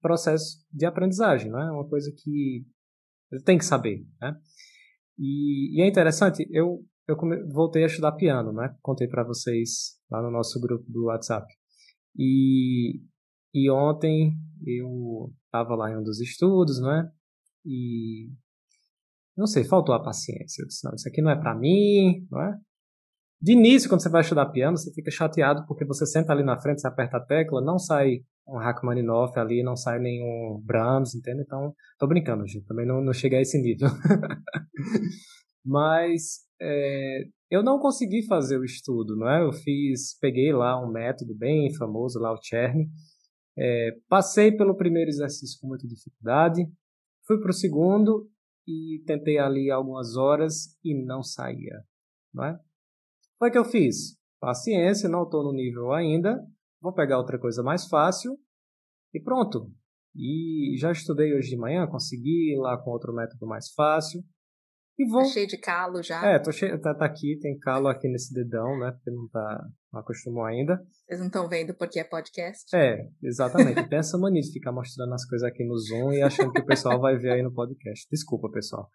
processo 0.01 0.65
de 0.73 0.87
aprendizagem, 0.87 1.51
não 1.51 1.61
é? 1.61 1.71
Uma 1.71 1.89
coisa 1.89 2.13
que 2.17 2.65
tem 3.45 3.59
que 3.59 3.65
saber, 3.65 4.07
né? 4.21 4.37
E, 5.19 5.77
e 5.77 5.83
é 5.83 5.89
interessante, 5.89 6.47
eu, 6.51 6.85
eu 7.07 7.17
voltei 7.53 7.83
a 7.83 7.87
estudar 7.87 8.13
piano, 8.13 8.53
né? 8.53 8.75
Contei 8.81 9.09
para 9.09 9.25
vocês 9.25 9.99
lá 10.11 10.23
no 10.23 10.31
nosso 10.31 10.61
grupo 10.61 10.85
do 10.91 11.07
WhatsApp. 11.07 11.47
E, 12.17 13.01
e 13.53 13.71
ontem 13.71 14.33
eu 14.65 15.33
estava 15.47 15.75
lá 15.75 15.91
em 15.91 15.97
um 15.97 16.03
dos 16.03 16.21
estudos, 16.21 16.81
né? 16.81 17.11
E 17.65 18.31
não 19.39 19.47
sei, 19.47 19.63
faltou 19.63 19.95
a 19.95 20.03
paciência. 20.03 20.63
Eu 20.63 20.67
disse, 20.67 20.85
não, 20.85 20.95
isso 20.95 21.09
aqui 21.09 21.23
não 21.23 21.31
é 21.31 21.41
para 21.41 21.55
mim, 21.55 22.27
não 22.29 22.43
é? 22.43 22.59
De 23.41 23.53
início, 23.53 23.89
quando 23.89 24.03
você 24.03 24.09
vai 24.09 24.23
estudar 24.23 24.47
piano, 24.47 24.77
você 24.77 24.93
fica 24.93 25.13
chateado 25.13 25.65
porque 25.69 25.85
você 25.85 26.05
senta 26.05 26.33
ali 26.33 26.43
na 26.43 26.61
frente, 26.61 26.81
você 26.81 26.89
aperta 26.89 27.19
a 27.19 27.25
tecla, 27.25 27.63
não 27.65 27.79
sai 27.79 28.19
um 28.49 28.59
Rachmaninoff 28.59 29.39
ali, 29.39 29.63
não 29.63 29.77
sai 29.77 30.01
nenhum 30.01 30.61
Brahms, 30.65 31.15
entende? 31.15 31.43
Então, 31.43 31.73
tô 32.01 32.09
brincando, 32.09 32.45
gente, 32.49 32.67
também 32.67 32.85
não, 32.85 33.01
não 33.01 33.13
cheguei 33.13 33.39
a 33.39 33.43
esse 33.43 33.63
nível. 33.63 33.89
Mas 35.65 36.41
é, 36.61 37.27
eu 37.49 37.63
não 37.63 37.79
consegui 37.79 38.27
fazer 38.27 38.59
o 38.59 38.65
estudo, 38.65 39.17
não 39.17 39.31
é? 39.31 39.45
Eu 39.45 39.53
fiz, 39.53 40.19
peguei 40.21 40.53
lá 40.53 40.83
um 40.83 40.91
método 40.91 41.33
bem 41.33 41.73
famoso, 41.77 42.19
lá 42.19 42.33
o 42.33 42.43
Cherny, 42.43 42.89
é, 43.57 43.91
passei 44.09 44.51
pelo 44.51 44.77
primeiro 44.77 45.11
exercício 45.11 45.61
com 45.61 45.69
muita 45.69 45.87
dificuldade, 45.87 46.67
fui 47.25 47.39
para 47.39 47.51
o 47.51 47.55
segundo 47.55 48.29
e 48.69 49.03
tentei 49.07 49.39
ali 49.39 49.71
algumas 49.71 50.15
horas 50.15 50.77
e 50.85 50.95
não 50.95 51.23
saía, 51.23 51.83
não 52.35 52.45
é? 52.45 52.61
Foi 53.39 53.51
que 53.51 53.57
eu 53.57 53.65
fiz? 53.65 54.19
Paciência, 54.39 55.09
não 55.09 55.23
estou 55.23 55.43
no 55.43 55.55
nível 55.55 55.91
ainda, 55.91 56.39
vou 56.79 56.93
pegar 56.93 57.17
outra 57.17 57.39
coisa 57.39 57.63
mais 57.63 57.89
fácil 57.89 58.39
e 59.15 59.21
pronto. 59.21 59.73
E 60.15 60.77
já 60.79 60.93
estudei 60.93 61.35
hoje 61.35 61.49
de 61.49 61.57
manhã, 61.57 61.87
consegui 61.87 62.53
ir 62.53 62.59
lá 62.59 62.77
com 62.77 62.91
outro 62.91 63.15
método 63.15 63.47
mais 63.47 63.73
fácil. 63.73 64.23
E 64.99 65.09
vou... 65.09 65.23
Tá 65.23 65.29
cheio 65.29 65.47
de 65.47 65.57
calo 65.57 66.03
já. 66.03 66.27
É, 66.27 66.39
tô 66.41 66.51
cheio, 66.51 66.81
tá, 66.81 66.93
tá 66.93 67.05
aqui, 67.05 67.39
tem 67.41 67.57
calo 67.59 67.87
aqui 67.87 68.09
nesse 68.09 68.35
dedão, 68.35 68.77
né? 68.81 68.91
Porque 68.91 69.11
não 69.13 69.29
tá, 69.29 69.65
não 69.93 70.01
acostumou 70.01 70.45
ainda. 70.45 70.77
Vocês 71.07 71.21
não 71.21 71.29
estão 71.29 71.49
vendo 71.49 71.73
porque 71.73 72.01
é 72.01 72.05
podcast? 72.05 72.65
É, 72.75 73.07
exatamente. 73.23 73.89
tem 73.89 73.99
essa 74.01 74.19
mania 74.19 74.43
de 74.43 74.53
ficar 74.53 74.73
mostrando 74.73 75.15
as 75.15 75.25
coisas 75.25 75.49
aqui 75.49 75.65
no 75.65 75.79
Zoom 75.79 76.13
e 76.13 76.23
achando 76.23 76.53
que 76.53 76.63
o 76.63 76.67
pessoal 76.67 77.01
vai 77.01 77.17
ver 77.17 77.35
aí 77.35 77.43
no 77.43 77.55
podcast. 77.55 78.09
Desculpa, 78.11 78.51
pessoal. 78.51 78.91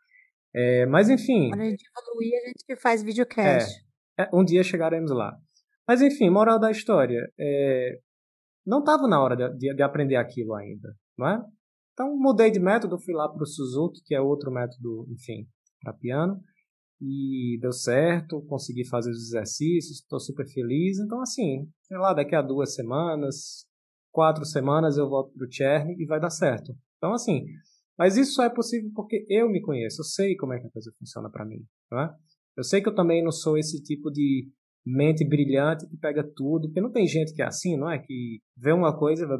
É, 0.53 0.85
mas 0.85 1.09
enfim. 1.09 1.49
Quando 1.49 1.61
a 1.61 1.69
gente 1.69 1.85
evoluir, 1.97 2.33
a 2.33 2.47
gente 2.47 2.81
faz 2.81 3.01
videocast. 3.01 3.71
É, 4.19 4.23
é, 4.23 4.29
um 4.33 4.43
dia 4.43 4.61
chegaremos 4.61 5.09
lá. 5.09 5.33
Mas 5.87 6.01
enfim, 6.01 6.29
moral 6.29 6.59
da 6.59 6.69
história. 6.69 7.31
É, 7.39 7.97
não 8.65 8.79
estava 8.79 9.07
na 9.07 9.21
hora 9.21 9.35
de, 9.35 9.57
de, 9.57 9.75
de, 9.75 9.81
aprender 9.81 10.17
aquilo 10.17 10.53
ainda, 10.53 10.93
não 11.17 11.27
é? 11.27 11.41
Então 11.93 12.15
mudei 12.17 12.51
de 12.51 12.59
método, 12.59 12.99
fui 12.99 13.13
lá 13.13 13.29
para 13.29 13.43
o 13.43 13.45
Suzuki, 13.45 14.01
que 14.05 14.15
é 14.15 14.21
outro 14.21 14.51
método, 14.51 15.05
enfim, 15.11 15.47
para 15.83 15.93
piano 15.93 16.39
e 17.01 17.57
deu 17.59 17.73
certo, 17.73 18.41
consegui 18.43 18.87
fazer 18.87 19.11
os 19.11 19.27
exercícios, 19.27 19.99
estou 19.99 20.19
super 20.19 20.47
feliz. 20.47 20.99
Então, 20.99 21.21
assim, 21.21 21.67
sei 21.81 21.97
lá, 21.97 22.13
daqui 22.13 22.33
a 22.33 22.41
duas 22.41 22.73
semanas, 22.73 23.65
quatro 24.11 24.45
semanas 24.45 24.97
eu 24.97 25.09
volto 25.09 25.33
para 25.33 25.45
o 25.45 25.51
Cherny 25.51 25.95
e 26.01 26.05
vai 26.05 26.19
dar 26.19 26.29
certo. 26.29 26.73
Então, 26.97 27.13
assim, 27.13 27.45
mas 27.97 28.15
isso 28.15 28.33
só 28.33 28.43
é 28.45 28.49
possível 28.49 28.89
porque 28.95 29.25
eu 29.27 29.49
me 29.49 29.61
conheço, 29.61 30.01
eu 30.01 30.05
sei 30.05 30.35
como 30.35 30.53
é 30.53 30.59
que 30.59 30.67
a 30.67 30.71
coisa 30.71 30.91
funciona 30.97 31.29
para 31.29 31.45
mim, 31.45 31.65
não 31.91 31.99
é? 31.99 32.15
Eu 32.55 32.63
sei 32.63 32.81
que 32.81 32.87
eu 32.87 32.95
também 32.95 33.23
não 33.23 33.31
sou 33.31 33.57
esse 33.57 33.81
tipo 33.81 34.09
de 34.09 34.47
mente 34.85 35.27
brilhante 35.27 35.87
que 35.87 35.97
pega 35.97 36.23
tudo, 36.23 36.67
porque 36.67 36.81
não 36.81 36.91
tem 36.91 37.07
gente 37.07 37.33
que 37.33 37.41
é 37.41 37.45
assim, 37.45 37.77
não 37.77 37.89
é? 37.89 37.99
Que 37.99 38.39
vê 38.55 38.71
uma 38.71 38.97
coisa 38.97 39.23
e 39.23 39.27
vai 39.27 39.37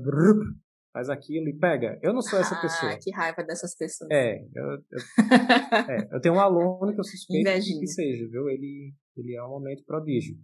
faz 0.93 1.09
aquilo 1.09 1.49
e 1.49 1.57
pega. 1.57 1.99
Eu 2.03 2.13
não 2.13 2.21
sou 2.21 2.39
essa 2.39 2.55
ah, 2.55 2.61
pessoa. 2.61 2.97
que 3.01 3.11
raiva 3.11 3.43
dessas 3.43 3.75
pessoas. 3.75 4.09
É, 4.11 4.37
eu, 4.55 4.63
eu, 4.73 4.79
é, 5.89 6.15
eu 6.15 6.21
tenho 6.21 6.35
um 6.35 6.39
aluno 6.39 6.93
que 6.93 6.99
eu 6.99 7.03
suspeito 7.03 7.49
que 7.79 7.87
seja, 7.87 8.27
viu? 8.29 8.47
Ele, 8.47 8.93
ele 9.17 9.35
é 9.35 9.43
um 9.43 9.49
momento 9.49 9.83
prodígio. 9.85 10.37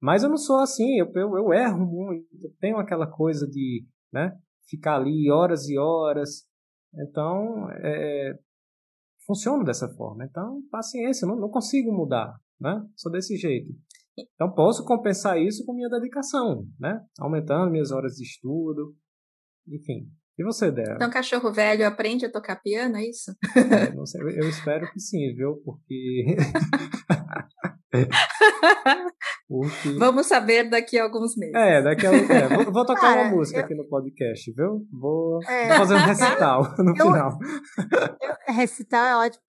Mas 0.00 0.22
eu 0.22 0.30
não 0.30 0.38
sou 0.38 0.60
assim, 0.60 0.98
eu, 0.98 1.12
eu, 1.14 1.36
eu 1.36 1.52
erro 1.52 1.86
muito, 1.86 2.26
eu 2.42 2.50
tenho 2.58 2.78
aquela 2.78 3.06
coisa 3.06 3.46
de 3.46 3.84
né, 4.10 4.34
ficar 4.66 4.96
ali 4.96 5.30
horas 5.30 5.68
e 5.68 5.78
horas. 5.78 6.48
Então, 6.94 7.70
é, 7.70 8.32
funciona 9.26 9.62
dessa 9.62 9.88
forma. 9.90 10.24
Então, 10.24 10.62
paciência, 10.70 11.28
não, 11.28 11.36
não 11.36 11.50
consigo 11.50 11.92
mudar, 11.92 12.34
né? 12.58 12.82
Sou 12.96 13.12
desse 13.12 13.36
jeito. 13.36 13.70
Então, 14.34 14.50
posso 14.52 14.84
compensar 14.84 15.38
isso 15.38 15.64
com 15.64 15.74
minha 15.74 15.88
dedicação, 15.88 16.66
né? 16.78 17.00
Aumentando 17.20 17.70
minhas 17.70 17.90
horas 17.90 18.14
de 18.14 18.24
estudo, 18.24 18.94
enfim. 19.68 20.08
E 20.38 20.44
você, 20.44 20.70
Débora? 20.70 20.94
Então, 20.94 21.10
cachorro 21.10 21.52
velho 21.52 21.86
aprende 21.86 22.24
a 22.24 22.32
tocar 22.32 22.56
piano, 22.62 22.96
é 22.96 23.04
isso? 23.04 23.30
É, 23.54 23.92
não 23.92 24.06
sei, 24.06 24.22
eu 24.22 24.48
espero 24.48 24.90
que 24.90 24.98
sim, 24.98 25.34
viu? 25.34 25.60
Porque. 25.64 26.36
Porque... 29.50 29.98
Vamos 29.98 30.26
saber 30.26 30.70
daqui 30.70 30.96
a 30.98 31.02
alguns 31.02 31.36
meses. 31.36 31.54
É, 31.56 31.82
daqui 31.82 32.06
a 32.06 32.12
é, 32.14 32.48
vou, 32.48 32.72
vou, 32.72 32.86
tocar 32.86 33.00
Cara, 33.00 33.22
uma 33.22 33.30
música 33.32 33.58
eu... 33.58 33.64
aqui 33.64 33.74
no 33.74 33.84
podcast, 33.88 34.52
viu? 34.52 34.86
Vou, 34.92 35.40
é. 35.42 35.68
vou 35.68 35.76
fazer 35.78 35.94
um 35.94 35.98
recital 35.98 36.62
no 36.78 36.90
eu, 36.90 36.96
final. 36.96 37.38
Eu, 38.48 38.54
recital 38.54 39.04
é 39.04 39.26
ótimo. 39.26 39.42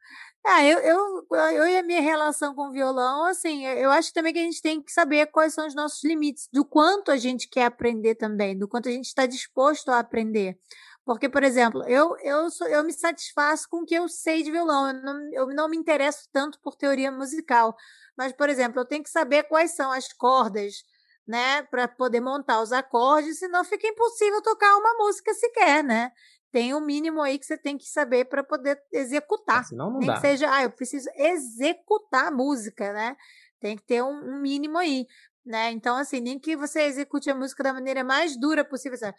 Ah, 0.44 0.64
eu, 0.66 0.80
eu, 0.80 1.28
eu 1.54 1.68
e 1.68 1.78
a 1.78 1.84
minha 1.84 2.02
relação 2.02 2.56
com 2.56 2.68
o 2.70 2.72
violão, 2.72 3.26
assim, 3.26 3.64
eu 3.66 3.92
acho 3.92 4.12
também 4.12 4.34
que 4.34 4.40
a 4.40 4.44
gente 4.44 4.60
tem 4.62 4.82
que 4.82 4.92
saber 4.92 5.28
quais 5.28 5.54
são 5.54 5.68
os 5.68 5.76
nossos 5.76 6.04
limites, 6.04 6.48
do 6.52 6.66
quanto 6.66 7.12
a 7.12 7.18
gente 7.18 7.48
quer 7.48 7.66
aprender 7.66 8.16
também, 8.16 8.58
do 8.58 8.68
quanto 8.68 8.90
a 8.90 8.92
gente 8.92 9.06
está 9.06 9.28
disposto 9.28 9.90
a 9.90 10.00
aprender. 10.00 10.58
Porque, 11.06 11.30
por 11.30 11.44
exemplo, 11.44 11.84
eu, 11.88 12.18
eu, 12.24 12.50
sou, 12.50 12.68
eu 12.68 12.84
me 12.84 12.92
satisfaço 12.92 13.68
com 13.70 13.78
o 13.84 13.86
que 13.86 13.94
eu 13.94 14.08
sei 14.08 14.42
de 14.42 14.52
violão, 14.52 14.88
eu 14.88 14.94
não, 15.04 15.30
eu 15.34 15.48
não 15.48 15.70
me 15.70 15.78
interesso 15.78 16.28
tanto 16.32 16.60
por 16.62 16.76
teoria 16.76 17.12
musical. 17.12 17.76
Mas, 18.18 18.32
por 18.34 18.50
exemplo, 18.50 18.80
eu 18.82 18.86
tenho 18.86 19.04
que 19.04 19.10
saber 19.12 19.44
quais 19.44 19.72
são 19.76 19.92
as 19.92 20.12
cordas, 20.12 20.84
né, 21.28 21.62
para 21.64 21.88
poder 21.88 22.20
montar 22.20 22.62
os 22.62 22.72
acordes, 22.72 23.38
senão 23.40 23.64
fica 23.64 23.88
impossível 23.88 24.42
tocar 24.42 24.76
uma 24.76 24.94
música 24.96 25.34
sequer, 25.36 25.84
né? 25.84 26.12
Tem 26.52 26.74
um 26.74 26.82
mínimo 26.82 27.22
aí 27.22 27.40
que 27.40 27.46
você 27.46 27.58
tem 27.58 27.78
que 27.78 27.86
saber 27.86 28.26
para 28.26 28.44
poder 28.44 28.82
executar. 28.92 29.62
É, 29.62 29.64
senão 29.64 29.89
não 29.89 29.99
Nem 29.99 30.08
dá. 30.08 30.16
que 30.16 30.22
seja, 30.22 30.54
ah, 30.54 30.64
eu 30.64 30.72
preciso 30.72 31.10
executar 31.16 32.28
a 32.28 32.32
música, 32.32 32.91
né? 32.91 33.16
Tem 33.60 33.78
que 33.78 33.84
ter 33.84 34.04
um, 34.04 34.36
um, 34.36 34.41
mínimo 34.41 34.78
aí, 34.78 35.08
né? 35.45 35.72
Então, 35.72 35.95
assim, 35.95 36.20
nem 36.20 36.38
que 36.38 36.56
você 36.58 36.82
execute 36.82 37.30
a 37.30 37.36
música 37.36 37.64
da 37.64 37.74
maneira 37.74 38.04
mais 38.04 38.38
dura 38.38 38.66
possível, 38.66 38.95
assim, 38.95 39.14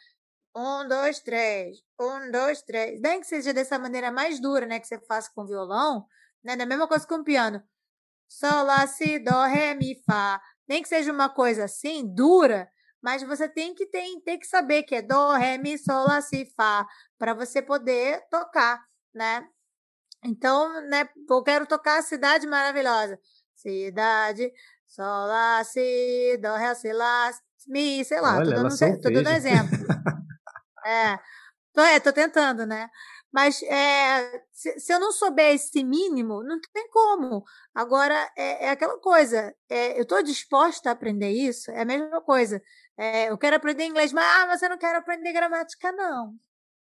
um, 0.55 0.87
dois, 0.87 1.21
três, 1.21 1.79
um, 1.99 2.31
dois, 2.31 2.61
três. 2.63 3.01
Nem 3.01 3.21
que 3.21 3.27
seja 3.27 3.55
dessa 3.55 3.79
maneira 3.79 4.13
mais 4.13 4.39
dura, 4.39 4.67
né? 4.67 4.79
Que 4.79 4.87
você 4.87 5.01
faça 5.07 5.31
com 5.35 5.47
violão, 5.47 6.07
né? 6.45 6.55
Da 6.55 6.67
mesma 6.67 6.87
coisa 6.87 7.07
com 7.07 7.15
o 7.17 7.25
piano. 7.25 7.63
Sol, 8.29 8.65
lá, 8.65 8.87
si, 8.87 9.19
dó, 9.19 9.45
ré, 9.45 9.75
mi, 9.75 10.03
fá. 10.07 10.41
Nem 10.69 10.83
que 10.83 10.89
seja 10.89 11.11
uma 11.11 11.31
coisa 11.31 11.65
assim, 11.65 12.07
dura, 12.15 12.71
mas 13.03 13.23
você 13.23 13.49
tem 13.49 13.75
que 13.75 13.87
ter, 13.87 14.05
tem 14.25 14.39
que 14.39 14.47
saber 14.47 14.85
que 14.85 14.95
é 14.95 15.03
dó, 15.03 15.33
ré, 15.33 15.59
mi, 15.59 15.77
sol, 15.77 16.07
lá, 16.07 16.21
si, 16.21 16.47
fá, 16.57 16.87
para 17.19 17.35
você 17.35 17.61
poder 17.61 18.23
tocar, 18.31 18.81
né? 19.15 19.47
Então, 20.25 20.81
né, 20.89 21.09
eu 21.29 21.43
quero 21.43 21.67
tocar 21.67 21.99
a 21.99 22.03
cidade 22.03 22.47
maravilhosa. 22.47 23.19
Cidade, 23.57 24.53
Sol, 24.87 25.27
Lá, 25.27 25.65
Si, 25.65 26.39
Dó, 26.41 26.55
Ré, 26.57 26.75
Si, 26.75 26.93
Lá, 26.93 27.31
Mi, 27.67 28.05
sei 28.05 28.21
lá, 28.21 28.37
Olha, 28.39 28.57
tô, 28.57 28.63
dando, 28.63 29.01
tô 29.01 29.11
dando 29.11 29.29
exemplo. 29.31 29.79
é, 30.85 31.19
tô, 31.73 31.81
é, 31.81 32.01
tô 32.01 32.13
tentando, 32.13 32.67
né? 32.67 32.89
Mas 33.33 33.63
é, 33.63 34.43
se, 34.53 34.79
se, 34.79 34.93
eu 34.93 35.01
não 35.01 35.11
souber 35.11 35.55
esse 35.55 35.83
mínimo, 35.83 36.43
não 36.43 36.61
tem 36.73 36.87
como. 36.91 37.43
Agora, 37.75 38.31
é, 38.37 38.67
é 38.67 38.71
aquela 38.71 38.99
coisa, 39.01 39.55
é, 39.71 39.97
eu 39.99 40.03
estou 40.03 40.23
disposta 40.23 40.91
a 40.91 40.93
aprender 40.93 41.31
isso, 41.31 41.71
é 41.71 41.81
a 41.81 41.87
mesma 41.87 42.21
coisa. 42.21 42.61
É, 43.03 43.31
eu 43.31 43.37
quero 43.37 43.57
aprender 43.57 43.85
inglês, 43.85 44.13
mas 44.13 44.25
ah, 44.25 44.57
você 44.57 44.69
não 44.69 44.79
quer 44.79 44.95
aprender 44.95 45.33
gramática, 45.33 45.91
não. 45.91 46.39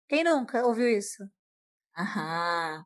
Quem 0.09 0.23
nunca 0.23 0.65
ouviu 0.65 0.89
isso? 0.89 1.23
Aham. 1.95 2.83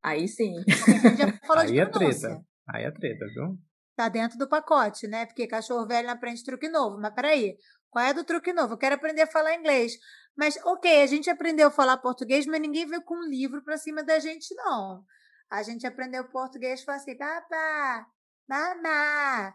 Aí 0.00 0.28
sim. 0.28 0.54
Aí 1.58 1.80
é 1.80 1.86
treta. 1.86 2.44
Aí 2.72 2.84
é 2.84 2.92
treta, 2.92 3.26
viu? 3.34 3.58
Tá 3.96 4.08
dentro 4.08 4.38
do 4.38 4.48
pacote, 4.48 5.08
né? 5.08 5.26
Porque 5.26 5.48
cachorro 5.48 5.84
velho 5.84 6.06
não 6.06 6.14
aprende 6.14 6.44
truque 6.44 6.68
novo. 6.68 6.96
Mas 7.00 7.12
peraí, 7.12 7.56
qual 7.90 8.04
é 8.04 8.14
do 8.14 8.22
truque 8.22 8.52
novo? 8.52 8.74
Eu 8.74 8.78
quero 8.78 8.94
aprender 8.94 9.22
a 9.22 9.26
falar 9.26 9.56
inglês. 9.56 9.94
Mas, 10.36 10.56
ok, 10.64 11.02
a 11.02 11.06
gente 11.06 11.28
aprendeu 11.28 11.66
a 11.66 11.72
falar 11.72 11.96
português, 11.96 12.46
mas 12.46 12.60
ninguém 12.60 12.86
veio 12.86 13.02
com 13.02 13.16
um 13.16 13.28
livro 13.28 13.64
para 13.64 13.76
cima 13.76 14.04
da 14.04 14.20
gente, 14.20 14.54
não. 14.54 15.04
A 15.50 15.60
gente 15.64 15.84
aprendeu 15.88 16.30
português 16.30 16.80
e 16.82 16.84
falou 16.84 17.00
assim, 17.00 17.16
papá, 17.16 18.06
mamá, 18.48 19.54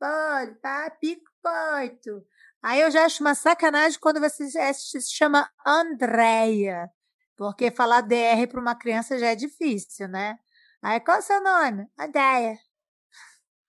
pode, 0.00 0.54
papi, 0.60 1.22
porto. 1.42 2.26
Aí 2.62 2.80
eu 2.80 2.90
já 2.90 3.04
acho 3.04 3.22
uma 3.22 3.34
sacanagem 3.34 3.98
quando 4.00 4.20
você 4.20 4.50
se 4.72 5.00
chama 5.14 5.50
Andréia, 5.64 6.90
porque 7.36 7.70
falar 7.70 8.00
DR 8.02 8.46
para 8.48 8.60
uma 8.60 8.74
criança 8.74 9.18
já 9.18 9.28
é 9.28 9.36
difícil, 9.36 10.08
né? 10.08 10.38
Aí 10.82 11.00
qual 11.00 11.18
é 11.18 11.20
o 11.20 11.22
seu 11.22 11.42
nome? 11.42 11.86
Andréia. 11.98 12.58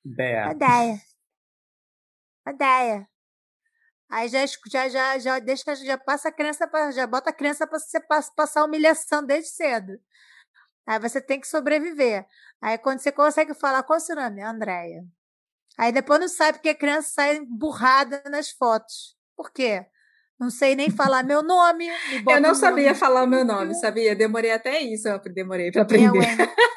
Dea. 0.04 0.52
Andréia. 0.52 1.02
Andréia. 2.48 3.08
Aí 4.10 4.28
já, 4.28 4.46
já, 4.68 4.90
já, 4.90 5.20
já 5.20 5.40
deixa, 5.40 5.76
já 5.76 5.98
passa 5.98 6.30
a 6.30 6.32
criança, 6.32 6.68
pra, 6.68 6.92
já 6.92 7.08
bota 7.08 7.30
a 7.30 7.34
criança 7.34 7.66
para 7.66 7.80
você 7.80 8.00
passar 8.36 8.66
humilhação 8.66 9.26
desde 9.26 9.52
cedo. 9.52 10.00
Aí 10.86 11.00
você 11.00 11.22
tem 11.22 11.40
que 11.40 11.48
sobreviver. 11.48 12.28
Aí 12.62 12.78
quando 12.78 13.00
você 13.00 13.12
consegue 13.12 13.54
falar, 13.54 13.84
qual 13.84 13.98
é 13.98 14.02
o 14.02 14.06
seu 14.06 14.16
nome? 14.16 14.42
Andréia. 14.42 15.06
Aí 15.78 15.92
depois 15.92 16.20
não 16.20 16.28
sabe 16.28 16.58
porque 16.58 16.70
a 16.70 16.76
criança 16.76 17.10
sai 17.14 17.42
burrada 17.46 18.22
nas 18.30 18.52
fotos. 18.52 19.16
Por 19.36 19.52
quê? 19.52 19.86
Não 20.40 20.50
sei 20.50 20.76
nem 20.76 20.90
falar 20.90 21.24
meu 21.24 21.44
nome. 21.44 21.88
Eu 22.28 22.42
não 22.42 22.56
sabia 22.56 22.88
nome. 22.88 22.96
falar 22.96 23.24
o 23.24 23.28
meu 23.28 23.46
nome, 23.46 23.76
sabia? 23.76 24.16
Demorei 24.16 24.52
até 24.52 24.80
isso, 24.82 25.08
eu 25.08 25.20
demorei 25.34 25.72
para 25.72 25.84
aprender. 25.84 26.20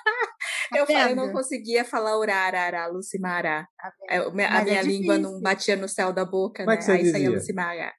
Eu, 0.75 0.87
tá 0.87 1.11
eu, 1.11 1.17
não 1.17 1.31
conseguia 1.31 1.85
falar 1.85 2.19
urarara, 2.19 2.87
Lucimara. 2.89 3.69
Tá 3.79 3.93
a 4.09 4.31
minha 4.31 4.81
é 4.81 4.83
língua 4.83 5.17
não 5.19 5.41
batia 5.41 5.77
no 5.77 5.89
céu 5.89 6.13
da 6.13 6.25
boca, 6.25 6.65
Como 6.65 6.77
né? 6.77 6.83
É 6.83 6.91
Aí 6.91 6.99
dizia? 6.99 7.13
saía 7.13 7.31
Lucimara. 7.31 7.93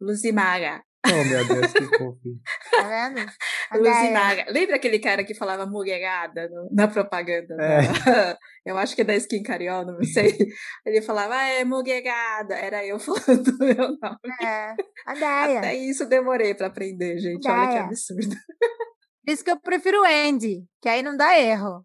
Lucimara. 0.00 0.82
Oh, 1.06 1.24
meu 1.24 1.46
Deus, 1.46 1.72
que 1.72 1.84
fofinho. 1.84 2.40
Tá 2.76 2.88
vendo? 2.88 3.26
Luzimaga. 3.74 4.46
Lembra 4.50 4.76
aquele 4.76 4.98
cara 4.98 5.24
que 5.24 5.34
falava 5.34 5.66
mulherada 5.66 6.48
no, 6.48 6.68
na 6.72 6.88
propaganda? 6.88 7.56
É. 7.60 8.36
eu 8.66 8.76
acho 8.76 8.94
que 8.94 9.02
é 9.02 9.04
da 9.04 9.14
Skin 9.14 9.42
Cariol, 9.42 9.84
não 9.84 10.02
sei. 10.02 10.36
Ele 10.84 11.02
falava, 11.02 11.36
ah, 11.36 11.48
é 11.48 11.64
mulherada. 11.64 12.54
Era 12.54 12.84
eu 12.84 12.98
falando 12.98 13.48
o 13.48 13.58
meu 13.58 13.76
nome. 13.76 14.18
É, 14.42 14.74
a 15.06 15.58
Até 15.58 15.76
isso 15.76 16.08
demorei 16.08 16.54
para 16.54 16.66
aprender, 16.66 17.18
gente. 17.18 17.48
Olha 17.48 17.68
que 17.68 17.78
absurdo. 17.78 18.36
Por 19.24 19.32
isso 19.32 19.44
que 19.44 19.50
eu 19.50 19.60
prefiro 19.60 20.02
Andy, 20.04 20.64
que 20.80 20.88
aí 20.88 21.02
não 21.02 21.16
dá 21.16 21.38
erro. 21.38 21.84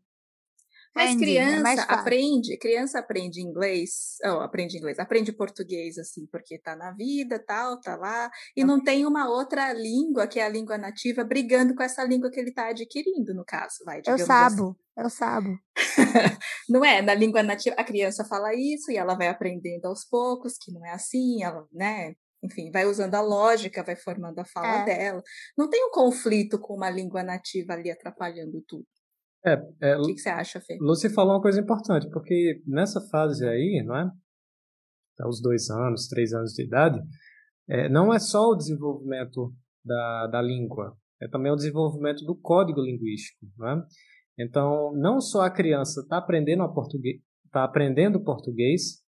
Mas 0.95 1.11
Entendi, 1.11 1.33
criança 1.33 1.81
é 1.81 1.93
aprende, 1.93 2.57
criança 2.57 2.99
aprende 2.99 3.41
inglês, 3.41 4.17
oh, 4.23 4.41
aprende 4.41 4.77
inglês, 4.77 4.99
aprende 4.99 5.33
português, 5.33 5.97
assim, 5.97 6.27
porque 6.27 6.59
tá 6.59 6.75
na 6.75 6.91
vida, 6.91 7.39
tal, 7.39 7.79
tá 7.81 7.95
lá, 7.95 8.29
e 8.55 8.63
não 8.63 8.81
tem 8.81 9.05
uma 9.05 9.27
outra 9.27 9.73
língua, 9.73 10.27
que 10.27 10.39
é 10.39 10.45
a 10.45 10.49
língua 10.49 10.77
nativa, 10.77 11.23
brigando 11.23 11.73
com 11.73 11.81
essa 11.81 12.03
língua 12.03 12.29
que 12.29 12.39
ele 12.39 12.49
está 12.49 12.69
adquirindo, 12.69 13.33
no 13.33 13.43
caso, 13.43 13.83
vai, 13.83 14.01
Eu 14.05 14.19
sabo, 14.19 14.69
assim. 14.69 15.03
eu 15.03 15.09
sabo. 15.09 15.57
não 16.69 16.85
é? 16.85 17.01
Na 17.01 17.15
língua 17.15 17.41
nativa, 17.41 17.75
a 17.77 17.83
criança 17.83 18.23
fala 18.23 18.53
isso 18.53 18.91
e 18.91 18.97
ela 18.97 19.15
vai 19.15 19.29
aprendendo 19.29 19.85
aos 19.85 20.05
poucos, 20.05 20.57
que 20.59 20.71
não 20.71 20.85
é 20.85 20.91
assim, 20.91 21.43
ela, 21.43 21.65
né, 21.71 22.13
enfim, 22.43 22.69
vai 22.71 22.85
usando 22.85 23.15
a 23.15 23.21
lógica, 23.21 23.81
vai 23.83 23.95
formando 23.95 24.37
a 24.39 24.45
fala 24.45 24.81
é. 24.81 24.85
dela. 24.85 25.23
Não 25.57 25.69
tem 25.69 25.83
um 25.85 25.91
conflito 25.91 26.59
com 26.59 26.75
uma 26.75 26.89
língua 26.89 27.23
nativa 27.23 27.73
ali 27.73 27.89
atrapalhando 27.89 28.61
tudo. 28.67 28.85
É, 29.45 29.61
é, 29.81 29.97
o 29.97 30.03
que, 30.03 30.13
que, 30.13 30.21
você 30.21 30.29
acha, 30.29 30.61
Fê? 30.61 30.77
Lucy 30.79 31.09
falou 31.09 31.33
uma 31.33 31.41
coisa 31.41 31.59
importante, 31.59 32.09
porque 32.09 32.61
nessa 32.65 33.01
fase 33.09 33.45
aí, 33.47 33.83
não 33.85 33.95
é? 33.95 34.09
Aos 35.19 35.41
dois 35.41 35.69
anos, 35.69 36.07
três 36.07 36.33
anos 36.33 36.53
de 36.53 36.63
idade, 36.63 36.99
é, 37.69 37.89
não 37.89 38.13
é 38.13 38.19
só 38.19 38.49
o 38.49 38.55
desenvolvimento 38.55 39.53
da, 39.83 40.27
da 40.27 40.41
língua, 40.41 40.97
é 41.21 41.27
também 41.27 41.51
o 41.51 41.55
desenvolvimento 41.55 42.25
do 42.25 42.35
código 42.35 42.81
linguístico, 42.81 43.45
não 43.57 43.69
é? 43.69 43.85
Então, 44.39 44.93
não 44.95 45.21
só 45.21 45.41
a 45.41 45.51
criança 45.51 46.01
está 46.01 46.17
aprendendo 46.17 46.67
português, 46.73 47.21
está 47.45 47.63
aprendendo 47.63 48.23
português, 48.23 49.03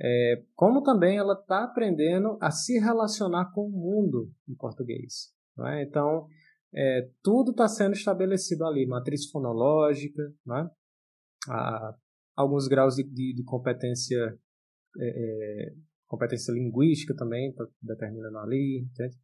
é, 0.00 0.42
como 0.54 0.82
também 0.82 1.18
ela 1.18 1.34
está 1.34 1.64
aprendendo 1.64 2.38
a 2.40 2.50
se 2.50 2.78
relacionar 2.78 3.52
com 3.52 3.66
o 3.66 3.70
mundo 3.70 4.30
em 4.48 4.54
português. 4.54 5.32
Não 5.56 5.68
é? 5.68 5.82
Então, 5.82 6.26
é, 6.74 7.08
tudo 7.22 7.50
está 7.50 7.68
sendo 7.68 7.92
estabelecido 7.92 8.64
ali, 8.64 8.86
matriz 8.86 9.30
fonológica, 9.30 10.22
né? 10.46 10.70
Ah, 11.48 11.94
alguns 12.36 12.68
graus 12.68 12.94
de, 12.94 13.02
de, 13.02 13.34
de 13.34 13.44
competência 13.44 14.38
é, 14.98 15.68
é 15.68 15.74
competência 16.06 16.52
linguística 16.52 17.14
também 17.16 17.48
está 17.50 17.64
determinando 17.80 18.38
ali, 18.38 18.86
entende? 18.90 19.16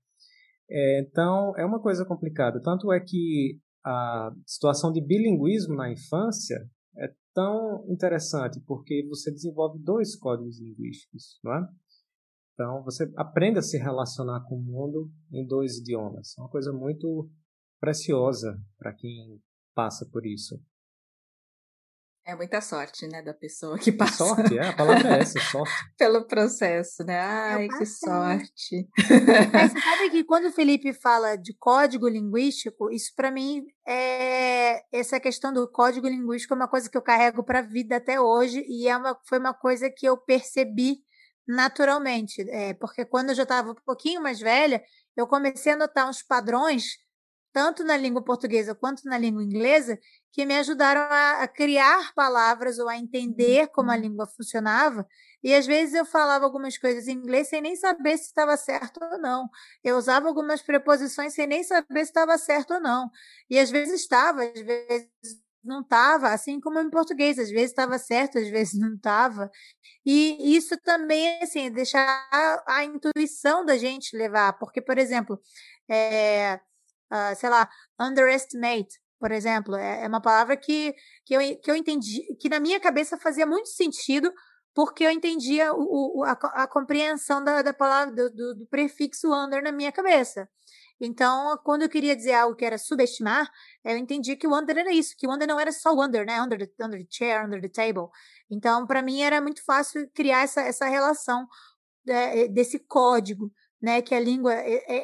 É, 0.71 1.01
então 1.01 1.55
é 1.57 1.65
uma 1.65 1.81
coisa 1.81 2.05
complicada. 2.05 2.61
Tanto 2.63 2.93
é 2.93 3.01
que 3.01 3.59
a 3.85 4.33
situação 4.47 4.93
de 4.93 5.01
bilinguismo 5.01 5.75
na 5.75 5.91
infância 5.91 6.67
é 6.97 7.13
tão 7.35 7.85
interessante 7.89 8.61
porque 8.67 9.07
você 9.09 9.31
desenvolve 9.31 9.79
dois 9.83 10.17
códigos 10.17 10.61
linguísticos, 10.61 11.39
não 11.45 11.55
é? 11.55 11.69
Então, 12.55 12.83
você 12.83 13.09
aprende 13.17 13.61
a 13.61 13.63
se 13.63 13.79
relacionar 13.79 14.41
com 14.49 14.57
o 14.57 14.63
mundo 14.63 15.09
em 15.33 15.47
dois 15.47 15.79
idiomas. 15.79 16.37
É 16.37 16.41
uma 16.41 16.51
coisa 16.51 16.73
muito 16.73 17.31
preciosa 17.81 18.59
para 18.79 18.93
quem 18.95 19.41
passa 19.75 20.07
por 20.11 20.27
isso. 20.27 20.61
É 22.29 22.37
muita 22.37 22.61
sorte, 22.61 23.07
né, 23.07 23.23
da 23.23 23.33
pessoa 23.33 23.79
que 23.79 23.91
passa. 23.91 24.27
Sorte, 24.27 24.59
é, 24.59 24.69
a 24.69 24.77
palavra 24.77 25.17
é 25.17 25.21
essa, 25.21 25.41
sorte. 25.41 25.73
Pelo 25.97 26.27
processo, 26.27 27.03
né? 27.03 27.19
Ai, 27.19 27.69
que 27.69 27.87
sorte. 27.87 28.87
Mas 28.99 29.73
você 29.73 29.81
sabe 29.81 30.11
que 30.11 30.25
quando 30.25 30.45
o 30.49 30.53
Felipe 30.53 30.93
fala 30.93 31.37
de 31.37 31.55
código 31.55 32.07
linguístico, 32.07 32.91
isso 32.91 33.15
para 33.17 33.31
mim 33.31 33.65
é 33.87 34.83
essa 34.93 35.19
questão 35.19 35.55
do 35.55 35.67
código 35.71 36.07
linguístico 36.07 36.53
é 36.53 36.57
uma 36.57 36.69
coisa 36.69 36.91
que 36.91 36.99
eu 36.99 37.03
carrego 37.03 37.43
para 37.43 37.61
a 37.61 37.67
vida 37.67 37.97
até 37.97 38.21
hoje 38.21 38.63
e 38.69 38.87
é 38.87 38.95
uma, 38.95 39.19
foi 39.27 39.39
uma 39.39 39.55
coisa 39.55 39.89
que 39.89 40.05
eu 40.05 40.19
percebi 40.19 40.99
naturalmente, 41.49 42.43
é, 42.51 42.75
porque 42.75 43.07
quando 43.07 43.31
eu 43.31 43.35
já 43.35 43.45
estava 43.45 43.71
um 43.71 43.75
pouquinho 43.87 44.23
mais 44.23 44.39
velha, 44.39 44.83
eu 45.17 45.27
comecei 45.27 45.73
a 45.73 45.77
notar 45.77 46.07
uns 46.07 46.23
padrões, 46.23 46.99
tanto 47.59 47.83
na 47.83 47.97
língua 47.97 48.23
portuguesa 48.23 48.73
quanto 48.73 49.03
na 49.05 49.19
língua 49.19 49.43
inglesa, 49.43 49.99
que 50.31 50.47
me 50.47 50.55
ajudaram 50.55 51.01
a, 51.01 51.43
a 51.43 51.49
criar 51.49 52.15
palavras 52.15 52.79
ou 52.79 52.89
a 52.89 52.97
entender 52.97 53.67
como 53.73 53.91
a 53.91 53.97
uhum. 53.97 54.01
língua 54.01 54.29
funcionava. 54.29 55.05
E 55.43 55.53
às 55.53 55.67
vezes 55.67 55.93
eu 55.97 56.05
falava 56.05 56.45
algumas 56.45 56.79
coisas 56.79 57.09
em 57.09 57.15
inglês 57.15 57.49
sem 57.49 57.61
nem 57.61 57.75
saber 57.75 58.17
se 58.17 58.27
estava 58.27 58.57
certo 58.57 59.01
ou 59.03 59.19
não. 59.19 59.49
Eu 59.83 59.97
usava 59.97 60.29
algumas 60.29 60.63
preposições 60.63 61.35
sem 61.35 61.49
nem 61.49 61.65
saber 61.65 62.05
se 62.05 62.11
estava 62.11 62.39
certo 62.39 62.75
ou 62.75 62.81
não. 62.81 63.11
E 63.51 63.59
às 63.59 63.71
vezes 63.73 64.03
estava, 64.03 64.45
às 64.45 64.61
vezes 64.61 65.09
não 65.65 65.81
estava, 65.81 66.29
assim 66.29 66.61
como 66.61 66.79
em 66.79 66.89
português, 66.89 67.41
às 67.41 67.51
vezes 67.51 67.71
estava 67.71 67.99
certo, 67.99 68.39
às 68.39 68.49
vezes 68.49 68.79
não 68.79 68.95
estava. 68.95 69.51
E 70.07 70.57
isso 70.57 70.77
também, 70.81 71.43
assim, 71.43 71.73
deixar 71.73 72.25
a, 72.69 72.85
intuição 72.85 73.65
da 73.65 73.77
gente 73.77 74.17
levar, 74.17 74.53
porque, 74.61 74.81
por 74.81 74.97
exemplo, 74.97 75.41
é, 75.91 76.61
uh, 77.13 77.35
sei 77.37 77.49
lá, 77.49 77.69
underestimate, 78.01 78.99
por 79.19 79.33
exemplo, 79.33 79.75
é, 79.75 80.05
é 80.05 80.09
uma 80.09 80.21
palavra 80.21 80.57
que, 80.57 80.95
que, 81.25 81.35
eu, 81.35 81.41
que 81.61 81.71
eu 81.71 81.75
entendi, 81.75 82.23
que 82.41 82.49
na 82.49 82.61
minha 82.61 82.79
cabeça 82.79 83.19
fazia 83.19 83.47
muito 83.47 83.69
sentido, 83.69 84.33
porque 84.75 85.05
eu 85.05 85.11
entendia 85.11 85.73
o, 85.75 86.21
o 86.21 86.25
a, 86.25 86.33
a, 86.33 86.67
compreensão 86.69 87.43
da, 87.43 87.63
da 87.63 87.75
palavra, 87.75 88.15
do, 88.15 88.31
do, 88.31 88.55
do 88.55 88.67
prefixo 88.67 89.33
under 89.33 89.63
na 89.63 89.73
minha 89.73 89.91
cabeça. 89.91 90.49
Então, 91.01 91.57
quando 91.65 91.83
eu 91.83 91.89
queria 91.89 92.15
dizer 92.15 92.35
algo 92.35 92.57
que 92.57 92.65
era 92.65 92.79
subestimar, 92.79 93.49
eu 93.85 93.97
entendi 93.97 94.37
que 94.37 94.47
o 94.47 94.57
under 94.57 94.79
era 94.79 94.93
isso, 94.93 95.15
que 95.17 95.27
o 95.27 95.33
under 95.33 95.47
não 95.47 95.59
era 95.59 95.73
só 95.73 95.93
o 95.93 96.05
under, 96.05 96.27
né? 96.27 96.41
Under 96.43 96.59
the, 96.59 96.85
under 96.85 97.01
the 97.01 97.07
chair, 97.11 97.45
under 97.45 97.61
the 97.61 97.69
table. 97.69 98.09
Então, 98.51 98.87
para 98.87 99.03
mim 99.03 99.21
era 99.23 99.41
muito 99.41 99.65
fácil 99.65 100.09
criar 100.13 100.43
essa, 100.43 100.61
essa 100.61 100.87
relação 100.87 101.47
é, 102.09 102.49
desse 102.49 102.79
código, 102.81 103.53
né, 103.81 104.03
que 104.03 104.15
a 104.15 104.21
língua 104.21 104.55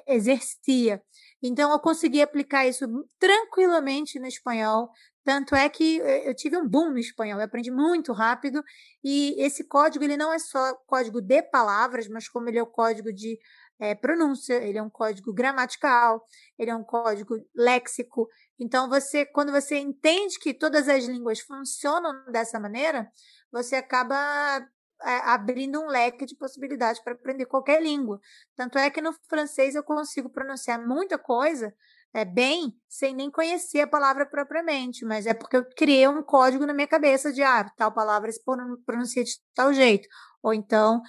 exercia. 0.07 1.01
Então, 1.45 1.71
eu 1.71 1.79
consegui 1.79 2.23
aplicar 2.23 2.67
isso 2.67 2.87
tranquilamente 3.21 4.19
no 4.19 4.27
espanhol, 4.27 4.91
Tanto 5.25 5.55
é 5.55 5.71
que 5.71 5.97
eu 5.97 6.35
tive 6.35 6.59
um 6.59 6.69
boom 6.69 6.91
no 6.91 6.99
espanhol, 6.99 7.39
eu 7.39 7.45
aprendi 7.47 7.71
muito 7.71 8.13
rápido 8.13 8.63
e 9.03 9.35
esse 9.43 9.67
código 9.67 10.05
ele 10.05 10.19
não 10.19 10.31
é 10.31 10.39
só 10.39 10.75
código 10.87 11.23
de 11.23 11.43
palavras, 11.45 12.07
mas 12.09 12.29
como 12.29 12.47
ele 12.51 12.59
é 12.59 12.63
o 12.63 12.67
código 12.67 13.11
de 13.11 13.39
é, 13.81 13.95
pronúncia, 13.95 14.55
ele 14.63 14.77
é 14.77 14.83
um 14.83 14.91
código 14.91 15.33
gramatical, 15.33 16.23
ele 16.59 16.71
é 16.71 16.77
um 16.77 16.85
código 16.85 17.37
léxico. 17.55 18.29
Então 18.61 18.87
você, 18.87 19.25
quando 19.25 19.51
você 19.51 19.79
entende 19.79 20.39
que 20.39 20.53
todas 20.53 20.91
as 20.91 21.07
línguas 21.07 21.41
funcionam 21.41 22.13
dessa 22.31 22.61
maneira, 22.61 23.09
você 23.51 23.77
acaba 23.77 24.61
é, 25.05 25.17
abrindo 25.25 25.81
um 25.81 25.87
leque 25.87 26.25
de 26.25 26.37
possibilidades 26.37 27.03
para 27.03 27.13
aprender 27.13 27.47
qualquer 27.47 27.83
língua. 27.83 28.21
Tanto 28.57 28.79
é 28.79 28.91
que 28.91 29.01
no 29.01 29.13
francês 29.29 29.75
eu 29.75 29.83
consigo 29.83 30.31
pronunciar 30.31 30.85
muita 30.85 31.19
coisa 31.19 31.75
é, 32.15 32.25
bem 32.25 32.73
sem 32.89 33.15
nem 33.15 33.31
conhecer 33.31 33.81
a 33.81 33.87
palavra 33.87 34.25
propriamente, 34.25 35.05
mas 35.05 35.27
é 35.27 35.35
porque 35.35 35.57
eu 35.57 35.65
criei 35.77 36.07
um 36.07 36.23
código 36.23 36.65
na 36.65 36.73
minha 36.73 36.87
cabeça 36.87 37.33
de 37.33 37.43
ah, 37.43 37.69
tal 37.77 37.93
palavra 37.93 38.31
se 38.31 38.41
pronuncia 38.87 39.25
de 39.25 39.33
tal 39.55 39.73
jeito. 39.73 40.09
Ou 40.43 40.53
então, 40.53 41.01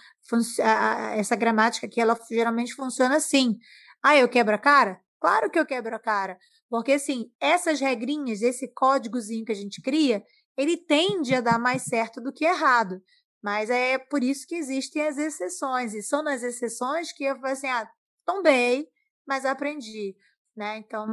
essa 1.15 1.35
gramática 1.35 1.85
aqui, 1.85 1.99
ela 1.99 2.17
geralmente 2.31 2.73
funciona 2.73 3.17
assim. 3.17 3.57
Ah, 4.01 4.15
eu 4.15 4.29
quebro 4.29 4.55
a 4.55 4.57
cara? 4.57 4.99
Claro 5.19 5.49
que 5.49 5.59
eu 5.59 5.65
quebro 5.65 5.95
a 5.95 5.99
cara. 5.99 6.37
Porque, 6.69 6.93
assim, 6.93 7.29
essas 7.39 7.79
regrinhas, 7.79 8.41
esse 8.41 8.71
códigozinho 8.73 9.45
que 9.45 9.51
a 9.51 9.55
gente 9.55 9.81
cria, 9.81 10.23
ele 10.57 10.77
tende 10.77 11.35
a 11.35 11.41
dar 11.41 11.59
mais 11.59 11.83
certo 11.83 12.21
do 12.21 12.31
que 12.31 12.45
errado. 12.45 13.01
Mas 13.45 13.69
é 13.69 13.99
por 13.99 14.23
isso 14.23 14.47
que 14.47 14.55
existem 14.55 15.05
as 15.05 15.19
exceções. 15.19 15.93
E 15.93 16.01
são 16.01 16.23
nas 16.23 16.41
exceções 16.41 17.11
que 17.11 17.25
eu 17.25 17.35
falo 17.35 17.53
assim, 17.53 17.67
ah, 17.67 17.87
tombei, 18.25 18.87
mas 19.23 19.45
aprendi 19.45 20.15
né? 20.55 20.77
Então, 20.77 21.07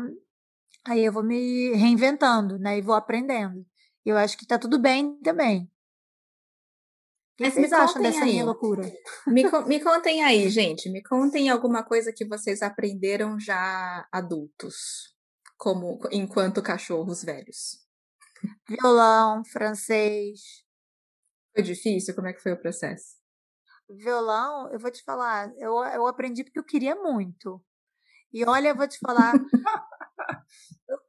aí 0.87 1.05
eu 1.05 1.13
vou 1.13 1.23
me 1.23 1.75
reinventando, 1.75 2.59
né? 2.59 2.79
E 2.79 2.83
vou 2.83 2.95
aprendendo. 2.95 3.67
Eu 4.03 4.17
acho 4.17 4.39
que 4.39 4.47
tá 4.47 4.59
tudo 4.59 4.79
bem 4.79 5.19
também. 5.21 5.71
O 7.35 7.45
que 7.45 7.51
vocês 7.51 7.73
acham 7.73 8.01
dessa 8.01 8.21
aí. 8.21 8.33
minha 8.33 8.45
loucura? 8.45 8.83
Me, 9.27 9.43
me 9.67 9.81
contem 9.85 10.23
aí, 10.23 10.49
gente. 10.49 10.89
Me 10.91 11.03
contem 11.03 11.51
alguma 11.51 11.83
coisa 11.83 12.13
que 12.15 12.25
vocês 12.25 12.63
aprenderam 12.63 13.39
já 13.39 14.09
adultos, 14.11 15.15
como 15.59 15.99
enquanto 16.11 16.63
cachorros 16.63 17.23
velhos. 17.23 17.83
Violão, 18.69 19.45
francês. 19.45 20.62
Foi 21.53 21.63
difícil? 21.63 22.15
Como 22.15 22.27
é 22.29 22.33
que 22.33 22.43
foi 22.43 22.53
o 22.53 22.61
processo? 22.61 23.17
Violão, 23.89 24.73
eu 24.73 24.79
vou 24.79 24.91
te 24.91 25.03
falar, 25.03 25.53
eu, 25.59 25.75
eu 25.85 26.07
aprendi 26.07 26.45
porque 26.45 26.59
eu 26.59 26.65
queria 26.65 26.95
muito. 26.95 27.63
E 28.33 28.45
olha, 28.45 28.69
eu 28.69 28.77
vou 28.77 28.89
te 28.89 28.99
falar. 28.99 29.35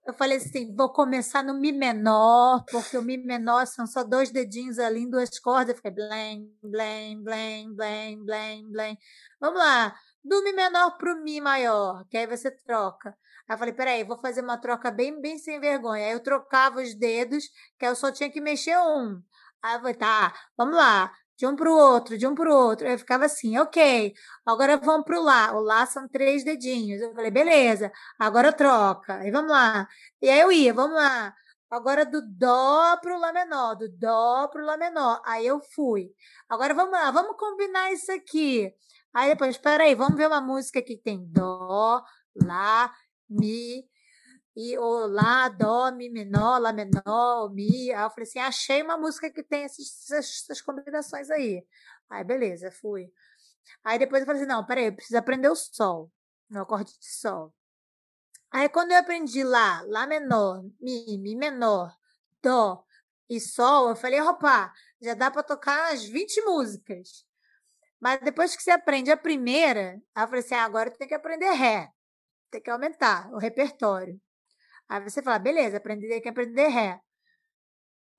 eu 0.06 0.14
falei 0.14 0.38
assim: 0.38 0.76
vou 0.76 0.92
começar 0.92 1.42
no 1.42 1.54
Mi 1.54 1.72
menor, 1.72 2.66
porque 2.70 2.98
o 2.98 3.02
Mi 3.02 3.18
menor 3.18 3.66
são 3.66 3.88
só 3.88 4.04
dois 4.04 4.30
dedinhos 4.30 4.78
ali 4.78 5.02
em 5.02 5.10
duas 5.10 5.40
cordas. 5.40 5.70
Eu 5.70 5.76
fiquei 5.76 5.92
blém, 5.92 6.52
blém, 6.62 7.24
blém, 7.24 7.74
blém, 7.74 8.26
blém, 8.26 8.70
blém. 8.70 8.98
Vamos 9.40 9.60
lá, 9.60 9.96
do 10.24 10.44
Mi 10.44 10.52
menor 10.52 10.98
para 10.98 11.14
o 11.14 11.24
Mi 11.24 11.40
maior, 11.40 12.06
que 12.10 12.18
aí 12.18 12.28
você 12.28 12.52
troca. 12.52 13.16
Aí 13.48 13.56
eu 13.56 13.58
falei: 13.58 13.74
peraí, 13.74 14.04
vou 14.04 14.20
fazer 14.20 14.42
uma 14.42 14.58
troca 14.58 14.92
bem, 14.92 15.22
bem 15.22 15.38
sem 15.38 15.60
vergonha. 15.62 16.08
Aí 16.08 16.12
eu 16.12 16.20
trocava 16.22 16.82
os 16.82 16.94
dedos, 16.94 17.46
que 17.80 17.86
eu 17.86 17.96
só 17.96 18.12
tinha 18.12 18.30
que 18.30 18.42
mexer 18.42 18.78
um. 18.78 19.22
Aí 19.64 19.76
eu 19.76 19.80
falei: 19.80 19.96
tá, 19.96 20.34
vamos 20.58 20.76
lá 20.76 21.12
de 21.38 21.48
um 21.48 21.56
para 21.56 21.70
o 21.70 21.76
outro, 21.76 22.18
de 22.18 22.28
um 22.28 22.36
para 22.36 22.50
o 22.50 22.56
outro. 22.56 22.88
Eu 22.88 22.98
ficava 22.98 23.26
assim, 23.26 23.58
ok, 23.58 24.14
agora 24.46 24.78
vamos 24.78 25.06
para 25.06 25.20
o 25.20 25.24
Lá. 25.24 25.54
O 25.58 25.60
Lá 25.62 25.86
são 25.86 26.08
três 26.08 26.44
dedinhos. 26.44 27.02
Eu 27.02 27.14
falei, 27.14 27.32
beleza, 27.32 27.92
agora 28.20 28.54
troca. 28.54 29.16
Aí 29.20 29.32
vamos 29.32 29.52
lá. 29.52 29.88
E 30.22 30.30
aí 30.30 30.40
eu 30.40 30.52
ia, 30.52 30.74
vamos 30.74 30.96
lá. 30.96 31.34
Agora 31.70 32.06
do 32.06 32.22
Dó 32.22 32.98
para 33.02 33.16
o 33.16 33.20
Lá 33.20 33.34
menor, 33.34 33.76
do 33.76 33.90
Dó 33.90 34.48
para 34.48 34.62
o 34.62 34.66
Lá 34.66 34.78
menor. 34.78 35.22
Aí 35.26 35.46
eu 35.46 35.60
fui. 35.76 36.12
Agora 36.50 36.74
vamos 36.74 36.92
lá, 36.92 37.12
vamos 37.12 37.36
combinar 37.38 37.92
isso 37.92 38.12
aqui. 38.12 38.72
Aí 39.14 39.30
depois, 39.30 39.52
espera 39.56 39.84
aí, 39.84 39.96
vamos 39.96 40.16
ver 40.16 40.28
uma 40.28 40.42
música 40.42 40.82
que 40.82 40.98
tem 40.98 41.24
Dó, 41.32 42.02
Lá, 42.36 42.92
Mi, 43.30 43.84
e 44.56 44.78
o 44.78 45.08
Lá, 45.08 45.50
Dó, 45.50 45.92
Mi 45.92 46.10
menor, 46.10 46.60
Lá 46.60 46.74
menor, 46.74 47.50
Mi. 47.54 47.92
Aí 47.92 48.04
eu 48.04 48.10
falei 48.10 48.24
assim: 48.28 48.40
achei 48.40 48.82
uma 48.84 48.98
música 48.98 49.30
que 49.32 49.44
tem 49.44 49.64
essas, 49.64 50.10
essas 50.12 50.62
combinações 50.62 51.30
aí. 51.30 51.66
Aí, 52.10 52.24
beleza, 52.24 52.72
fui. 52.72 53.12
Aí 53.84 54.00
depois 54.00 54.22
eu 54.22 54.26
falei 54.28 54.42
assim: 54.42 54.50
não, 54.50 54.66
peraí, 54.66 54.88
eu 54.88 54.96
preciso 54.96 55.18
aprender 55.18 55.50
o 55.50 55.56
Sol, 55.56 56.12
meu 56.50 56.64
acorde 56.64 56.98
de 57.00 57.08
Sol. 57.08 57.54
Aí 58.52 58.70
quando 58.70 58.92
eu 58.92 59.00
aprendi 59.00 59.44
Lá, 59.44 59.82
Lá 59.88 60.08
menor, 60.08 60.64
Mi, 60.80 61.18
Mi 61.18 61.36
menor, 61.36 61.96
Dó 62.42 62.84
e 63.30 63.40
Sol, 63.40 63.90
eu 63.90 63.96
falei: 63.96 64.22
opa, 64.22 64.72
já 65.02 65.14
dá 65.14 65.32
para 65.32 65.44
tocar 65.44 65.94
as 65.94 66.04
20 66.06 66.42
músicas. 66.44 67.26
Mas 68.00 68.22
depois 68.22 68.56
que 68.56 68.64
você 68.64 68.72
aprende 68.72 69.12
a 69.12 69.18
primeira, 69.18 70.02
aí 70.16 70.24
eu 70.24 70.28
falei 70.28 70.42
assim: 70.42 70.56
ah, 70.56 70.66
agora 70.66 70.92
tenho 70.92 71.08
que 71.10 71.16
aprender 71.16 71.52
Ré, 71.54 71.90
tem 72.52 72.62
que 72.62 72.70
aumentar 72.72 73.32
o 73.34 73.40
repertório. 73.40 74.22
Aí 74.94 75.02
você 75.02 75.24
fala, 75.24 75.40
beleza, 75.40 75.78
aprender 75.78 76.22
que 76.22 76.30
aprender 76.30 76.68
ré. 76.68 77.00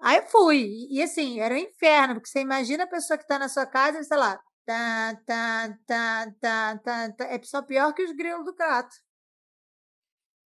Aí 0.01 0.16
eu 0.16 0.25
fui. 0.25 0.89
E 0.91 1.01
assim, 1.01 1.39
era 1.39 1.55
um 1.55 1.57
inferno, 1.57 2.14
porque 2.14 2.29
você 2.29 2.41
imagina 2.41 2.83
a 2.83 2.89
pessoa 2.89 3.16
que 3.16 3.22
está 3.22 3.39
na 3.39 3.49
sua 3.49 3.64
casa 3.64 4.01
e, 4.01 4.03
sei 4.05 4.16
lá, 4.16 4.41
tá, 4.66 5.14
tá, 5.25 5.79
tá, 5.87 6.33
tá, 6.41 6.79
tá, 6.79 7.12
tá, 7.12 7.25
é 7.27 7.41
só 7.45 7.62
pior 7.62 7.93
que 7.95 8.03
os 8.03 8.11
grilos 8.11 8.45
do 8.45 8.53
crato. 8.57 8.93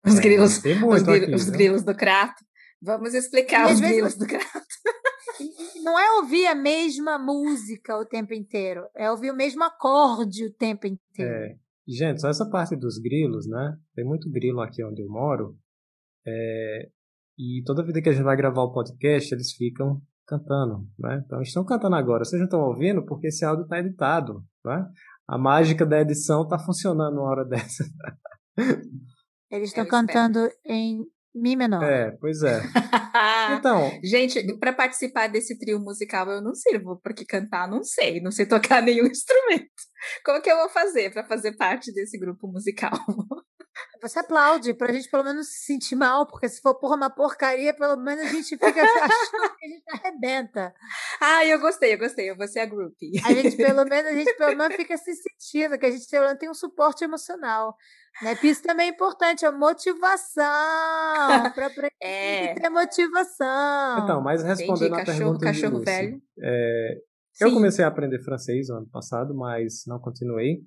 Os 0.04 0.18
é, 0.18 0.20
grilos, 0.20 0.56
os, 0.56 0.62
grilos, 0.62 1.02
aqui, 1.02 1.34
os 1.34 1.48
grilos 1.48 1.82
do 1.82 1.96
crato. 1.96 2.44
Vamos 2.82 3.14
explicar 3.14 3.72
os 3.72 3.80
grilos 3.80 4.14
do 4.14 4.26
crato. 4.26 4.66
Não 5.82 5.98
é 5.98 6.12
ouvir 6.18 6.46
a 6.46 6.54
mesma 6.54 7.18
música 7.18 7.96
o 7.96 8.04
tempo 8.04 8.34
inteiro, 8.34 8.86
é 8.94 9.10
ouvir 9.10 9.30
o 9.30 9.34
mesmo 9.34 9.64
acorde 9.64 10.44
o 10.44 10.52
tempo 10.52 10.86
inteiro. 10.86 11.32
É. 11.32 11.56
Gente, 11.88 12.20
só 12.20 12.28
essa 12.28 12.46
parte 12.50 12.76
dos 12.76 12.98
grilos, 12.98 13.48
né? 13.48 13.78
Tem 13.94 14.04
muito 14.04 14.30
grilo 14.30 14.60
aqui 14.60 14.84
onde 14.84 15.00
eu 15.00 15.08
moro. 15.08 15.56
É, 16.28 16.88
e 17.38 17.62
toda 17.64 17.84
vida 17.84 18.02
que 18.02 18.08
a 18.08 18.12
gente 18.12 18.24
vai 18.24 18.36
gravar 18.36 18.62
o 18.62 18.72
podcast, 18.72 19.34
eles 19.34 19.52
ficam 19.52 20.00
cantando, 20.26 20.86
né? 20.98 21.22
Então 21.24 21.40
estão 21.40 21.64
cantando 21.64 21.96
agora. 21.96 22.24
Vocês 22.24 22.38
não 22.38 22.46
estão 22.46 22.60
ouvindo 22.60 23.04
porque 23.06 23.28
esse 23.28 23.44
áudio 23.44 23.64
está 23.64 23.78
editado, 23.78 24.44
né? 24.64 24.86
A 25.26 25.38
mágica 25.38 25.86
da 25.86 26.00
edição 26.00 26.42
está 26.42 26.58
funcionando 26.58 27.14
uma 27.14 27.30
hora 27.30 27.44
dessa. 27.48 27.84
Eles 29.50 29.68
estão 29.68 29.86
cantando 29.86 30.50
em 30.66 31.04
Mi 31.34 31.56
menor. 31.56 31.82
É, 31.82 32.10
pois 32.20 32.42
é. 32.42 32.60
então. 33.58 33.90
Gente, 34.02 34.42
para 34.58 34.72
participar 34.72 35.28
desse 35.28 35.58
trio 35.58 35.78
musical 35.78 36.28
eu 36.30 36.42
não 36.42 36.54
sirvo, 36.54 37.00
porque 37.02 37.24
cantar 37.24 37.68
não 37.68 37.82
sei, 37.84 38.20
não 38.20 38.30
sei 38.30 38.46
tocar 38.46 38.82
nenhum 38.82 39.06
instrumento. 39.06 39.70
Como 40.24 40.42
que 40.42 40.50
eu 40.50 40.56
vou 40.56 40.68
fazer 40.68 41.12
para 41.12 41.24
fazer 41.24 41.56
parte 41.56 41.92
desse 41.92 42.18
grupo 42.18 42.48
musical? 42.48 42.98
Você 44.00 44.20
aplaude 44.20 44.74
pra 44.74 44.92
gente 44.92 45.10
pelo 45.10 45.24
menos 45.24 45.48
se 45.48 45.66
sentir 45.66 45.96
mal, 45.96 46.26
porque 46.26 46.48
se 46.48 46.60
for 46.60 46.74
porra 46.74 46.96
uma 46.96 47.10
porcaria, 47.10 47.74
pelo 47.74 47.96
menos 47.96 48.24
a 48.24 48.28
gente 48.28 48.50
fica 48.50 48.68
achando 48.68 49.56
que 49.56 49.66
a 49.66 49.68
gente 49.68 49.84
arrebenta. 49.92 50.74
Ah, 51.20 51.44
eu 51.44 51.58
gostei, 51.58 51.94
eu 51.94 51.98
gostei, 51.98 52.30
eu 52.30 52.36
vou 52.36 52.46
ser 52.46 52.60
a 52.60 52.66
groupie. 52.66 53.20
A 53.24 53.32
gente, 53.32 53.56
pelo 53.56 53.84
menos, 53.84 54.12
a 54.12 54.14
gente 54.14 54.32
pelo 54.34 54.56
menos 54.56 54.76
fica 54.76 54.96
se 54.96 55.12
sentindo, 55.14 55.78
que 55.78 55.86
a 55.86 55.90
gente 55.90 56.06
tem 56.38 56.48
um 56.48 56.54
suporte 56.54 57.02
emocional. 57.02 57.76
Né? 58.22 58.36
Isso 58.42 58.62
também 58.62 58.88
é 58.88 58.90
importante, 58.90 59.44
a 59.44 59.52
motivação. 59.52 60.44
Para 61.54 61.90
é. 62.00 62.54
ter 62.54 62.68
motivação. 62.68 64.04
Então, 64.04 64.22
mas 64.22 64.42
respondendo 64.42 64.94
Entendi, 64.94 65.02
a 65.02 65.04
cachorro, 65.04 65.38
pergunta 65.38 65.46
cachorro 65.46 65.84
velho. 65.84 66.22
É, 66.40 66.98
eu 67.40 67.52
comecei 67.52 67.84
a 67.84 67.88
aprender 67.88 68.22
francês 68.22 68.68
no 68.68 68.76
ano 68.76 68.88
passado, 68.90 69.34
mas 69.34 69.84
não 69.86 69.98
continuei 70.00 70.60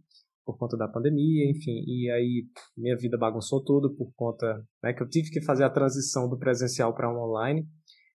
por 0.51 0.57
conta 0.57 0.77
da 0.77 0.87
pandemia, 0.87 1.49
enfim, 1.49 1.83
e 1.85 2.09
aí 2.11 2.45
minha 2.77 2.95
vida 2.97 3.17
bagunçou 3.17 3.63
tudo 3.63 3.95
por 3.95 4.11
conta 4.15 4.63
né, 4.83 4.93
que 4.93 5.01
eu 5.01 5.07
tive 5.07 5.29
que 5.29 5.41
fazer 5.41 5.63
a 5.63 5.69
transição 5.69 6.29
do 6.29 6.37
presencial 6.37 6.93
para 6.93 7.11
online 7.11 7.65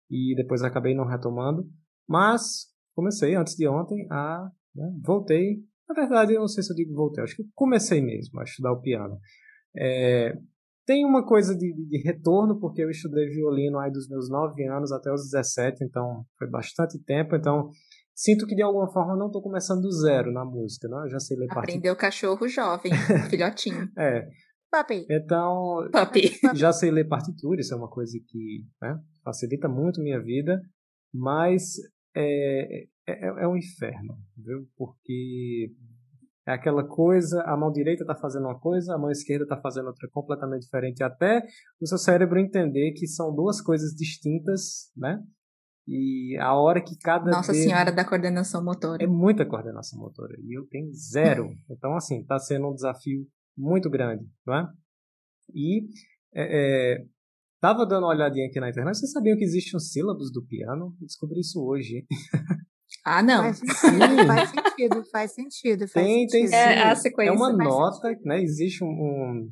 e 0.09 0.33
depois 0.35 0.63
acabei 0.63 0.95
não 0.95 1.05
retomando, 1.05 1.65
mas 2.07 2.67
comecei 2.95 3.35
antes 3.35 3.55
de 3.55 3.67
ontem 3.67 4.07
a 4.09 4.49
né, 4.75 4.91
voltei, 5.03 5.57
na 5.87 5.95
verdade 5.95 6.33
eu 6.33 6.41
não 6.41 6.47
sei 6.47 6.63
se 6.63 6.71
eu 6.71 6.75
digo 6.75 6.93
voltei, 6.93 7.23
acho 7.23 7.35
que 7.35 7.43
comecei 7.53 8.01
mesmo 8.01 8.39
a 8.39 8.43
estudar 8.43 8.71
o 8.71 8.81
piano. 8.81 9.19
É, 9.77 10.33
tem 10.85 11.05
uma 11.05 11.25
coisa 11.25 11.55
de, 11.55 11.73
de, 11.73 11.97
retorno, 11.99 12.59
porque 12.59 12.83
eu 12.83 12.89
estudei 12.89 13.27
violino 13.27 13.79
aí 13.79 13.91
dos 13.91 14.09
meus 14.09 14.29
9 14.29 14.63
anos 14.67 14.91
até 14.91 15.11
os 15.11 15.29
17, 15.29 15.83
então 15.83 16.25
foi 16.37 16.49
bastante 16.49 16.99
tempo, 17.03 17.35
então 17.35 17.69
sinto 18.15 18.45
que 18.45 18.55
de 18.55 18.61
alguma 18.61 18.91
forma 18.91 19.15
não 19.15 19.27
estou 19.27 19.41
começando 19.41 19.81
do 19.81 19.91
zero 19.91 20.31
na 20.31 20.45
música, 20.45 20.87
né? 20.87 21.03
Eu 21.05 21.09
já 21.09 21.19
sei 21.19 21.37
ler 21.37 21.47
Aprendeu 21.51 21.95
cachorro 21.95 22.47
jovem, 22.47 22.91
filhotinho. 23.29 23.89
é. 23.97 24.27
Papi. 24.71 25.05
Então, 25.09 25.89
Papi. 25.91 26.31
já 26.55 26.71
sei 26.71 26.91
ler 26.91 27.05
partitura, 27.05 27.59
isso 27.59 27.73
é 27.73 27.77
uma 27.77 27.89
coisa 27.89 28.17
que 28.25 28.65
né, 28.81 28.97
facilita 29.21 29.67
muito 29.67 30.01
minha 30.01 30.21
vida, 30.21 30.61
mas 31.13 31.73
é, 32.15 32.83
é, 33.05 33.27
é, 33.27 33.43
é 33.43 33.47
um 33.47 33.57
inferno, 33.57 34.17
viu? 34.37 34.65
Porque 34.77 35.73
é 36.47 36.53
aquela 36.53 36.87
coisa, 36.87 37.41
a 37.43 37.57
mão 37.57 37.71
direita 37.71 38.03
está 38.03 38.15
fazendo 38.15 38.45
uma 38.45 38.59
coisa, 38.59 38.95
a 38.95 38.97
mão 38.97 39.11
esquerda 39.11 39.43
está 39.43 39.59
fazendo 39.59 39.87
outra 39.87 40.07
completamente 40.09 40.63
diferente, 40.63 41.03
até 41.03 41.43
o 41.81 41.85
seu 41.85 41.97
cérebro 41.97 42.39
entender 42.39 42.93
que 42.93 43.07
são 43.07 43.35
duas 43.35 43.61
coisas 43.61 43.91
distintas, 43.91 44.89
né? 44.95 45.21
E 45.93 46.37
a 46.37 46.55
hora 46.55 46.81
que 46.81 46.97
cada 46.97 47.29
Nossa 47.29 47.51
dedo... 47.51 47.63
Senhora 47.63 47.91
da 47.91 48.05
Coordenação 48.05 48.63
Motora. 48.63 49.03
É 49.03 49.07
muita 49.07 49.45
coordenação 49.45 49.99
motora. 49.99 50.37
E 50.39 50.57
eu 50.57 50.65
tenho 50.67 50.89
zero. 50.93 51.49
Então, 51.69 51.93
assim, 51.97 52.21
está 52.21 52.39
sendo 52.39 52.69
um 52.69 52.73
desafio 52.73 53.27
muito 53.57 53.89
grande, 53.89 54.23
não 54.47 54.55
é? 54.55 54.69
E 55.53 55.81
é, 56.33 56.93
é, 56.93 57.05
tava 57.59 57.85
dando 57.85 58.03
uma 58.05 58.13
olhadinha 58.13 58.47
aqui 58.47 58.57
na 58.61 58.69
internet. 58.69 58.97
Vocês 58.97 59.11
sabiam 59.11 59.37
que 59.37 59.43
existem 59.43 59.75
os 59.75 59.91
sílabos 59.91 60.31
do 60.31 60.41
piano? 60.45 60.95
Eu 61.01 61.07
descobri 61.07 61.41
isso 61.41 61.61
hoje. 61.61 62.05
Ah, 63.03 63.21
não. 63.23 63.43
Faz 63.43 63.57
sentido, 63.57 64.27
faz 64.27 64.49
sentido, 64.49 65.03
faz 65.11 65.33
sentido. 65.33 65.87
Faz 65.87 66.05
tem, 66.05 66.29
sentido. 66.29 66.31
tem 66.31 66.47
sim. 66.47 66.55
É 66.55 66.83
a 66.83 66.95
sequência. 66.95 67.31
É 67.31 67.35
uma 67.35 67.51
nota, 67.51 68.15
né? 68.23 68.41
Existe 68.41 68.83
um, 68.83 68.87
um, 68.87 69.51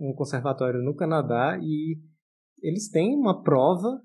um 0.00 0.14
conservatório 0.14 0.82
no 0.82 0.94
Canadá 0.94 1.58
e 1.60 1.98
eles 2.62 2.88
têm 2.90 3.16
uma 3.16 3.42
prova. 3.42 4.00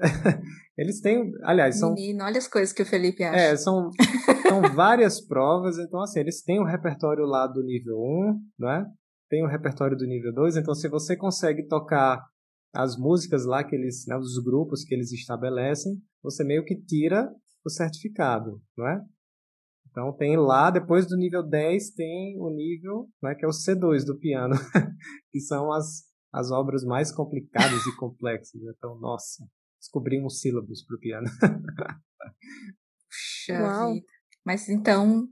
eles 0.76 1.00
têm, 1.00 1.30
aliás, 1.42 1.78
são. 1.78 1.94
Menino, 1.94 2.24
olha 2.24 2.38
as 2.38 2.48
coisas 2.48 2.72
que 2.72 2.82
o 2.82 2.86
Felipe 2.86 3.22
acha. 3.22 3.36
É, 3.36 3.56
são, 3.56 3.90
são 4.48 4.62
várias 4.74 5.20
provas, 5.20 5.78
então 5.78 6.00
assim, 6.00 6.20
eles 6.20 6.42
têm 6.42 6.58
o 6.58 6.62
um 6.62 6.66
repertório 6.66 7.24
lá 7.24 7.46
do 7.46 7.62
nível 7.62 7.96
1, 7.96 8.40
né? 8.58 8.86
Tem 9.28 9.42
o 9.42 9.46
um 9.46 9.50
repertório 9.50 9.96
do 9.96 10.06
nível 10.06 10.32
2, 10.32 10.56
então 10.56 10.74
se 10.74 10.88
você 10.88 11.16
consegue 11.16 11.66
tocar 11.68 12.20
as 12.74 12.96
músicas 12.96 13.44
lá 13.44 13.64
que 13.64 13.74
eles, 13.74 14.04
né, 14.06 14.16
os 14.16 14.38
grupos 14.42 14.84
que 14.84 14.94
eles 14.94 15.12
estabelecem, 15.12 16.00
você 16.22 16.44
meio 16.44 16.64
que 16.64 16.76
tira 16.76 17.28
o 17.64 17.70
certificado, 17.70 18.60
não 18.76 18.88
é? 18.88 19.00
Então 19.90 20.12
tem 20.16 20.36
lá, 20.36 20.70
depois 20.70 21.06
do 21.06 21.16
nível 21.16 21.42
10, 21.42 21.90
tem 21.94 22.38
o 22.38 22.48
nível, 22.48 23.08
né, 23.22 23.34
que 23.34 23.44
é 23.44 23.48
o 23.48 23.52
C2 23.52 24.04
do 24.04 24.18
piano, 24.18 24.54
que 25.32 25.40
são 25.40 25.72
as, 25.72 26.04
as 26.32 26.50
obras 26.50 26.84
mais 26.84 27.12
complicadas 27.12 27.84
e 27.86 27.96
complexas. 27.96 28.60
Então, 28.62 28.98
nossa, 29.00 29.44
descobrimos 29.80 30.40
sílabos 30.40 30.84
para 30.84 30.96
o 30.96 31.00
piano. 31.00 31.26
Puxa 33.08 33.60
Uau. 33.60 33.94
vida. 33.94 34.06
Mas 34.44 34.68
então, 34.68 35.28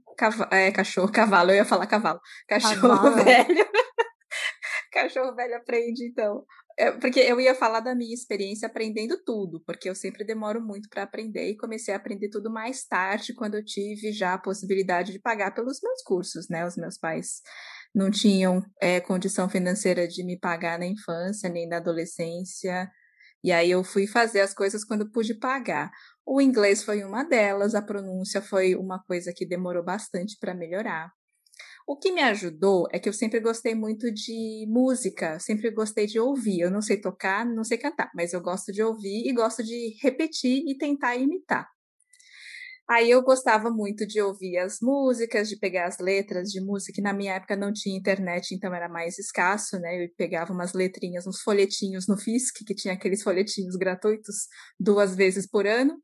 é, 0.50 0.70
cachorro, 0.72 1.10
cavalo, 1.10 1.50
eu 1.50 1.56
ia 1.56 1.64
falar 1.64 1.86
cavalo. 1.86 2.20
Cachorro 2.48 2.88
cavalo. 2.88 3.16
velho. 3.24 3.66
cachorro 4.92 5.34
velho 5.34 5.56
aprende, 5.56 6.06
então. 6.06 6.44
É, 6.78 6.92
porque 6.92 7.18
eu 7.18 7.40
ia 7.40 7.54
falar 7.54 7.80
da 7.80 7.94
minha 7.94 8.14
experiência 8.14 8.68
aprendendo 8.68 9.20
tudo, 9.24 9.60
porque 9.66 9.90
eu 9.90 9.94
sempre 9.94 10.24
demoro 10.24 10.60
muito 10.60 10.88
para 10.88 11.02
aprender 11.02 11.50
e 11.50 11.56
comecei 11.56 11.92
a 11.92 11.96
aprender 11.96 12.28
tudo 12.28 12.52
mais 12.52 12.86
tarde, 12.86 13.34
quando 13.34 13.56
eu 13.56 13.64
tive 13.64 14.12
já 14.12 14.34
a 14.34 14.38
possibilidade 14.38 15.12
de 15.12 15.18
pagar 15.18 15.52
pelos 15.52 15.80
meus 15.82 16.02
cursos, 16.02 16.48
né? 16.48 16.64
Os 16.64 16.76
meus 16.76 16.96
pais 16.96 17.40
não 17.92 18.10
tinham 18.10 18.62
é, 18.80 19.00
condição 19.00 19.48
financeira 19.48 20.06
de 20.06 20.24
me 20.24 20.38
pagar 20.38 20.78
na 20.78 20.86
infância 20.86 21.48
nem 21.48 21.66
na 21.66 21.78
adolescência, 21.78 22.88
e 23.42 23.52
aí 23.52 23.70
eu 23.70 23.84
fui 23.84 24.06
fazer 24.06 24.40
as 24.40 24.54
coisas 24.54 24.84
quando 24.84 25.10
pude 25.10 25.34
pagar. 25.34 25.90
O 26.26 26.40
inglês 26.40 26.82
foi 26.84 27.04
uma 27.04 27.24
delas, 27.24 27.74
a 27.74 27.82
pronúncia 27.82 28.42
foi 28.42 28.74
uma 28.74 29.02
coisa 29.04 29.32
que 29.34 29.46
demorou 29.46 29.84
bastante 29.84 30.36
para 30.38 30.54
melhorar. 30.54 31.10
O 31.86 31.96
que 31.96 32.12
me 32.12 32.20
ajudou 32.22 32.86
é 32.92 32.98
que 32.98 33.08
eu 33.08 33.12
sempre 33.12 33.40
gostei 33.40 33.74
muito 33.74 34.12
de 34.12 34.66
música, 34.68 35.38
sempre 35.40 35.70
gostei 35.70 36.06
de 36.06 36.20
ouvir. 36.20 36.60
Eu 36.60 36.70
não 36.70 36.82
sei 36.82 37.00
tocar, 37.00 37.46
não 37.46 37.64
sei 37.64 37.78
cantar, 37.78 38.10
mas 38.14 38.32
eu 38.32 38.40
gosto 38.42 38.72
de 38.72 38.82
ouvir 38.82 39.26
e 39.26 39.32
gosto 39.32 39.62
de 39.64 39.96
repetir 40.02 40.64
e 40.66 40.76
tentar 40.76 41.16
imitar. 41.16 41.66
Aí 42.90 43.10
eu 43.10 43.22
gostava 43.22 43.70
muito 43.70 44.06
de 44.06 44.20
ouvir 44.20 44.56
as 44.58 44.78
músicas, 44.80 45.48
de 45.48 45.58
pegar 45.58 45.86
as 45.86 45.98
letras 45.98 46.48
de 46.50 46.60
música, 46.60 46.92
que 46.94 47.02
na 47.02 47.12
minha 47.12 47.34
época 47.34 47.54
não 47.54 47.70
tinha 47.72 47.96
internet, 47.96 48.54
então 48.54 48.74
era 48.74 48.88
mais 48.88 49.18
escasso, 49.18 49.78
né? 49.78 50.04
Eu 50.04 50.08
pegava 50.16 50.52
umas 50.54 50.72
letrinhas, 50.72 51.26
uns 51.26 51.42
folhetinhos 51.42 52.06
no 52.08 52.16
FISC, 52.16 52.64
que 52.64 52.74
tinha 52.74 52.94
aqueles 52.94 53.22
folhetinhos 53.22 53.76
gratuitos 53.76 54.46
duas 54.80 55.14
vezes 55.14 55.46
por 55.46 55.66
ano, 55.66 56.02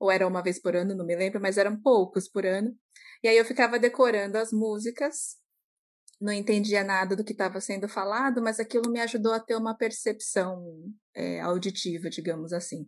ou 0.00 0.10
era 0.10 0.26
uma 0.26 0.42
vez 0.42 0.60
por 0.60 0.76
ano, 0.76 0.94
não 0.96 1.06
me 1.06 1.16
lembro, 1.16 1.40
mas 1.40 1.58
eram 1.58 1.80
poucos 1.80 2.28
por 2.28 2.46
ano. 2.46 2.74
E 3.22 3.28
aí 3.28 3.36
eu 3.36 3.44
ficava 3.44 3.78
decorando 3.78 4.38
as 4.38 4.52
músicas, 4.52 5.36
não 6.20 6.32
entendia 6.32 6.84
nada 6.84 7.16
do 7.16 7.24
que 7.24 7.32
estava 7.32 7.60
sendo 7.60 7.88
falado, 7.88 8.42
mas 8.42 8.60
aquilo 8.60 8.90
me 8.90 9.00
ajudou 9.00 9.32
a 9.32 9.40
ter 9.40 9.56
uma 9.56 9.76
percepção 9.76 10.62
é, 11.14 11.40
auditiva, 11.40 12.10
digamos 12.10 12.52
assim. 12.52 12.86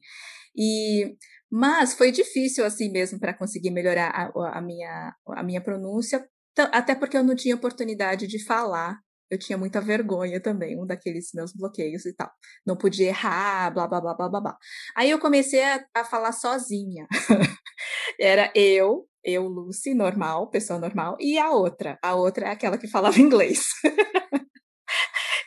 E 0.57 1.17
mas 1.51 1.95
foi 1.95 2.11
difícil 2.11 2.65
assim 2.65 2.91
mesmo 2.91 3.19
para 3.19 3.35
conseguir 3.35 3.71
melhorar 3.71 4.11
a, 4.11 4.59
a, 4.59 4.61
minha 4.61 5.15
a 5.29 5.43
minha 5.43 5.61
pronúncia, 5.63 6.27
até 6.73 6.95
porque 6.95 7.17
eu 7.17 7.25
não 7.25 7.35
tinha 7.35 7.55
oportunidade 7.55 8.27
de 8.27 8.45
falar. 8.45 8.99
Eu 9.31 9.39
tinha 9.39 9.57
muita 9.57 9.81
vergonha 9.81 10.39
também, 10.43 10.79
um 10.79 10.87
daqueles 10.87 11.31
meus 11.35 11.55
bloqueios 11.55 12.05
e 12.05 12.15
tal. 12.15 12.31
Não 12.67 12.77
podia 12.77 13.09
errar, 13.09 13.71
blá 13.71 13.89
blá 13.89 13.99
blá 13.99 14.15
blá 14.15 14.29
blá. 14.29 14.41
blá. 14.43 14.59
Aí 14.95 15.09
eu 15.11 15.19
comecei 15.19 15.63
a, 15.63 15.83
a 15.95 16.05
falar 16.05 16.33
sozinha. 16.33 17.07
Era 18.21 18.53
eu 18.55 19.09
eu, 19.25 19.47
Lucy, 19.47 19.95
normal, 19.95 20.51
pessoa 20.51 20.79
normal, 20.79 21.17
e 21.21 21.39
a 21.39 21.51
outra. 21.51 21.99
A 22.03 22.15
outra 22.15 22.47
é 22.47 22.51
aquela 22.51 22.79
que 22.79 22.89
falava 22.89 23.19
inglês. 23.21 23.67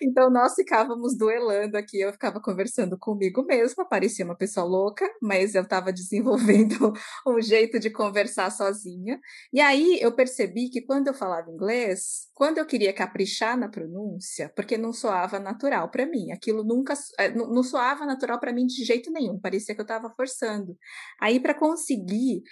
então 0.02 0.30
nós 0.30 0.54
ficávamos 0.56 1.18
duelando 1.18 1.78
aqui, 1.78 2.00
eu 2.00 2.12
ficava 2.12 2.40
conversando 2.42 2.98
comigo 2.98 3.44
mesma, 3.44 3.88
parecia 3.88 4.24
uma 4.24 4.36
pessoa 4.38 4.66
louca, 4.66 5.06
mas 5.22 5.56
eu 5.56 5.64
estava 5.64 5.92
desenvolvendo 5.92 6.94
um 7.28 7.42
jeito 7.42 7.80
de 7.80 7.90
conversar 7.90 8.50
sozinha. 8.52 9.20
E 9.52 9.60
aí 9.60 10.00
eu 10.02 10.14
percebi 10.16 10.70
que 10.70 10.82
quando 10.82 11.08
eu 11.08 11.14
falava 11.14 11.52
inglês, 11.52 12.28
quando 12.34 12.58
eu 12.58 12.66
queria 12.66 12.94
caprichar 12.94 13.58
na 13.58 13.70
pronúncia, 13.70 14.52
porque 14.56 14.78
não 14.78 14.94
soava 14.94 15.40
natural 15.40 15.90
para 15.90 16.06
mim, 16.06 16.32
aquilo 16.32 16.64
nunca 16.64 16.94
eh, 17.20 17.32
não 17.32 17.64
soava 17.64 18.06
natural 18.06 18.40
para 18.40 18.54
mim 18.54 18.66
de 18.66 18.84
jeito 18.86 19.12
nenhum, 19.12 19.40
parecia 19.40 19.76
que 19.76 19.82
eu 19.82 19.86
estava 19.86 20.14
forçando. 20.16 20.78
Aí 21.20 21.40
para 21.40 21.54
conseguir 21.54 22.44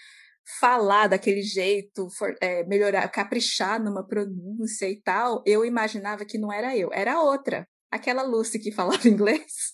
falar 0.60 1.08
daquele 1.08 1.42
jeito, 1.42 2.10
for, 2.10 2.36
é, 2.42 2.64
melhorar, 2.66 3.08
caprichar 3.10 3.82
numa 3.82 4.06
pronúncia 4.06 4.90
e 4.90 5.02
tal, 5.02 5.42
eu 5.46 5.66
imaginava 5.66 6.26
que 6.26 6.38
não 6.38 6.52
era 6.52 6.76
eu, 6.76 6.90
era 6.94 7.22
outra, 7.22 7.68
aquela 7.92 8.24
Lucy 8.24 8.60
que 8.60 8.72
falava 8.72 9.08
inglês. 9.08 9.72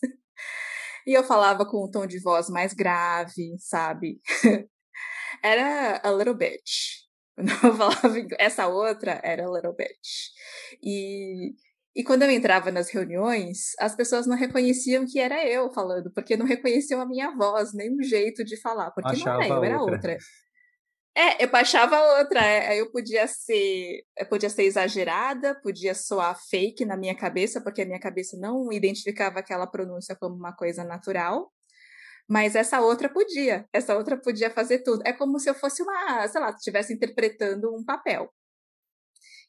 e 1.05 1.13
eu 1.13 1.23
falava 1.23 1.65
com 1.65 1.85
um 1.85 1.91
tom 1.91 2.05
de 2.05 2.19
voz 2.19 2.49
mais 2.49 2.73
grave, 2.73 3.55
sabe? 3.59 4.19
era 5.43 6.01
a 6.03 6.11
little 6.11 6.35
bitch. 6.35 7.07
Não 7.39 7.55
falava 7.55 8.19
inglês. 8.19 8.37
Essa 8.37 8.67
outra 8.67 9.21
era 9.23 9.47
a 9.47 9.49
little 9.49 9.73
bitch. 9.73 10.31
E 10.83 11.53
e 11.95 12.03
quando 12.03 12.23
eu 12.23 12.31
entrava 12.31 12.71
nas 12.71 12.89
reuniões, 12.89 13.71
as 13.79 13.95
pessoas 13.95 14.27
não 14.27 14.37
reconheciam 14.37 15.05
que 15.05 15.19
era 15.19 15.45
eu 15.45 15.69
falando, 15.71 16.11
porque 16.13 16.37
não 16.37 16.45
reconheciam 16.45 17.01
a 17.01 17.05
minha 17.05 17.35
voz, 17.35 17.73
nem 17.73 17.93
o 17.93 18.03
jeito 18.03 18.43
de 18.45 18.55
falar, 18.61 18.91
porque 18.91 19.09
Achava 19.09 19.39
não 19.39 19.43
era 19.43 19.53
eu, 19.53 19.63
era 19.63 19.81
outra. 19.81 20.17
É, 21.19 21.43
eu 21.43 21.51
baixava 21.51 21.99
outra. 22.19 22.39
É, 22.45 22.79
eu 22.79 22.89
podia 22.91 23.27
ser, 23.27 24.05
eu 24.17 24.25
podia 24.25 24.49
ser 24.49 24.63
exagerada, 24.63 25.53
podia 25.61 25.93
soar 25.93 26.39
fake 26.49 26.85
na 26.85 26.95
minha 26.95 27.13
cabeça, 27.13 27.59
porque 27.61 27.81
a 27.81 27.85
minha 27.85 27.99
cabeça 27.99 28.37
não 28.37 28.71
identificava 28.71 29.39
aquela 29.39 29.67
pronúncia 29.67 30.15
como 30.15 30.35
uma 30.37 30.55
coisa 30.55 30.85
natural. 30.85 31.51
Mas 32.29 32.55
essa 32.55 32.79
outra 32.79 33.09
podia, 33.09 33.67
essa 33.73 33.97
outra 33.97 34.15
podia 34.17 34.49
fazer 34.49 34.79
tudo. 34.79 35.01
É 35.05 35.11
como 35.11 35.39
se 35.39 35.49
eu 35.49 35.55
fosse 35.55 35.83
uma, 35.83 36.25
sei 36.29 36.39
lá, 36.39 36.51
estivesse 36.51 36.93
interpretando 36.93 37.75
um 37.75 37.83
papel. 37.83 38.29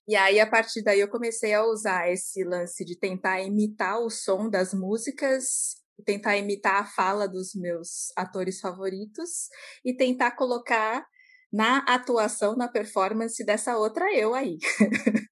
E 0.08 0.16
aí, 0.16 0.40
a 0.40 0.50
partir 0.50 0.82
daí, 0.82 0.98
eu 0.98 1.08
comecei 1.08 1.54
a 1.54 1.64
usar 1.64 2.10
esse 2.10 2.42
lance 2.42 2.84
de 2.84 2.98
tentar 2.98 3.42
imitar 3.42 4.00
o 4.00 4.10
som 4.10 4.50
das 4.50 4.74
músicas, 4.74 5.76
tentar 6.04 6.36
imitar 6.36 6.82
a 6.82 6.86
fala 6.86 7.28
dos 7.28 7.54
meus 7.54 8.08
atores 8.16 8.58
favoritos 8.60 9.48
e 9.84 9.96
tentar 9.96 10.32
colocar 10.32 11.06
na 11.52 11.78
atuação, 11.78 12.56
na 12.56 12.68
performance 12.68 13.44
dessa 13.44 13.76
outra 13.76 14.12
eu 14.14 14.34
aí. 14.34 14.58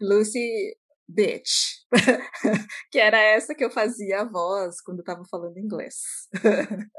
Lucy 0.00 0.76
Bitch. 1.08 1.80
que 2.90 2.98
era 2.98 3.20
essa 3.20 3.54
que 3.54 3.64
eu 3.64 3.70
fazia 3.70 4.20
a 4.20 4.24
voz 4.24 4.80
quando 4.80 5.00
estava 5.00 5.22
falando 5.24 5.58
inglês. 5.58 5.96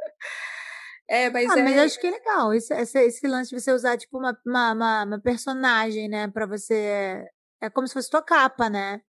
é, 1.09 1.30
mas, 1.30 1.49
ah, 1.49 1.59
é... 1.59 1.64
mas 1.64 1.78
acho 1.78 1.99
que 1.99 2.07
é 2.07 2.12
legal 2.12 2.53
esse, 2.53 2.74
esse, 2.74 2.99
esse, 2.99 3.28
lance 3.28 3.49
de 3.49 3.59
você 3.59 3.72
usar 3.72 3.97
tipo 3.97 4.18
uma, 4.18 4.38
uma, 4.45 5.03
uma, 5.05 5.22
personagem, 5.22 6.07
né? 6.09 6.28
Para 6.28 6.45
você. 6.45 7.26
É 7.62 7.70
como 7.70 7.88
se 7.88 7.93
fosse 7.93 8.09
tua 8.09 8.22
capa, 8.22 8.70
né? 8.70 9.01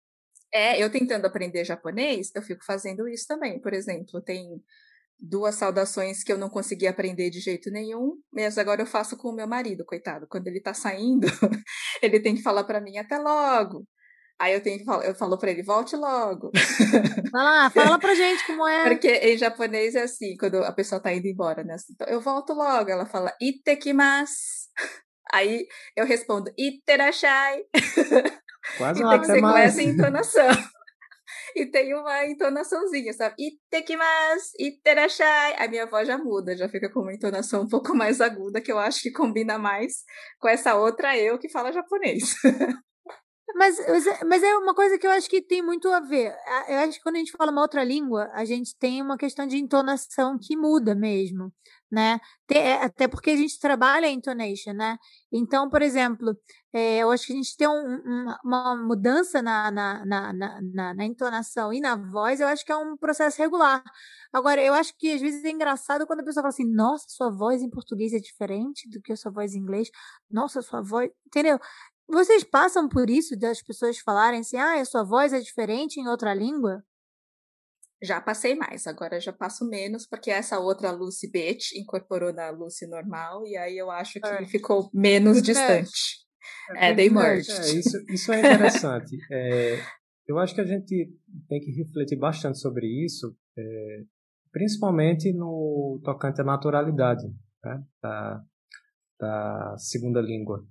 É, 0.53 0.81
eu 0.81 0.91
tentando 0.91 1.25
aprender 1.25 1.65
japonês, 1.65 2.31
eu 2.35 2.41
fico 2.41 2.63
fazendo 2.63 3.07
isso 3.07 3.25
também. 3.27 3.59
Por 3.59 3.73
exemplo, 3.73 4.21
tem 4.21 4.63
duas 5.19 5.55
saudações 5.55 6.23
que 6.23 6.31
eu 6.31 6.37
não 6.37 6.49
consegui 6.49 6.87
aprender 6.87 7.29
de 7.29 7.39
jeito 7.39 7.71
nenhum, 7.71 8.17
mas 8.31 8.57
agora 8.57 8.81
eu 8.81 8.85
faço 8.85 9.17
com 9.17 9.29
o 9.29 9.35
meu 9.35 9.47
marido, 9.47 9.85
coitado. 9.85 10.27
Quando 10.29 10.47
ele 10.47 10.61
tá 10.61 10.73
saindo, 10.73 11.27
ele 12.01 12.19
tem 12.19 12.35
que 12.35 12.41
falar 12.41 12.63
para 12.63 12.81
mim 12.81 12.97
até 12.97 13.17
logo. 13.17 13.87
Aí 14.39 14.53
eu 14.53 14.61
tenho 14.61 14.79
que 14.79 14.85
falar, 14.85 15.05
eu 15.05 15.15
falo 15.15 15.37
para 15.37 15.51
ele, 15.51 15.63
volte 15.63 15.95
logo. 15.95 16.51
Vai 17.31 17.43
lá, 17.43 17.69
fala 17.71 17.99
pra 17.99 18.15
gente 18.15 18.45
como 18.45 18.67
é. 18.67 18.89
Porque 18.89 19.07
em 19.07 19.37
japonês 19.37 19.95
é 19.95 20.01
assim, 20.01 20.35
quando 20.37 20.57
a 20.63 20.71
pessoa 20.71 21.01
tá 21.01 21.13
indo 21.13 21.27
embora, 21.27 21.63
né? 21.63 21.75
Então, 21.89 22.07
eu 22.07 22.19
volto 22.19 22.53
logo, 22.53 22.89
ela 22.89 23.05
fala 23.05 23.33
itekimasu. 23.39 24.33
Aí 25.31 25.65
eu 25.95 26.05
respondo, 26.05 26.51
Iterachai. 26.57 27.63
Quase 28.77 29.01
e 29.01 29.07
tem 29.07 29.19
que 29.19 29.25
ser 29.25 29.41
com 29.41 29.57
essa 29.57 29.81
entonação. 29.81 30.49
e 31.55 31.65
tem 31.65 31.93
uma 31.93 32.25
entonaçãozinha, 32.25 33.13
sabe? 33.13 33.35
Itekimasu, 33.39 34.51
iterashai. 34.59 35.55
A 35.57 35.67
minha 35.67 35.85
voz 35.85 36.07
já 36.07 36.17
muda, 36.17 36.55
já 36.57 36.67
fica 36.69 36.89
com 36.91 37.01
uma 37.01 37.13
entonação 37.13 37.63
um 37.63 37.67
pouco 37.67 37.95
mais 37.95 38.21
aguda, 38.21 38.61
que 38.61 38.71
eu 38.71 38.79
acho 38.79 39.01
que 39.01 39.11
combina 39.11 39.57
mais 39.57 40.03
com 40.39 40.47
essa 40.47 40.75
outra 40.75 41.17
eu 41.17 41.37
que 41.39 41.49
fala 41.49 41.71
japonês. 41.71 42.35
Mas, 43.55 43.77
mas 44.27 44.41
é 44.43 44.55
uma 44.57 44.73
coisa 44.73 44.97
que 44.97 45.05
eu 45.05 45.11
acho 45.11 45.29
que 45.29 45.41
tem 45.41 45.61
muito 45.61 45.87
a 45.89 45.99
ver. 45.99 46.35
Eu 46.67 46.79
acho 46.79 46.97
que 46.97 47.03
quando 47.03 47.15
a 47.17 47.19
gente 47.19 47.31
fala 47.31 47.51
uma 47.51 47.61
outra 47.61 47.83
língua, 47.83 48.29
a 48.33 48.43
gente 48.45 48.75
tem 48.77 49.01
uma 49.01 49.17
questão 49.17 49.45
de 49.45 49.57
entonação 49.57 50.37
que 50.41 50.57
muda 50.57 50.95
mesmo, 50.95 51.53
né? 51.91 52.19
É, 52.51 52.73
até 52.75 53.07
porque 53.07 53.31
a 53.31 53.35
gente 53.35 53.59
trabalha 53.59 54.07
a 54.07 54.11
intonation, 54.11 54.73
né? 54.73 54.97
Então, 55.31 55.69
por 55.69 55.81
exemplo, 55.81 56.35
é, 56.73 56.99
eu 56.99 57.11
acho 57.11 57.27
que 57.27 57.33
a 57.33 57.35
gente 57.35 57.55
tem 57.55 57.67
um, 57.67 58.25
uma 58.43 58.75
mudança 58.75 59.41
na, 59.41 59.69
na, 59.71 60.05
na, 60.05 60.33
na, 60.33 60.93
na 60.95 61.05
entonação 61.05 61.71
e 61.71 61.79
na 61.79 61.95
voz, 61.95 62.39
eu 62.39 62.47
acho 62.47 62.65
que 62.65 62.71
é 62.71 62.75
um 62.77 62.97
processo 62.97 63.39
regular. 63.39 63.83
Agora, 64.31 64.61
eu 64.63 64.73
acho 64.73 64.93
que 64.97 65.11
às 65.13 65.21
vezes 65.21 65.43
é 65.45 65.51
engraçado 65.51 66.07
quando 66.07 66.21
a 66.21 66.23
pessoa 66.23 66.41
fala 66.41 66.49
assim, 66.49 66.65
nossa, 66.65 67.05
sua 67.07 67.29
voz 67.29 67.61
em 67.61 67.69
português 67.69 68.13
é 68.13 68.19
diferente 68.19 68.89
do 68.89 68.99
que 69.01 69.13
a 69.13 69.15
sua 69.15 69.31
voz 69.31 69.53
em 69.53 69.59
inglês. 69.59 69.89
Nossa, 70.29 70.61
sua 70.61 70.81
voz. 70.81 71.09
Entendeu? 71.27 71.59
Vocês 72.13 72.43
passam 72.43 72.87
por 72.87 73.09
isso 73.09 73.37
das 73.37 73.61
pessoas 73.61 73.97
falarem 73.97 74.41
assim, 74.41 74.55
ah, 74.55 74.79
a 74.79 74.85
sua 74.85 75.03
voz 75.03 75.33
é 75.33 75.39
diferente 75.39 75.99
em 75.99 76.07
outra 76.07 76.31
língua? 76.33 76.83
Já 78.03 78.21
passei 78.21 78.53
mais, 78.53 78.85
agora 78.85 79.19
já 79.19 79.33
passo 79.33 79.67
menos, 79.67 80.05
porque 80.05 80.29
essa 80.29 80.59
outra 80.59 80.91
Lucy 80.91 81.31
Bitch 81.31 81.71
incorporou 81.73 82.31
na 82.31 82.51
Lucy 82.51 82.85
normal, 82.85 83.47
e 83.47 83.57
aí 83.57 83.77
eu 83.77 83.89
acho 83.89 84.19
que 84.19 84.27
é. 84.27 84.45
ficou 84.45 84.89
menos 84.93 85.41
distante. 85.41 86.23
É, 86.75 86.89
é. 86.89 86.89
É, 87.51 87.71
isso, 87.79 87.97
isso 88.09 88.31
é 88.31 88.39
interessante. 88.39 89.17
é, 89.31 89.79
eu 90.27 90.37
acho 90.37 90.53
que 90.53 90.61
a 90.61 90.65
gente 90.65 91.11
tem 91.47 91.59
que 91.61 91.71
refletir 91.71 92.17
bastante 92.17 92.59
sobre 92.59 92.85
isso, 93.05 93.35
é, 93.57 94.03
principalmente 94.51 95.33
no 95.33 95.99
tocante 96.03 96.41
à 96.41 96.43
naturalidade 96.43 97.25
né, 97.63 97.83
da, 98.01 98.43
da 99.19 99.75
segunda 99.77 100.21
língua. 100.21 100.63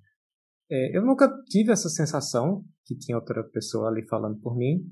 É, 0.72 0.96
eu 0.96 1.04
nunca 1.04 1.28
tive 1.50 1.70
essa 1.70 1.90
sensação 1.90 2.64
que 2.86 2.96
tinha 2.96 3.18
outra 3.18 3.44
pessoa 3.44 3.90
ali 3.90 4.08
falando 4.08 4.40
por 4.40 4.56
mim. 4.56 4.82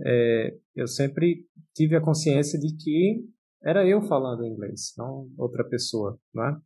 É, 0.00 0.56
eu 0.76 0.86
sempre 0.86 1.44
tive 1.74 1.96
a 1.96 2.00
consciência 2.00 2.56
de 2.56 2.76
que 2.76 3.24
era 3.60 3.84
eu 3.84 4.00
falando 4.02 4.46
inglês, 4.46 4.92
não 4.96 5.28
outra 5.36 5.68
pessoa, 5.68 6.16
né? 6.32 6.56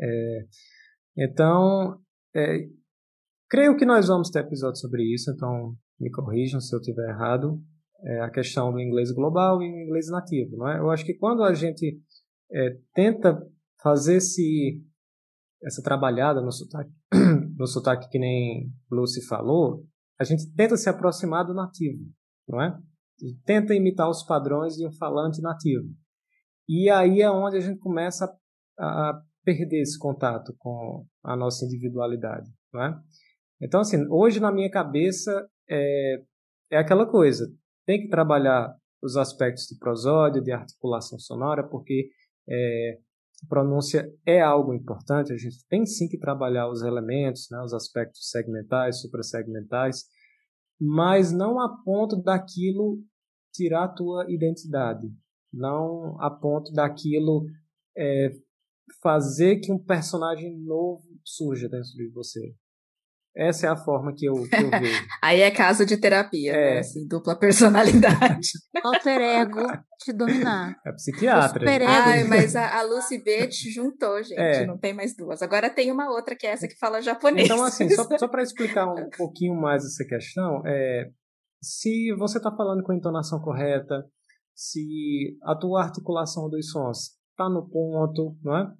É, 0.00 0.46
então, 1.16 2.00
é, 2.32 2.68
creio 3.48 3.76
que 3.76 3.84
nós 3.84 4.06
vamos 4.06 4.30
ter 4.30 4.40
episódio 4.40 4.78
sobre 4.80 5.02
isso, 5.12 5.32
então 5.32 5.74
me 5.98 6.10
corrijam 6.12 6.60
se 6.60 6.74
eu 6.76 6.78
estiver 6.78 7.08
errado. 7.08 7.60
É 8.04 8.20
a 8.20 8.30
questão 8.30 8.70
do 8.70 8.80
inglês 8.80 9.10
global 9.10 9.60
e 9.60 9.66
o 9.66 9.82
inglês 9.84 10.08
nativo, 10.10 10.56
não 10.58 10.68
é? 10.68 10.78
Eu 10.78 10.90
acho 10.90 11.04
que 11.04 11.14
quando 11.14 11.42
a 11.42 11.54
gente 11.54 12.00
é, 12.52 12.78
tenta 12.94 13.36
fazer 13.82 14.16
esse 14.16 14.80
essa 15.64 15.82
trabalhada 15.82 16.42
no 16.42 16.52
sotaque, 16.52 16.92
no 17.56 17.66
sotaque 17.66 18.08
que 18.08 18.18
nem 18.18 18.72
Lucy 18.90 19.26
falou, 19.26 19.84
a 20.18 20.24
gente 20.24 20.52
tenta 20.54 20.76
se 20.76 20.88
aproximar 20.88 21.44
do 21.44 21.54
nativo, 21.54 22.04
não 22.48 22.60
é? 22.60 22.78
tenta 23.44 23.74
imitar 23.74 24.08
os 24.08 24.24
padrões 24.24 24.74
de 24.74 24.86
um 24.86 24.92
falante 24.92 25.40
nativo. 25.40 25.88
E 26.68 26.90
aí 26.90 27.20
é 27.20 27.30
onde 27.30 27.56
a 27.56 27.60
gente 27.60 27.78
começa 27.78 28.26
a, 28.78 29.10
a 29.10 29.22
perder 29.44 29.82
esse 29.82 29.98
contato 29.98 30.54
com 30.58 31.06
a 31.22 31.36
nossa 31.36 31.64
individualidade, 31.64 32.50
não 32.72 32.82
é? 32.82 33.00
Então, 33.60 33.80
assim, 33.80 34.04
hoje 34.10 34.40
na 34.40 34.50
minha 34.50 34.70
cabeça 34.70 35.46
é, 35.68 36.22
é 36.72 36.78
aquela 36.78 37.06
coisa, 37.06 37.46
tem 37.86 38.00
que 38.00 38.08
trabalhar 38.08 38.74
os 39.02 39.16
aspectos 39.16 39.66
de 39.66 39.78
prosódia, 39.78 40.40
de 40.40 40.50
articulação 40.50 41.18
sonora, 41.18 41.68
porque 41.68 42.08
é, 42.48 42.98
pronúncia 43.48 44.08
é 44.26 44.40
algo 44.40 44.72
importante, 44.72 45.32
a 45.32 45.36
gente 45.36 45.64
tem 45.68 45.84
sim 45.84 46.08
que 46.08 46.18
trabalhar 46.18 46.68
os 46.68 46.82
elementos, 46.82 47.48
né, 47.50 47.60
os 47.62 47.72
aspectos 47.72 48.30
segmentais, 48.30 49.00
suprassegmentais, 49.00 50.04
mas 50.80 51.32
não 51.32 51.60
a 51.60 51.82
ponto 51.82 52.16
daquilo 52.22 53.02
tirar 53.52 53.84
a 53.84 53.88
tua 53.88 54.26
identidade, 54.28 55.08
não 55.52 56.20
a 56.20 56.30
ponto 56.30 56.72
daquilo 56.72 57.46
é, 57.96 58.30
fazer 59.02 59.60
que 59.60 59.72
um 59.72 59.78
personagem 59.78 60.58
novo 60.58 61.04
surja 61.24 61.68
dentro 61.68 61.90
de 61.90 62.08
você. 62.08 62.54
Essa 63.36 63.66
é 63.66 63.70
a 63.70 63.76
forma 63.76 64.14
que 64.14 64.26
eu, 64.26 64.34
que 64.34 64.54
eu 64.54 64.70
vejo. 64.70 65.06
Aí 65.20 65.40
é 65.40 65.50
caso 65.50 65.84
de 65.84 65.96
terapia, 65.96 66.52
né? 66.52 66.58
é. 66.58 66.74
né? 66.74 66.80
Assim, 66.80 67.06
dupla 67.08 67.36
personalidade. 67.36 68.50
Alter 68.84 69.20
ego 69.20 69.66
te 69.98 70.12
dominar. 70.12 70.76
É 70.86 70.92
psiquiatra. 70.92 71.68
Ai, 71.88 72.22
mas 72.24 72.54
a, 72.54 72.78
a 72.78 72.82
Lucy 72.82 73.18
B 73.24 73.48
te 73.48 73.70
juntou, 73.70 74.22
gente. 74.22 74.38
É. 74.38 74.64
Não 74.64 74.78
tem 74.78 74.94
mais 74.94 75.16
duas. 75.16 75.42
Agora 75.42 75.68
tem 75.68 75.90
uma 75.90 76.08
outra 76.10 76.36
que 76.36 76.46
é 76.46 76.50
essa 76.50 76.68
que 76.68 76.78
fala 76.78 77.02
japonês. 77.02 77.46
Então, 77.46 77.64
assim, 77.64 77.88
só, 77.90 78.04
só 78.16 78.28
para 78.28 78.42
explicar 78.42 78.86
um 78.86 79.10
pouquinho 79.16 79.60
mais 79.60 79.84
essa 79.84 80.04
questão, 80.04 80.62
é, 80.64 81.10
se 81.60 82.14
você 82.16 82.38
está 82.38 82.54
falando 82.54 82.84
com 82.84 82.92
a 82.92 82.96
entonação 82.96 83.40
correta, 83.40 84.04
se 84.54 85.36
a 85.42 85.56
tua 85.56 85.82
articulação 85.82 86.48
dos 86.48 86.70
sons 86.70 87.18
está 87.30 87.48
no 87.50 87.68
ponto, 87.68 88.36
não 88.44 88.56
é? 88.56 88.72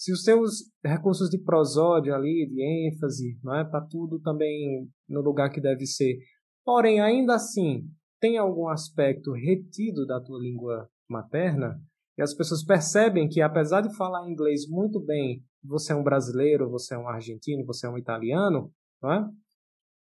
Se 0.00 0.10
os 0.14 0.22
seus 0.22 0.62
recursos 0.82 1.28
de 1.28 1.36
prosódia 1.36 2.14
ali, 2.14 2.48
de 2.48 2.88
ênfase, 2.88 3.38
não 3.44 3.54
é, 3.54 3.64
para 3.66 3.84
tudo 3.84 4.18
também 4.18 4.88
no 5.06 5.20
lugar 5.20 5.50
que 5.50 5.60
deve 5.60 5.84
ser. 5.84 6.16
Porém, 6.64 7.02
ainda 7.02 7.34
assim, 7.34 7.82
tem 8.18 8.38
algum 8.38 8.68
aspecto 8.68 9.30
retido 9.32 10.06
da 10.06 10.18
tua 10.18 10.40
língua 10.40 10.88
materna, 11.06 11.78
e 12.16 12.22
as 12.22 12.32
pessoas 12.32 12.64
percebem 12.64 13.28
que 13.28 13.42
apesar 13.42 13.82
de 13.82 13.94
falar 13.94 14.26
inglês 14.26 14.66
muito 14.66 14.98
bem, 15.04 15.44
você 15.62 15.92
é 15.92 15.96
um 15.96 16.02
brasileiro, 16.02 16.70
você 16.70 16.94
é 16.94 16.98
um 16.98 17.06
argentino, 17.06 17.66
você 17.66 17.86
é 17.86 17.90
um 17.90 17.98
italiano, 17.98 18.72
não 19.02 19.12
é? 19.12 19.28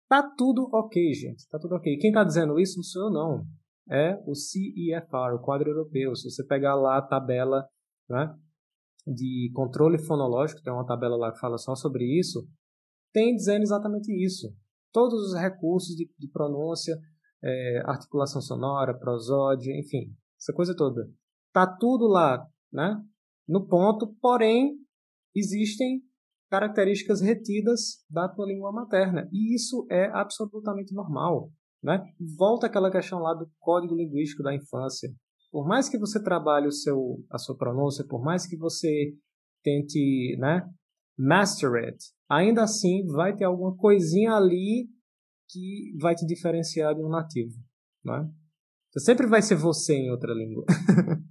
Tá 0.08 0.22
tudo 0.22 0.70
ok, 0.72 1.12
gente. 1.12 1.44
Tá 1.48 1.58
tudo 1.58 1.74
ok. 1.74 1.96
Quem 1.96 2.12
tá 2.12 2.22
dizendo 2.22 2.60
isso 2.60 2.76
não 2.76 2.84
sou 2.84 3.02
eu, 3.06 3.10
não. 3.10 3.44
É 3.90 4.16
o 4.28 4.34
CEFR, 4.36 5.34
o 5.34 5.42
quadro 5.42 5.68
europeu. 5.70 6.14
Se 6.14 6.30
você 6.30 6.46
pegar 6.46 6.76
lá 6.76 6.98
a 6.98 7.02
tabela, 7.02 7.66
né? 8.08 8.32
De 9.12 9.50
controle 9.54 9.98
fonológico, 9.98 10.62
tem 10.62 10.72
uma 10.72 10.86
tabela 10.86 11.16
lá 11.16 11.32
que 11.32 11.38
fala 11.38 11.58
só 11.58 11.74
sobre 11.74 12.04
isso, 12.18 12.46
tem 13.12 13.34
dizendo 13.34 13.62
exatamente 13.62 14.12
isso. 14.12 14.52
Todos 14.92 15.32
os 15.32 15.38
recursos 15.38 15.94
de, 15.94 16.10
de 16.18 16.28
pronúncia, 16.28 16.96
é, 17.42 17.82
articulação 17.84 18.40
sonora, 18.40 18.98
prosódia, 18.98 19.72
enfim, 19.78 20.14
essa 20.38 20.52
coisa 20.52 20.74
toda. 20.76 21.08
Tá 21.52 21.66
tudo 21.66 22.06
lá, 22.06 22.46
né? 22.72 23.02
No 23.46 23.66
ponto, 23.66 24.14
porém, 24.20 24.76
existem 25.34 26.02
características 26.50 27.20
retidas 27.20 28.04
da 28.10 28.28
tua 28.28 28.46
língua 28.46 28.72
materna. 28.72 29.28
E 29.32 29.54
isso 29.54 29.86
é 29.90 30.06
absolutamente 30.06 30.94
normal. 30.94 31.50
Né? 31.82 32.02
Volta 32.36 32.66
aquela 32.66 32.90
questão 32.90 33.20
lá 33.20 33.34
do 33.34 33.48
código 33.58 33.94
linguístico 33.94 34.42
da 34.42 34.54
infância 34.54 35.10
por 35.50 35.66
mais 35.66 35.88
que 35.88 35.98
você 35.98 36.22
trabalhe 36.22 36.66
o 36.66 36.72
seu, 36.72 37.24
a 37.30 37.38
sua 37.38 37.56
pronúncia, 37.56 38.04
por 38.06 38.22
mais 38.22 38.46
que 38.46 38.56
você 38.56 39.14
tente, 39.62 40.36
né, 40.38 40.68
master 41.18 41.74
it, 41.84 41.98
ainda 42.28 42.62
assim 42.62 43.06
vai 43.06 43.34
ter 43.34 43.44
alguma 43.44 43.76
coisinha 43.76 44.34
ali 44.34 44.88
que 45.48 45.94
vai 46.00 46.14
te 46.14 46.26
diferenciar 46.26 46.94
de 46.94 47.02
um 47.02 47.08
nativo, 47.08 47.54
né? 48.04 48.30
Você 48.92 49.00
sempre 49.00 49.26
vai 49.26 49.42
ser 49.42 49.56
você 49.56 49.94
em 49.94 50.10
outra 50.10 50.32
língua. 50.32 50.64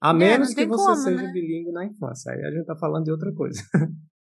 a 0.00 0.10
é, 0.10 0.12
menos 0.12 0.54
que 0.54 0.66
você 0.66 0.84
como, 0.84 0.96
seja 0.96 1.22
né? 1.22 1.32
bilíngue 1.32 1.72
na 1.72 1.86
infância. 1.86 2.32
Aí 2.32 2.44
a 2.44 2.50
gente 2.50 2.66
tá 2.66 2.76
falando 2.76 3.04
de 3.04 3.10
outra 3.10 3.32
coisa. 3.32 3.60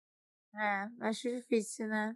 É, 0.58 0.88
acho 1.08 1.30
difícil, 1.30 1.88
né? 1.88 2.16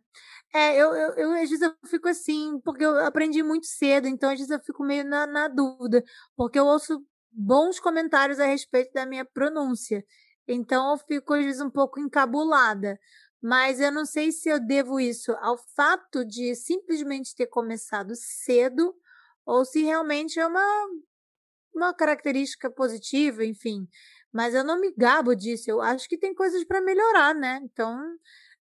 É, 0.54 0.76
eu, 0.78 0.94
eu, 0.96 1.14
eu, 1.16 1.32
às 1.34 1.50
vezes 1.50 1.62
eu 1.62 1.74
fico 1.88 2.08
assim, 2.10 2.60
porque 2.64 2.86
eu 2.86 2.98
aprendi 3.06 3.44
muito 3.44 3.68
cedo, 3.68 4.08
então 4.08 4.30
às 4.32 4.38
vezes 4.40 4.52
eu 4.52 4.60
fico 4.62 4.84
meio 4.84 5.04
na, 5.06 5.28
na 5.28 5.48
dúvida, 5.50 6.04
porque 6.38 6.60
eu 6.60 6.66
ouço 6.66 7.04
bons 7.32 7.80
comentários 7.80 8.40
a 8.40 8.46
respeito 8.46 8.94
da 8.94 9.06
minha 9.06 9.26
pronúncia. 9.26 10.06
Então 10.48 10.92
eu 10.92 10.98
fico 11.00 11.34
às 11.34 11.46
vezes 11.46 11.62
um 11.62 11.70
pouco 11.72 12.00
encabulada. 12.00 13.00
Mas 13.42 13.80
eu 13.80 13.92
não 13.92 14.06
sei 14.06 14.32
se 14.32 14.50
eu 14.50 14.60
devo 14.60 15.00
isso 15.00 15.32
ao 15.42 15.58
fato 15.76 16.26
de 16.26 16.56
simplesmente 16.56 17.36
ter 17.36 17.48
começado 17.48 18.14
cedo 18.16 18.94
ou 19.46 19.66
se 19.66 19.82
realmente 19.84 20.40
é 20.40 20.46
uma, 20.48 20.62
uma 21.74 21.94
característica 21.94 22.70
positiva, 22.70 23.46
enfim. 23.46 23.88
Mas 24.34 24.54
eu 24.54 24.64
não 24.64 24.80
me 24.80 24.94
gabo 24.96 25.36
disso. 25.36 25.70
Eu 25.70 25.82
acho 25.82 26.08
que 26.08 26.18
tem 26.18 26.34
coisas 26.34 26.64
para 26.64 26.82
melhorar, 26.82 27.34
né? 27.34 27.60
Então, 27.64 28.00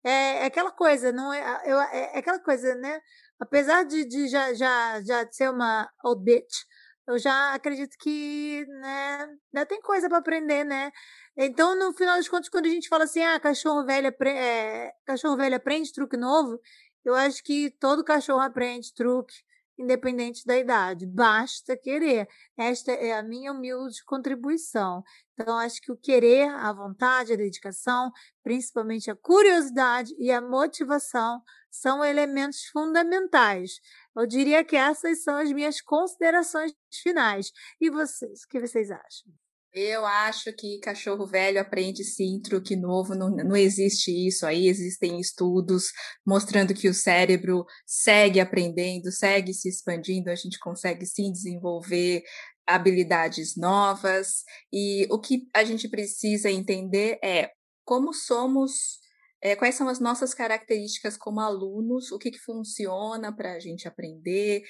é, 0.04 0.42
é, 0.42 0.44
aquela 0.46 0.70
coisa, 0.70 1.12
não 1.12 1.32
é, 1.32 1.62
eu, 1.66 1.78
é, 1.80 2.12
é 2.14 2.18
aquela 2.18 2.38
coisa, 2.38 2.74
né? 2.76 3.00
Apesar 3.40 3.84
de, 3.84 4.04
de 4.04 4.28
já, 4.28 4.54
já, 4.54 5.00
já 5.02 5.28
ser 5.30 5.50
uma 5.50 5.88
old 6.04 6.22
bitch, 6.24 6.64
eu 7.06 7.18
já 7.18 7.54
acredito 7.54 7.96
que 7.98 8.66
né, 8.66 9.28
ainda 9.54 9.66
tem 9.66 9.80
coisa 9.80 10.08
para 10.08 10.18
aprender, 10.18 10.64
né? 10.64 10.92
Então, 11.36 11.74
no 11.78 11.92
final 11.94 12.16
das 12.16 12.28
contas, 12.28 12.48
quando 12.48 12.66
a 12.66 12.68
gente 12.68 12.88
fala 12.88 13.04
assim, 13.04 13.22
ah, 13.22 13.40
cachorro 13.40 13.84
velho, 13.86 14.14
é, 14.26 14.92
cachorro 15.06 15.36
velho 15.36 15.56
aprende 15.56 15.92
truque 15.92 16.16
novo, 16.16 16.60
eu 17.04 17.14
acho 17.14 17.42
que 17.42 17.70
todo 17.80 18.04
cachorro 18.04 18.40
aprende 18.40 18.92
truque, 18.94 19.34
independente 19.78 20.44
da 20.44 20.58
idade. 20.58 21.06
Basta 21.06 21.76
querer. 21.76 22.28
Esta 22.56 22.92
é 22.92 23.12
a 23.12 23.22
minha 23.22 23.52
humilde 23.52 24.04
contribuição. 24.04 25.02
Então, 25.34 25.56
acho 25.56 25.80
que 25.80 25.92
o 25.92 25.96
querer, 25.96 26.48
a 26.48 26.72
vontade, 26.72 27.32
a 27.32 27.36
dedicação, 27.36 28.10
principalmente 28.42 29.10
a 29.10 29.16
curiosidade 29.16 30.14
e 30.18 30.30
a 30.32 30.40
motivação, 30.40 31.40
são 31.70 32.04
elementos 32.04 32.64
fundamentais. 32.66 33.80
Eu 34.16 34.26
diria 34.26 34.64
que 34.64 34.76
essas 34.76 35.22
são 35.22 35.36
as 35.36 35.52
minhas 35.52 35.80
considerações 35.80 36.72
finais. 37.02 37.52
E 37.80 37.88
vocês, 37.88 38.42
o 38.42 38.48
que 38.48 38.60
vocês 38.60 38.90
acham? 38.90 39.32
Eu 39.72 40.06
acho 40.06 40.52
que 40.54 40.80
cachorro 40.80 41.26
velho 41.26 41.60
aprende 41.60 42.02
sim 42.02 42.40
truque 42.40 42.74
novo, 42.74 43.14
não, 43.14 43.28
não 43.28 43.54
existe 43.54 44.10
isso 44.26 44.46
aí, 44.46 44.66
existem 44.66 45.20
estudos 45.20 45.92
mostrando 46.26 46.72
que 46.72 46.88
o 46.88 46.94
cérebro 46.94 47.66
segue 47.86 48.40
aprendendo, 48.40 49.12
segue 49.12 49.52
se 49.52 49.68
expandindo, 49.68 50.30
a 50.30 50.34
gente 50.34 50.58
consegue 50.58 51.04
sim 51.04 51.30
desenvolver 51.30 52.22
habilidades 52.66 53.56
novas, 53.56 54.42
e 54.72 55.06
o 55.10 55.20
que 55.20 55.48
a 55.54 55.64
gente 55.64 55.88
precisa 55.88 56.50
entender 56.50 57.18
é 57.22 57.50
como 57.84 58.12
somos, 58.12 59.00
é, 59.42 59.54
quais 59.54 59.74
são 59.74 59.88
as 59.88 60.00
nossas 60.00 60.34
características 60.34 61.16
como 61.16 61.40
alunos, 61.40 62.10
o 62.10 62.18
que, 62.18 62.30
que 62.30 62.38
funciona 62.38 63.34
para 63.34 63.54
a 63.54 63.58
gente 63.58 63.86
aprender, 63.86 64.62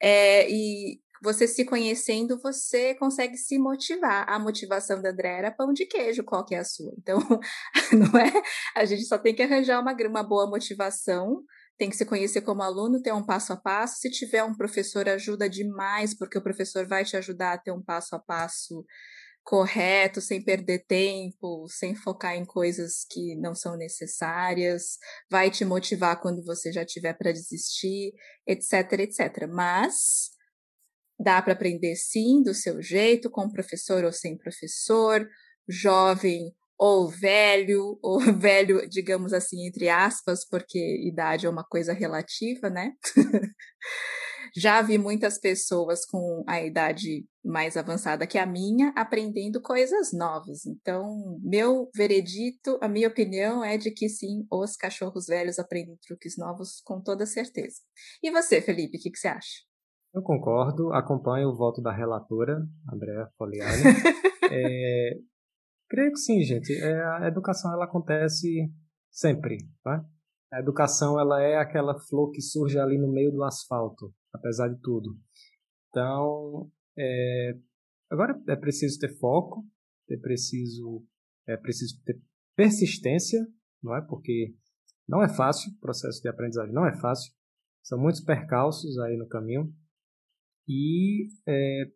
é, 0.00 0.48
e 0.50 1.00
você 1.22 1.46
se 1.46 1.64
conhecendo, 1.64 2.40
você 2.40 2.94
consegue 2.94 3.36
se 3.36 3.58
motivar. 3.58 4.24
A 4.28 4.38
motivação 4.38 5.00
da 5.02 5.10
André 5.10 5.38
era 5.38 5.50
pão 5.50 5.72
de 5.72 5.86
queijo, 5.86 6.24
qual 6.24 6.44
que 6.44 6.54
é 6.54 6.58
a 6.58 6.64
sua? 6.64 6.92
Então, 6.98 7.18
não 7.92 8.18
é? 8.18 8.32
A 8.74 8.84
gente 8.84 9.04
só 9.04 9.18
tem 9.18 9.34
que 9.34 9.42
arranjar 9.42 9.80
uma, 9.80 9.94
uma 10.08 10.22
boa 10.22 10.48
motivação, 10.48 11.42
tem 11.76 11.90
que 11.90 11.96
se 11.96 12.06
conhecer 12.06 12.40
como 12.42 12.62
aluno, 12.62 13.02
ter 13.02 13.12
um 13.12 13.24
passo 13.24 13.52
a 13.52 13.56
passo. 13.56 13.98
Se 14.00 14.10
tiver 14.10 14.42
um 14.44 14.54
professor, 14.54 15.08
ajuda 15.08 15.48
demais, 15.48 16.16
porque 16.16 16.38
o 16.38 16.42
professor 16.42 16.86
vai 16.86 17.04
te 17.04 17.16
ajudar 17.16 17.52
a 17.54 17.58
ter 17.58 17.72
um 17.72 17.82
passo 17.82 18.14
a 18.16 18.18
passo 18.18 18.84
correto, 19.42 20.20
sem 20.20 20.42
perder 20.42 20.84
tempo, 20.86 21.66
sem 21.68 21.94
focar 21.94 22.36
em 22.36 22.44
coisas 22.44 23.04
que 23.10 23.34
não 23.36 23.54
são 23.54 23.76
necessárias, 23.76 24.98
vai 25.30 25.50
te 25.50 25.64
motivar 25.64 26.20
quando 26.20 26.44
você 26.44 26.70
já 26.72 26.84
tiver 26.84 27.14
para 27.14 27.32
desistir, 27.32 28.12
etc, 28.46 28.92
etc. 29.00 29.48
Mas 29.48 30.30
Dá 31.22 31.42
para 31.42 31.52
aprender 31.52 31.94
sim, 31.96 32.42
do 32.42 32.54
seu 32.54 32.80
jeito, 32.80 33.30
com 33.30 33.50
professor 33.50 34.04
ou 34.04 34.12
sem 34.12 34.38
professor, 34.38 35.28
jovem 35.68 36.54
ou 36.78 37.08
velho, 37.08 37.98
ou 38.02 38.20
velho, 38.20 38.88
digamos 38.88 39.34
assim, 39.34 39.66
entre 39.66 39.90
aspas, 39.90 40.46
porque 40.48 40.78
idade 41.06 41.44
é 41.44 41.50
uma 41.50 41.64
coisa 41.64 41.92
relativa, 41.92 42.70
né? 42.70 42.94
Já 44.56 44.82
vi 44.82 44.98
muitas 44.98 45.38
pessoas 45.38 46.04
com 46.04 46.42
a 46.48 46.60
idade 46.60 47.24
mais 47.44 47.76
avançada 47.76 48.26
que 48.26 48.36
a 48.36 48.44
minha 48.44 48.92
aprendendo 48.96 49.62
coisas 49.62 50.12
novas. 50.12 50.66
Então, 50.66 51.38
meu 51.40 51.88
veredito, 51.94 52.76
a 52.82 52.88
minha 52.88 53.06
opinião 53.06 53.64
é 53.64 53.78
de 53.78 53.92
que 53.92 54.08
sim, 54.08 54.44
os 54.50 54.74
cachorros 54.74 55.26
velhos 55.26 55.58
aprendem 55.58 55.96
truques 56.02 56.36
novos 56.36 56.80
com 56.84 57.00
toda 57.00 57.26
certeza. 57.26 57.76
E 58.22 58.30
você, 58.30 58.60
Felipe, 58.60 58.98
o 58.98 59.00
que, 59.00 59.10
que 59.10 59.18
você 59.18 59.28
acha? 59.28 59.69
Eu 60.12 60.22
concordo, 60.22 60.92
acompanho 60.92 61.50
o 61.50 61.56
voto 61.56 61.80
da 61.80 61.92
relatora, 61.92 62.66
Andréa 62.92 63.28
Foliani. 63.38 63.82
é, 64.50 65.18
creio 65.88 66.10
que 66.10 66.18
sim, 66.18 66.42
gente. 66.42 66.72
É, 66.74 67.04
a 67.18 67.28
educação 67.28 67.72
ela 67.72 67.84
acontece 67.84 68.68
sempre, 69.08 69.58
tá? 69.84 70.04
A 70.52 70.58
educação 70.58 71.18
ela 71.18 71.40
é 71.40 71.56
aquela 71.56 71.96
flor 72.08 72.32
que 72.32 72.42
surge 72.42 72.76
ali 72.76 72.98
no 72.98 73.12
meio 73.12 73.30
do 73.30 73.44
asfalto, 73.44 74.12
apesar 74.32 74.66
de 74.66 74.80
tudo. 74.80 75.16
Então, 75.88 76.68
é, 76.98 77.56
agora 78.10 78.36
é 78.48 78.56
preciso 78.56 78.98
ter 78.98 79.16
foco, 79.16 79.64
é 80.10 80.16
preciso, 80.16 81.06
é 81.46 81.56
preciso 81.56 82.02
ter 82.04 82.20
persistência, 82.56 83.46
não 83.80 83.96
é? 83.96 84.00
Porque 84.00 84.56
não 85.08 85.22
é 85.22 85.28
fácil, 85.28 85.70
o 85.70 85.78
processo 85.78 86.20
de 86.20 86.28
aprendizagem 86.28 86.74
não 86.74 86.84
é 86.84 86.98
fácil. 87.00 87.32
São 87.84 87.96
muitos 87.96 88.20
percalços 88.20 88.98
aí 88.98 89.16
no 89.16 89.28
caminho 89.28 89.72
e 90.70 91.26
é, 91.48 91.90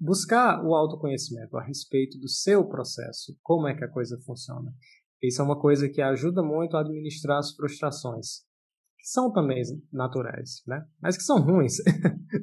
buscar 0.00 0.64
o 0.64 0.74
autoconhecimento 0.74 1.56
a 1.56 1.62
respeito 1.62 2.18
do 2.18 2.28
seu 2.28 2.66
processo, 2.66 3.38
como 3.40 3.68
é 3.68 3.76
que 3.76 3.84
a 3.84 3.90
coisa 3.90 4.18
funciona. 4.26 4.74
Isso 5.22 5.40
é 5.40 5.44
uma 5.44 5.60
coisa 5.60 5.88
que 5.88 6.02
ajuda 6.02 6.42
muito 6.42 6.76
a 6.76 6.80
administrar 6.80 7.38
as 7.38 7.54
frustrações, 7.54 8.40
que 8.98 9.06
são 9.06 9.32
também 9.32 9.62
naturais, 9.92 10.62
né? 10.66 10.84
mas 11.00 11.16
que 11.16 11.22
são 11.22 11.40
ruins. 11.40 11.76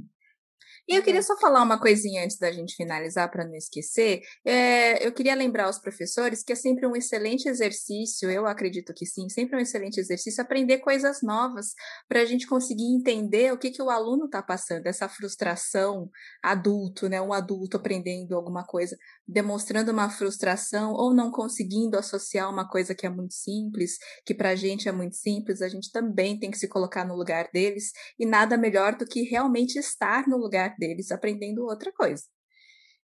E 0.90 0.96
eu 0.96 1.04
queria 1.04 1.22
só 1.22 1.38
falar 1.38 1.62
uma 1.62 1.80
coisinha 1.80 2.24
antes 2.24 2.40
da 2.40 2.52
gente 2.52 2.76
finalizar, 2.76 3.30
para 3.30 3.46
não 3.46 3.54
esquecer. 3.54 4.22
É, 4.44 5.06
eu 5.06 5.12
queria 5.12 5.36
lembrar 5.36 5.66
aos 5.66 5.78
professores 5.78 6.42
que 6.42 6.52
é 6.52 6.56
sempre 6.56 6.88
um 6.88 6.96
excelente 6.96 7.48
exercício, 7.48 8.28
eu 8.28 8.48
acredito 8.48 8.92
que 8.92 9.06
sim, 9.06 9.30
sempre 9.30 9.56
um 9.56 9.60
excelente 9.60 10.00
exercício 10.00 10.42
aprender 10.42 10.80
coisas 10.80 11.22
novas, 11.22 11.76
para 12.08 12.22
a 12.22 12.26
gente 12.26 12.48
conseguir 12.48 12.88
entender 12.92 13.54
o 13.54 13.58
que, 13.60 13.70
que 13.70 13.84
o 13.84 13.92
aluno 13.92 14.26
está 14.26 14.42
passando, 14.42 14.88
essa 14.88 15.08
frustração 15.08 16.10
adulto, 16.44 17.08
né? 17.08 17.22
Um 17.22 17.34
adulto 17.34 17.78
aprendendo 17.78 18.36
alguma 18.36 18.66
coisa, 18.66 18.98
demonstrando 19.28 19.92
uma 19.92 20.10
frustração 20.10 20.94
ou 20.94 21.14
não 21.14 21.30
conseguindo 21.30 22.00
associar 22.00 22.52
uma 22.52 22.68
coisa 22.68 22.96
que 22.96 23.06
é 23.06 23.10
muito 23.12 23.36
simples, 23.36 24.00
que 24.26 24.34
para 24.34 24.50
a 24.50 24.56
gente 24.56 24.90
é 24.90 24.92
muito 24.92 25.16
simples, 25.16 25.62
a 25.62 25.70
gente 25.70 25.92
também 25.92 26.40
tem 26.40 26.50
que 26.50 26.58
se 26.58 26.68
colocar 26.68 27.06
no 27.06 27.16
lugar 27.16 27.48
deles, 27.54 27.92
e 28.18 28.26
nada 28.26 28.58
melhor 28.58 28.98
do 28.98 29.06
que 29.06 29.22
realmente 29.22 29.78
estar 29.78 30.28
no 30.28 30.36
lugar 30.36 30.79
deles 30.80 31.12
aprendendo 31.12 31.66
outra 31.66 31.92
coisa. 31.92 32.24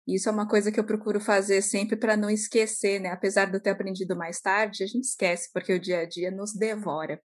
Isso 0.07 0.29
é 0.29 0.33
uma 0.33 0.49
coisa 0.49 0.73
que 0.73 0.81
eu 0.81 0.85
procuro 0.85 1.21
fazer 1.21 1.63
sempre 1.63 1.97
para 1.97 2.17
não 2.17 2.29
esquecer, 2.29 3.01
né? 3.01 3.11
Apesar 3.11 3.47
de 3.47 3.57
eu 3.57 3.63
ter 3.63 3.71
aprendido 3.71 4.17
mais 4.17 4.41
tarde, 4.41 4.83
a 4.83 4.87
gente 4.87 5.05
esquece 5.05 5.51
porque 5.53 5.73
o 5.73 5.81
dia 5.81 6.01
a 6.01 6.07
dia 6.07 6.31
nos 6.31 6.53
devora. 6.53 7.23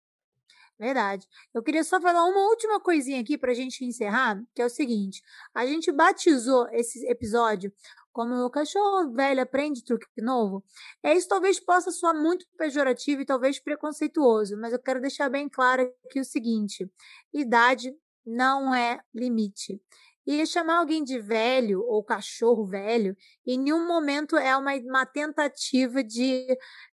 Verdade. 0.78 1.28
Eu 1.54 1.62
queria 1.62 1.84
só 1.84 2.00
falar 2.00 2.24
uma 2.24 2.48
última 2.48 2.80
coisinha 2.80 3.20
aqui 3.20 3.38
para 3.38 3.52
a 3.52 3.54
gente 3.54 3.84
encerrar, 3.84 4.42
que 4.52 4.60
é 4.60 4.64
o 4.64 4.70
seguinte: 4.70 5.22
a 5.54 5.64
gente 5.64 5.92
batizou 5.92 6.66
esse 6.72 7.06
episódio 7.06 7.72
como 8.12 8.34
o 8.44 8.50
cachorro 8.50 9.12
velho 9.12 9.42
aprende 9.42 9.84
truque 9.84 10.06
novo. 10.20 10.64
É 11.02 11.14
isso 11.14 11.28
talvez 11.28 11.60
possa 11.60 11.92
soar 11.92 12.14
muito 12.14 12.46
pejorativo 12.58 13.22
e 13.22 13.24
talvez 13.24 13.60
preconceituoso, 13.60 14.56
mas 14.58 14.72
eu 14.72 14.78
quero 14.78 15.00
deixar 15.00 15.28
bem 15.28 15.48
claro 15.48 15.82
aqui 16.04 16.18
o 16.18 16.24
seguinte: 16.24 16.90
idade 17.32 17.94
não 18.26 18.74
é 18.74 19.00
limite. 19.14 19.80
E 20.26 20.46
chamar 20.46 20.78
alguém 20.78 21.02
de 21.02 21.18
velho 21.18 21.82
ou 21.82 22.04
cachorro 22.04 22.64
velho, 22.64 23.16
em 23.46 23.58
nenhum 23.58 23.86
momento 23.86 24.36
é 24.36 24.56
uma, 24.56 24.74
uma 24.76 25.04
tentativa 25.04 26.02
de 26.02 26.46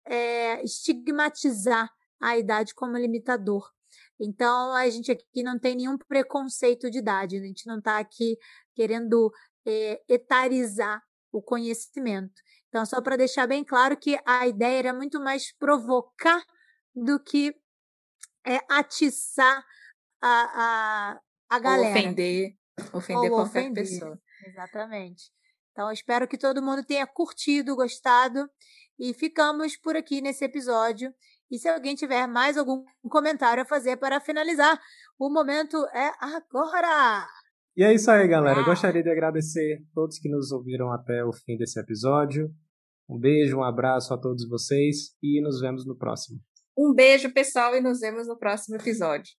é, 0.07 0.63
estigmatizar 0.63 1.91
a 2.21 2.37
idade 2.37 2.75
como 2.75 2.99
limitador. 2.99 3.71
Então, 4.21 4.75
a 4.75 4.89
gente 4.89 5.11
aqui 5.11 5.43
não 5.43 5.59
tem 5.59 5.75
nenhum 5.77 5.99
preconceito 5.99 6.91
de 6.91 6.99
idade, 6.99 7.37
a 7.37 7.43
gente 7.43 7.67
não 7.67 7.79
está 7.79 7.99
aqui 7.99 8.39
querendo 8.75 9.33
é, 9.67 10.03
etarizar 10.09 11.03
o 11.33 11.43
conhecimento. 11.43 12.35
Então, 12.69 12.85
só 12.87 13.01
para 13.01 13.17
deixar 13.17 13.47
bem 13.47 13.65
claro 13.65 13.97
que 13.97 14.19
a 14.25 14.47
ideia 14.47 14.79
era 14.79 14.93
muito 14.93 15.21
mais 15.21 15.53
provocar 15.57 16.43
do 16.95 17.19
que 17.19 17.55
é, 18.47 18.61
atiçar 18.69 19.65
a, 20.21 21.13
a, 21.13 21.21
a 21.51 21.59
galera. 21.59 21.89
Ou 21.89 21.99
ofender. 21.99 22.57
Ofender 22.93 23.31
Ou 23.31 23.39
qualquer 23.39 23.61
ofender. 23.61 23.85
pessoa. 23.85 24.19
Exatamente. 24.47 25.31
Então, 25.73 25.91
espero 25.91 26.29
que 26.29 26.39
todo 26.39 26.63
mundo 26.63 26.85
tenha 26.85 27.07
curtido, 27.07 27.75
gostado. 27.75 28.49
E 28.99 29.13
ficamos 29.13 29.77
por 29.77 29.97
aqui 29.97 30.21
nesse 30.21 30.45
episódio. 30.45 31.13
E 31.51 31.59
se 31.59 31.69
alguém 31.69 31.95
tiver 31.95 32.27
mais 32.27 32.57
algum 32.57 32.85
comentário 33.09 33.63
a 33.63 33.67
fazer 33.67 33.97
para 33.97 34.21
finalizar, 34.21 34.81
o 35.19 35.29
momento 35.31 35.77
é 35.95 36.13
agora! 36.21 37.27
E 37.77 37.83
é 37.83 37.93
isso 37.93 38.11
aí, 38.11 38.27
galera. 38.29 38.61
Eu 38.61 38.65
gostaria 38.65 39.03
de 39.03 39.11
agradecer 39.11 39.81
a 39.83 39.95
todos 39.95 40.19
que 40.19 40.29
nos 40.29 40.53
ouviram 40.53 40.93
até 40.93 41.25
o 41.25 41.33
fim 41.33 41.57
desse 41.57 41.79
episódio. 41.81 42.49
Um 43.09 43.19
beijo, 43.19 43.59
um 43.59 43.65
abraço 43.65 44.15
a 44.15 44.19
todos 44.19 44.49
vocês 44.49 45.17
e 45.23 45.41
nos 45.43 45.61
vemos 45.61 45.85
no 45.85 45.97
próximo. 45.97 46.41
Um 46.77 46.95
beijo, 46.95 47.33
pessoal, 47.33 47.75
e 47.75 47.81
nos 47.81 48.01
vemos 48.01 48.27
no 48.29 48.39
próximo 48.39 48.77
episódio. 48.77 49.33